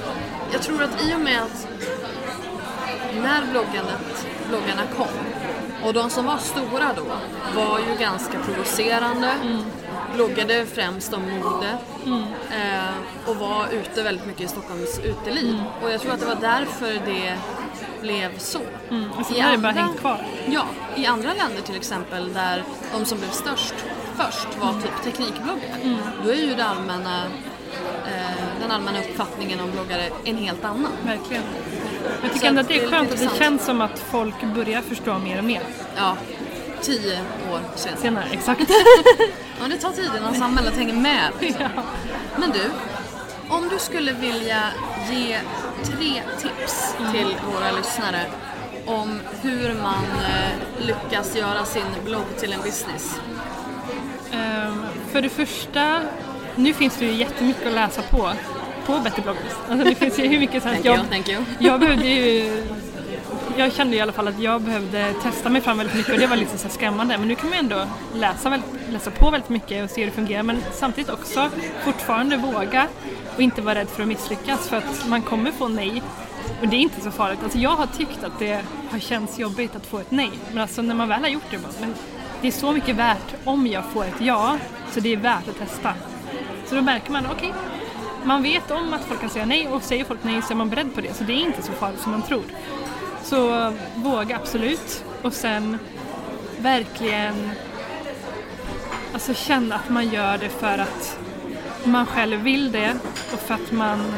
jag 0.51 0.61
tror 0.61 0.84
att 0.84 1.03
i 1.03 1.15
och 1.15 1.19
med 1.19 1.41
att 1.41 1.67
när 3.23 3.41
bloggandet, 3.51 4.28
bloggarna 4.49 4.82
kom 4.97 5.07
och 5.84 5.93
de 5.93 6.09
som 6.09 6.25
var 6.25 6.38
stora 6.38 6.93
då 6.95 7.03
var 7.61 7.80
ju 7.80 7.95
ganska 7.99 8.39
provocerande, 8.39 9.32
bloggade 10.15 10.65
främst 10.65 11.13
om 11.13 11.21
mode 11.21 11.78
eh, 12.51 12.95
och 13.30 13.36
var 13.36 13.67
ute 13.71 14.03
väldigt 14.03 14.25
mycket 14.25 14.41
i 14.41 14.47
Stockholms 14.47 14.99
uteliv. 14.99 15.61
Och 15.84 15.91
jag 15.91 16.01
tror 16.01 16.11
att 16.13 16.19
det 16.19 16.25
var 16.25 16.38
därför 16.41 16.93
det 17.05 17.38
blev 18.01 18.38
så. 18.38 18.59
Och 19.19 19.25
så 19.25 19.34
I 19.34 19.39
har 19.39 19.51
det 19.51 19.57
bara 19.57 19.69
andra- 19.69 19.82
hängt 19.82 19.99
kvar. 19.99 20.25
Ja, 20.45 20.65
i 20.95 21.05
andra 21.05 21.30
länder 21.34 21.61
till 21.61 21.75
exempel 21.75 22.34
där 22.34 22.63
de 22.93 23.05
som 23.05 23.17
blev 23.17 23.30
störst 23.30 23.73
först 24.18 24.57
var 24.61 24.74
typ 24.74 25.03
teknikbloggar. 25.03 25.99
Då 26.24 26.30
är 26.30 26.36
ju 26.36 26.55
det 26.55 26.65
allmänna, 26.65 27.24
eh, 28.05 28.59
den 28.61 28.72
allmänna 28.72 28.99
uppfattningen 28.99 29.59
om 29.59 29.72
bloggare 29.72 30.09
en 30.26 30.38
helt 30.38 30.65
annan. 30.65 30.91
Verkligen. 31.05 31.43
Jag 32.24 32.34
tycker 32.34 32.47
ändå 32.47 32.61
att 32.61 32.68
det 32.68 32.84
är 32.84 32.88
skönt 32.89 33.11
att 33.11 33.20
det 33.20 33.30
känns 33.38 33.65
som 33.65 33.82
att 33.82 33.99
folk 33.99 34.43
börjar 34.55 34.82
förstå 34.82 35.18
mer 35.20 35.38
och 35.38 35.43
mer. 35.43 35.61
Ja, 35.97 36.18
tio 36.82 37.20
år 37.51 37.59
senare. 37.76 37.99
senare. 38.01 38.26
Exakt. 38.32 38.61
Ja, 39.61 39.68
det 39.68 39.78
tar 39.78 39.91
tid 39.91 40.11
innan 40.18 40.36
samhället 40.36 40.78
hänger 40.78 40.93
med. 40.93 41.32
ja. 41.59 41.70
Men 42.36 42.51
du, 42.51 42.61
om 43.49 43.70
du 43.70 43.80
skulle 43.80 44.11
vilja 44.11 44.63
ge 45.11 45.39
tre 45.84 46.22
tips 46.41 46.95
till 47.13 47.36
våra 47.53 47.72
lyssnare 47.72 48.22
om 48.86 49.20
hur 49.41 49.74
man 49.84 50.03
eh, 50.03 50.86
lyckas 50.88 51.36
göra 51.36 51.65
sin 51.65 51.86
blogg 52.05 52.38
till 52.38 52.53
en 52.53 52.61
business. 52.61 53.20
Ehm, 54.32 54.86
för 55.11 55.21
det 55.21 55.30
första, 55.30 56.01
nu 56.55 56.73
finns 56.73 56.97
det 56.97 57.05
ju 57.05 57.11
jättemycket 57.11 57.67
att 57.67 57.73
läsa 57.73 58.01
på 58.01 58.32
på 58.86 58.99
Better 58.99 59.21
bloggers. 59.21 59.53
Alltså 59.69 59.89
det 59.89 59.95
finns 59.95 60.19
ju 60.19 60.28
hur 60.28 60.39
mycket 60.39 60.63
som 60.63 60.71
helst. 60.71 60.86
Jag, 60.86 61.30
you. 61.30 61.43
jag 61.59 61.80
behövde 61.80 62.07
ju 62.07 62.63
jag 63.57 63.73
kände 63.73 63.95
i 63.95 64.01
alla 64.01 64.11
fall 64.11 64.28
att 64.28 64.39
jag 64.39 64.61
behövde 64.61 65.13
testa 65.23 65.49
mig 65.49 65.61
fram 65.61 65.78
väldigt 65.78 65.95
mycket 65.95 66.13
och 66.13 66.19
det 66.19 66.28
var 66.28 66.36
lite 66.36 66.57
så 66.57 66.67
här 66.67 66.73
skrämmande. 66.73 67.17
Men 67.17 67.28
nu 67.28 67.36
kan 67.36 67.49
man 67.49 67.59
ändå 67.59 67.88
läsa, 68.15 68.49
väldigt, 68.49 68.69
läsa 68.89 69.11
på 69.11 69.30
väldigt 69.30 69.49
mycket 69.49 69.84
och 69.84 69.89
se 69.89 70.01
hur 70.01 70.07
det 70.07 70.15
fungerar 70.15 70.43
men 70.43 70.63
samtidigt 70.73 71.09
också 71.09 71.49
fortfarande 71.84 72.38
våga 72.38 72.88
och 73.36 73.41
inte 73.41 73.61
vara 73.61 73.75
rädd 73.75 73.89
för 73.89 74.01
att 74.01 74.07
misslyckas 74.07 74.67
för 74.67 74.78
att 74.78 75.07
man 75.07 75.21
kommer 75.21 75.51
få 75.51 75.67
nej. 75.67 76.01
Och 76.61 76.67
det 76.67 76.75
är 76.75 76.80
inte 76.80 77.01
så 77.01 77.11
farligt. 77.11 77.39
Alltså 77.43 77.57
jag 77.57 77.75
har 77.75 77.88
tyckt 77.88 78.23
att 78.23 78.39
det 78.39 78.61
har 78.91 78.99
känts 78.99 79.39
jobbigt 79.39 79.75
att 79.75 79.86
få 79.86 79.99
ett 79.99 80.11
nej. 80.11 80.32
Men 80.51 80.61
alltså 80.61 80.82
när 80.82 80.95
man 80.95 81.07
väl 81.07 81.21
har 81.21 81.30
gjort 81.30 81.51
det, 81.51 81.57
bara, 81.57 81.71
men 81.82 81.93
det 82.41 82.47
är 82.47 82.51
så 82.51 82.71
mycket 82.71 82.95
värt 82.95 83.35
om 83.43 83.67
jag 83.67 83.85
får 83.85 84.05
ett 84.05 84.21
ja, 84.21 84.57
så 84.91 84.99
det 84.99 85.13
är 85.13 85.17
värt 85.17 85.47
att 85.47 85.57
testa. 85.59 85.93
Så 86.65 86.75
då 86.75 86.81
märker 86.81 87.11
man, 87.11 87.25
okej, 87.31 87.53
man 88.23 88.43
vet 88.43 88.71
om 88.71 88.93
att 88.93 89.05
folk 89.05 89.21
kan 89.21 89.29
säga 89.29 89.45
nej 89.45 89.67
och 89.67 89.83
säger 89.83 90.03
folk 90.03 90.23
nej 90.23 90.41
så 90.41 90.53
är 90.53 90.55
man 90.55 90.69
beredd 90.69 90.95
på 90.95 91.01
det. 91.01 91.13
Så 91.13 91.23
det 91.23 91.33
är 91.33 91.45
inte 91.45 91.61
så 91.61 91.71
farligt 91.71 91.99
som 92.01 92.11
man 92.11 92.21
tror. 92.21 92.43
Så 93.23 93.73
våga 93.95 94.35
absolut. 94.35 95.03
Och 95.21 95.33
sen 95.33 95.77
verkligen 96.59 97.51
alltså 99.13 99.33
känna 99.33 99.75
att 99.75 99.89
man 99.89 100.09
gör 100.09 100.38
det 100.38 100.49
för 100.49 100.77
att 100.77 101.19
man 101.83 102.05
själv 102.05 102.41
vill 102.41 102.71
det 102.71 102.97
och 103.33 103.39
för 103.39 103.53
att 103.53 103.71
man 103.71 104.13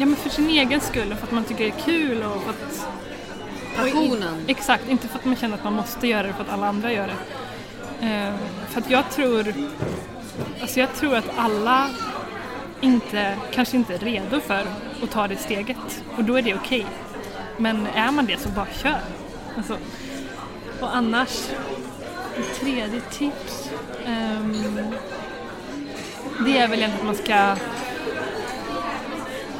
Ja 0.00 0.06
men 0.06 0.16
för 0.16 0.30
sin 0.30 0.48
egen 0.50 0.80
skull 0.80 1.12
och 1.12 1.18
för 1.18 1.26
att 1.26 1.32
man 1.32 1.44
tycker 1.44 1.64
det 1.64 1.70
är 1.70 1.84
kul 1.84 2.22
och 2.22 2.42
för 2.42 2.50
att 2.50 2.88
Passionen. 3.78 4.44
Exakt, 4.46 4.88
inte 4.88 5.08
för 5.08 5.18
att 5.18 5.24
man 5.24 5.36
känner 5.36 5.54
att 5.54 5.64
man 5.64 5.72
måste 5.72 6.06
göra 6.06 6.26
det 6.26 6.32
för 6.32 6.42
att 6.42 6.50
alla 6.50 6.66
andra 6.68 6.92
gör 6.92 7.06
det. 7.06 7.16
Eh, 8.06 8.34
för 8.68 8.80
att 8.80 8.90
jag 8.90 9.10
tror, 9.10 9.54
alltså 10.60 10.80
jag 10.80 10.94
tror 10.94 11.16
att 11.16 11.30
alla 11.36 11.90
inte, 12.80 13.36
kanske 13.50 13.76
inte 13.76 13.94
är 13.94 13.98
redo 13.98 14.40
för 14.40 14.66
att 15.02 15.10
ta 15.10 15.28
det 15.28 15.36
steget 15.36 16.04
och 16.16 16.24
då 16.24 16.38
är 16.38 16.42
det 16.42 16.54
okej. 16.54 16.86
Men 17.56 17.86
är 17.86 18.10
man 18.10 18.26
det 18.26 18.40
så 18.40 18.48
bara 18.48 18.66
kör. 18.82 19.00
Alltså, 19.56 19.78
och 20.80 20.96
annars, 20.96 21.48
ett 22.38 22.60
tredje 22.60 23.00
tips. 23.00 23.70
ehm, 24.06 24.56
det 26.44 26.58
är 26.58 26.68
väl 26.68 26.78
egentligen 26.78 27.00
att 27.00 27.04
man 27.04 27.14
ska 27.14 27.56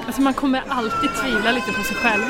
Alltså 0.06 0.22
man 0.22 0.34
kommer 0.34 0.62
alltid 0.68 1.10
tvivla 1.22 1.52
lite 1.52 1.72
på 1.72 1.82
sig 1.82 1.96
själv. 1.96 2.24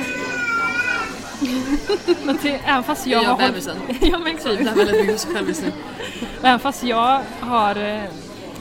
Men 2.24 2.38
till, 2.38 2.58
även 2.64 2.84
fast 2.84 3.06
jag 3.06 3.24
Jag 3.24 3.30
har 3.30 3.48
bebisen. 3.48 3.76
ja, 4.00 4.18
men 4.18 4.26
exakt. 4.26 4.56
Tvivlar 4.56 4.74
väldigt 4.74 4.96
mycket 4.96 5.14
på 5.14 5.18
sig 5.18 5.34
själv 5.34 5.48
just 5.48 5.62
nu. 5.62 5.72
Även 6.42 6.58
fast 6.58 6.82
jag 6.82 7.20
har, 7.40 7.76
eh, 7.76 8.02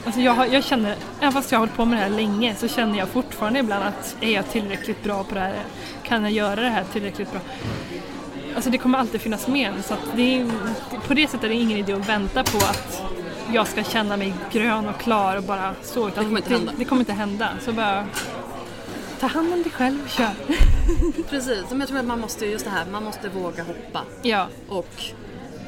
alltså 0.04 0.20
jag, 0.20 0.32
har, 0.32 0.46
jag 0.46 0.64
känner, 0.64 0.96
även 1.20 1.32
fast 1.32 1.52
jag 1.52 1.58
har 1.58 1.66
hållit 1.66 1.76
på 1.76 1.84
med 1.84 1.98
det 1.98 2.02
här 2.02 2.10
länge 2.10 2.54
så 2.54 2.68
känner 2.68 2.98
jag 2.98 3.08
fortfarande 3.08 3.58
ibland 3.58 3.84
att 3.84 4.16
är 4.20 4.30
jag 4.30 4.50
tillräckligt 4.50 5.02
bra 5.02 5.24
på 5.24 5.34
det 5.34 5.40
här? 5.40 5.54
Kan 6.02 6.22
jag 6.22 6.32
göra 6.32 6.60
det 6.60 6.70
här 6.70 6.84
tillräckligt 6.92 7.30
bra? 7.30 7.40
Alltså 8.54 8.70
det 8.70 8.78
kommer 8.78 8.98
alltid 8.98 9.20
finnas 9.20 9.48
med 9.48 9.72
så 9.84 9.94
att 9.94 10.16
det 10.16 10.46
på 11.06 11.14
det 11.14 11.26
sättet 11.30 11.44
är 11.44 11.48
det 11.48 11.54
ingen 11.54 11.78
idé 11.78 11.92
att 11.92 12.08
vänta 12.08 12.44
på 12.44 12.58
att 12.58 13.02
jag 13.52 13.66
ska 13.66 13.84
känna 13.84 14.16
mig 14.16 14.34
grön 14.52 14.88
och 14.88 15.00
klar 15.00 15.36
och 15.36 15.42
bara 15.42 15.74
så. 15.82 16.08
Utan 16.08 16.24
Det 16.24 16.28
kommer 16.28 16.38
inte 16.38 16.52
hända. 16.52 16.72
Det, 16.76 16.84
kommer 16.84 17.00
inte 17.00 17.12
hända. 17.12 17.48
Så 17.60 17.72
bara 17.72 18.06
ta 19.20 19.26
hand 19.26 19.52
om 19.52 19.62
dig 19.62 19.72
själv, 19.72 20.08
kör. 20.08 20.30
Precis, 21.30 21.64
men 21.70 21.80
jag 21.80 21.88
tror 21.88 21.98
att 21.98 22.04
man 22.04 22.20
måste, 22.20 22.46
just 22.46 22.64
det 22.64 22.70
här, 22.70 22.86
man 22.92 23.04
måste 23.04 23.28
våga 23.28 23.62
hoppa. 23.62 24.02
Ja, 24.22 24.48
Och, 24.68 25.02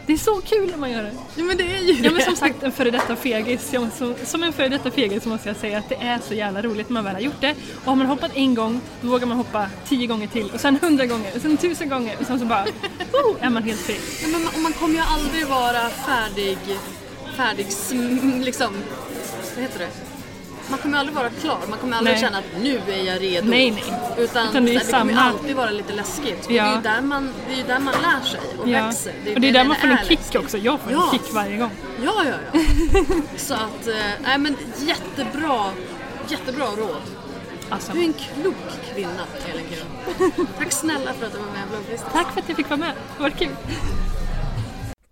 det 0.07 0.13
är 0.13 0.19
så 0.19 0.41
kul 0.41 0.71
när 0.71 0.77
man 0.77 0.91
gör 0.91 1.03
det. 1.03 1.13
ja 1.37 1.45
men 1.45 1.57
det 1.57 1.63
är 1.77 1.81
ju 1.83 1.93
Ja 1.93 2.11
men 2.13 2.23
som 2.23 2.37
sagt 2.37 2.63
en 2.63 2.73
före 2.73 2.91
detta 2.91 3.17
fegis, 3.17 3.73
jag- 3.73 3.93
som, 3.93 4.15
som 4.25 4.43
en 4.43 4.53
före 4.53 4.69
detta 4.69 4.91
fegis 4.91 5.23
så 5.23 5.29
måste 5.29 5.49
jag 5.49 5.57
säga 5.57 5.79
att 5.79 5.89
det 5.89 5.95
är 5.95 6.19
så 6.29 6.35
jävla 6.35 6.63
roligt 6.63 6.89
när 6.89 6.95
man 6.95 7.05
väl 7.05 7.15
har 7.15 7.21
gjort 7.21 7.41
det. 7.41 7.55
Och 7.77 7.85
har 7.85 7.97
man 7.97 8.07
hoppat 8.07 8.31
en 8.35 8.55
gång, 8.55 8.81
då 9.01 9.09
vågar 9.09 9.27
man 9.27 9.37
hoppa 9.37 9.67
tio 9.89 10.07
gånger 10.07 10.27
till 10.27 10.51
och 10.55 10.61
sen 10.61 10.79
hundra 10.83 11.07
gånger 11.07 11.31
och 11.37 11.41
sen 11.43 11.57
tusen 11.57 11.89
gånger 11.89 12.17
och 12.21 12.27
sen 12.27 12.39
så 12.39 12.45
bara, 12.45 12.65
oh, 13.13 13.37
är 13.41 13.51
man 13.51 13.63
helt 13.63 13.81
fri. 13.81 13.97
Nej, 14.23 14.33
men 14.33 14.43
man, 14.45 14.63
man 14.63 14.73
kommer 14.73 14.95
ju 14.95 15.01
aldrig 15.01 15.47
vara 15.47 15.89
färdig, 15.89 16.59
färdig 17.37 17.67
liksom, 18.45 18.73
vad 19.55 19.63
heter 19.65 19.79
det? 19.79 19.89
Man 20.71 20.79
kommer 20.79 20.99
aldrig 20.99 21.17
vara 21.17 21.31
klar, 21.31 21.59
man 21.71 21.79
kommer 21.79 21.97
aldrig 21.97 22.15
Nej. 22.15 22.23
känna 22.23 22.39
att 22.39 22.45
nu 22.63 22.81
är 22.89 23.03
jag 23.05 23.23
redo. 23.23 23.51
Nej, 23.51 23.71
nej. 23.71 23.85
Utan, 24.19 24.49
Utan 24.49 24.65
det 24.65 24.71
är 24.71 24.75
det 24.75 24.81
kommer 24.81 25.13
samma- 25.15 25.21
alltid 25.21 25.57
vara 25.57 25.71
lite 25.71 25.93
läskigt. 25.93 26.47
Och 26.47 26.53
Ja. 26.53 26.65
det 26.65 26.71
är 26.71 26.75
ju 26.77 26.83
där 26.83 27.01
man, 27.01 27.33
det 27.49 27.53
är 27.53 27.57
ju 27.57 27.63
där 27.63 27.79
man 27.79 27.95
lär 28.03 28.27
sig 28.27 28.41
och 28.59 28.69
Ja. 28.69 28.87
växer. 28.87 29.13
och 29.35 29.41
det 29.41 29.49
är 29.49 29.53
där 29.53 29.65
man 29.65 29.77
får 29.77 29.89
en 29.89 29.93
är 29.99 30.05
kick 30.05 30.19
läskigt. 30.19 30.37
också, 30.43 30.59
jag 30.59 30.81
får 30.81 30.93
Ja. 30.93 31.05
en 31.13 31.19
kick 31.19 31.33
varje 31.35 31.57
gång. 31.57 31.71
Ja, 32.05 32.25
ja, 32.25 32.35
ja. 32.53 32.61
Så 33.37 33.55
att, 33.55 33.87
eh, 33.87 33.95
nej 34.23 34.39
men 34.39 34.57
jättebra, 34.79 35.71
jättebra 36.29 36.65
råd. 36.67 37.01
Alltså, 37.71 37.93
Du 37.93 38.01
är 38.01 38.05
en 38.05 38.13
klok 38.13 38.55
kvinna, 38.95 39.25
Elin 39.53 39.65
Kira. 39.71 40.31
Tack 40.59 40.73
snälla 40.73 41.13
för 41.13 41.27
att 41.27 41.33
du 41.33 41.39
var 41.39 41.47
med 41.47 41.63
i 41.67 41.71
blogglistan. 41.71 42.11
tack 42.13 42.33
för 42.33 42.41
att 42.41 42.49
jag 42.49 42.57
fick 42.57 42.71
vara 42.71 42.81
med, 42.81 42.93
det 43.17 43.23
var 43.23 43.31
kul. 43.31 43.49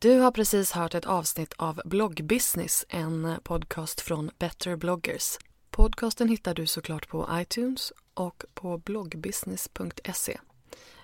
Du 0.01 0.19
har 0.21 0.31
precis 0.31 0.73
hört 0.73 0.95
ett 0.95 1.05
avsnitt 1.07 1.55
av 1.57 1.81
Bloggbusiness, 1.85 2.85
en 2.89 3.35
podcast 3.43 4.01
från 4.01 4.31
Better 4.39 4.77
bloggers. 4.77 5.39
Podcasten 5.79 6.29
hittar 6.29 6.55
du 6.55 6.67
såklart 6.67 7.09
på 7.09 7.29
iTunes 7.33 7.93
och 8.15 8.45
på 8.55 8.79
bloggbusiness.se. 8.79 10.39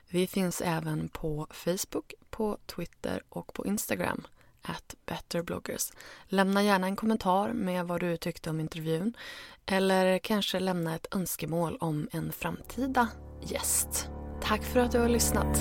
Vi 0.08 0.26
finns 0.26 0.60
även 0.60 1.08
på 1.08 1.46
Facebook, 1.50 2.14
på 2.30 2.58
Twitter 2.66 3.22
och 3.28 3.52
på 3.52 3.66
Instagram, 3.66 4.26
at 4.62 4.94
betterbloggers. 5.06 5.92
Lämna 6.28 6.62
gärna 6.62 6.86
en 6.86 6.96
kommentar 6.96 7.52
med 7.52 7.86
vad 7.86 8.00
du 8.00 8.16
tyckte 8.16 8.50
om 8.50 8.60
intervjun 8.60 9.16
eller 9.66 10.18
kanske 10.18 10.60
lämna 10.60 10.94
ett 10.94 11.14
önskemål 11.14 11.76
om 11.80 12.08
en 12.12 12.32
framtida 12.32 13.08
gäst. 13.42 14.08
Tack 14.42 14.62
för 14.62 14.80
att 14.80 14.92
du 14.92 14.98
har 14.98 15.08
lyssnat. 15.08 15.58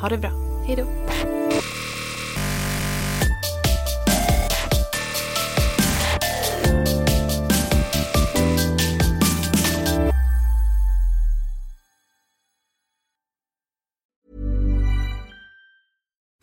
Ha 0.00 0.08
det 0.08 0.18
bra. 0.18 0.30
Hej 0.66 0.76
då! 0.76 0.86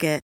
Target. 0.00 0.29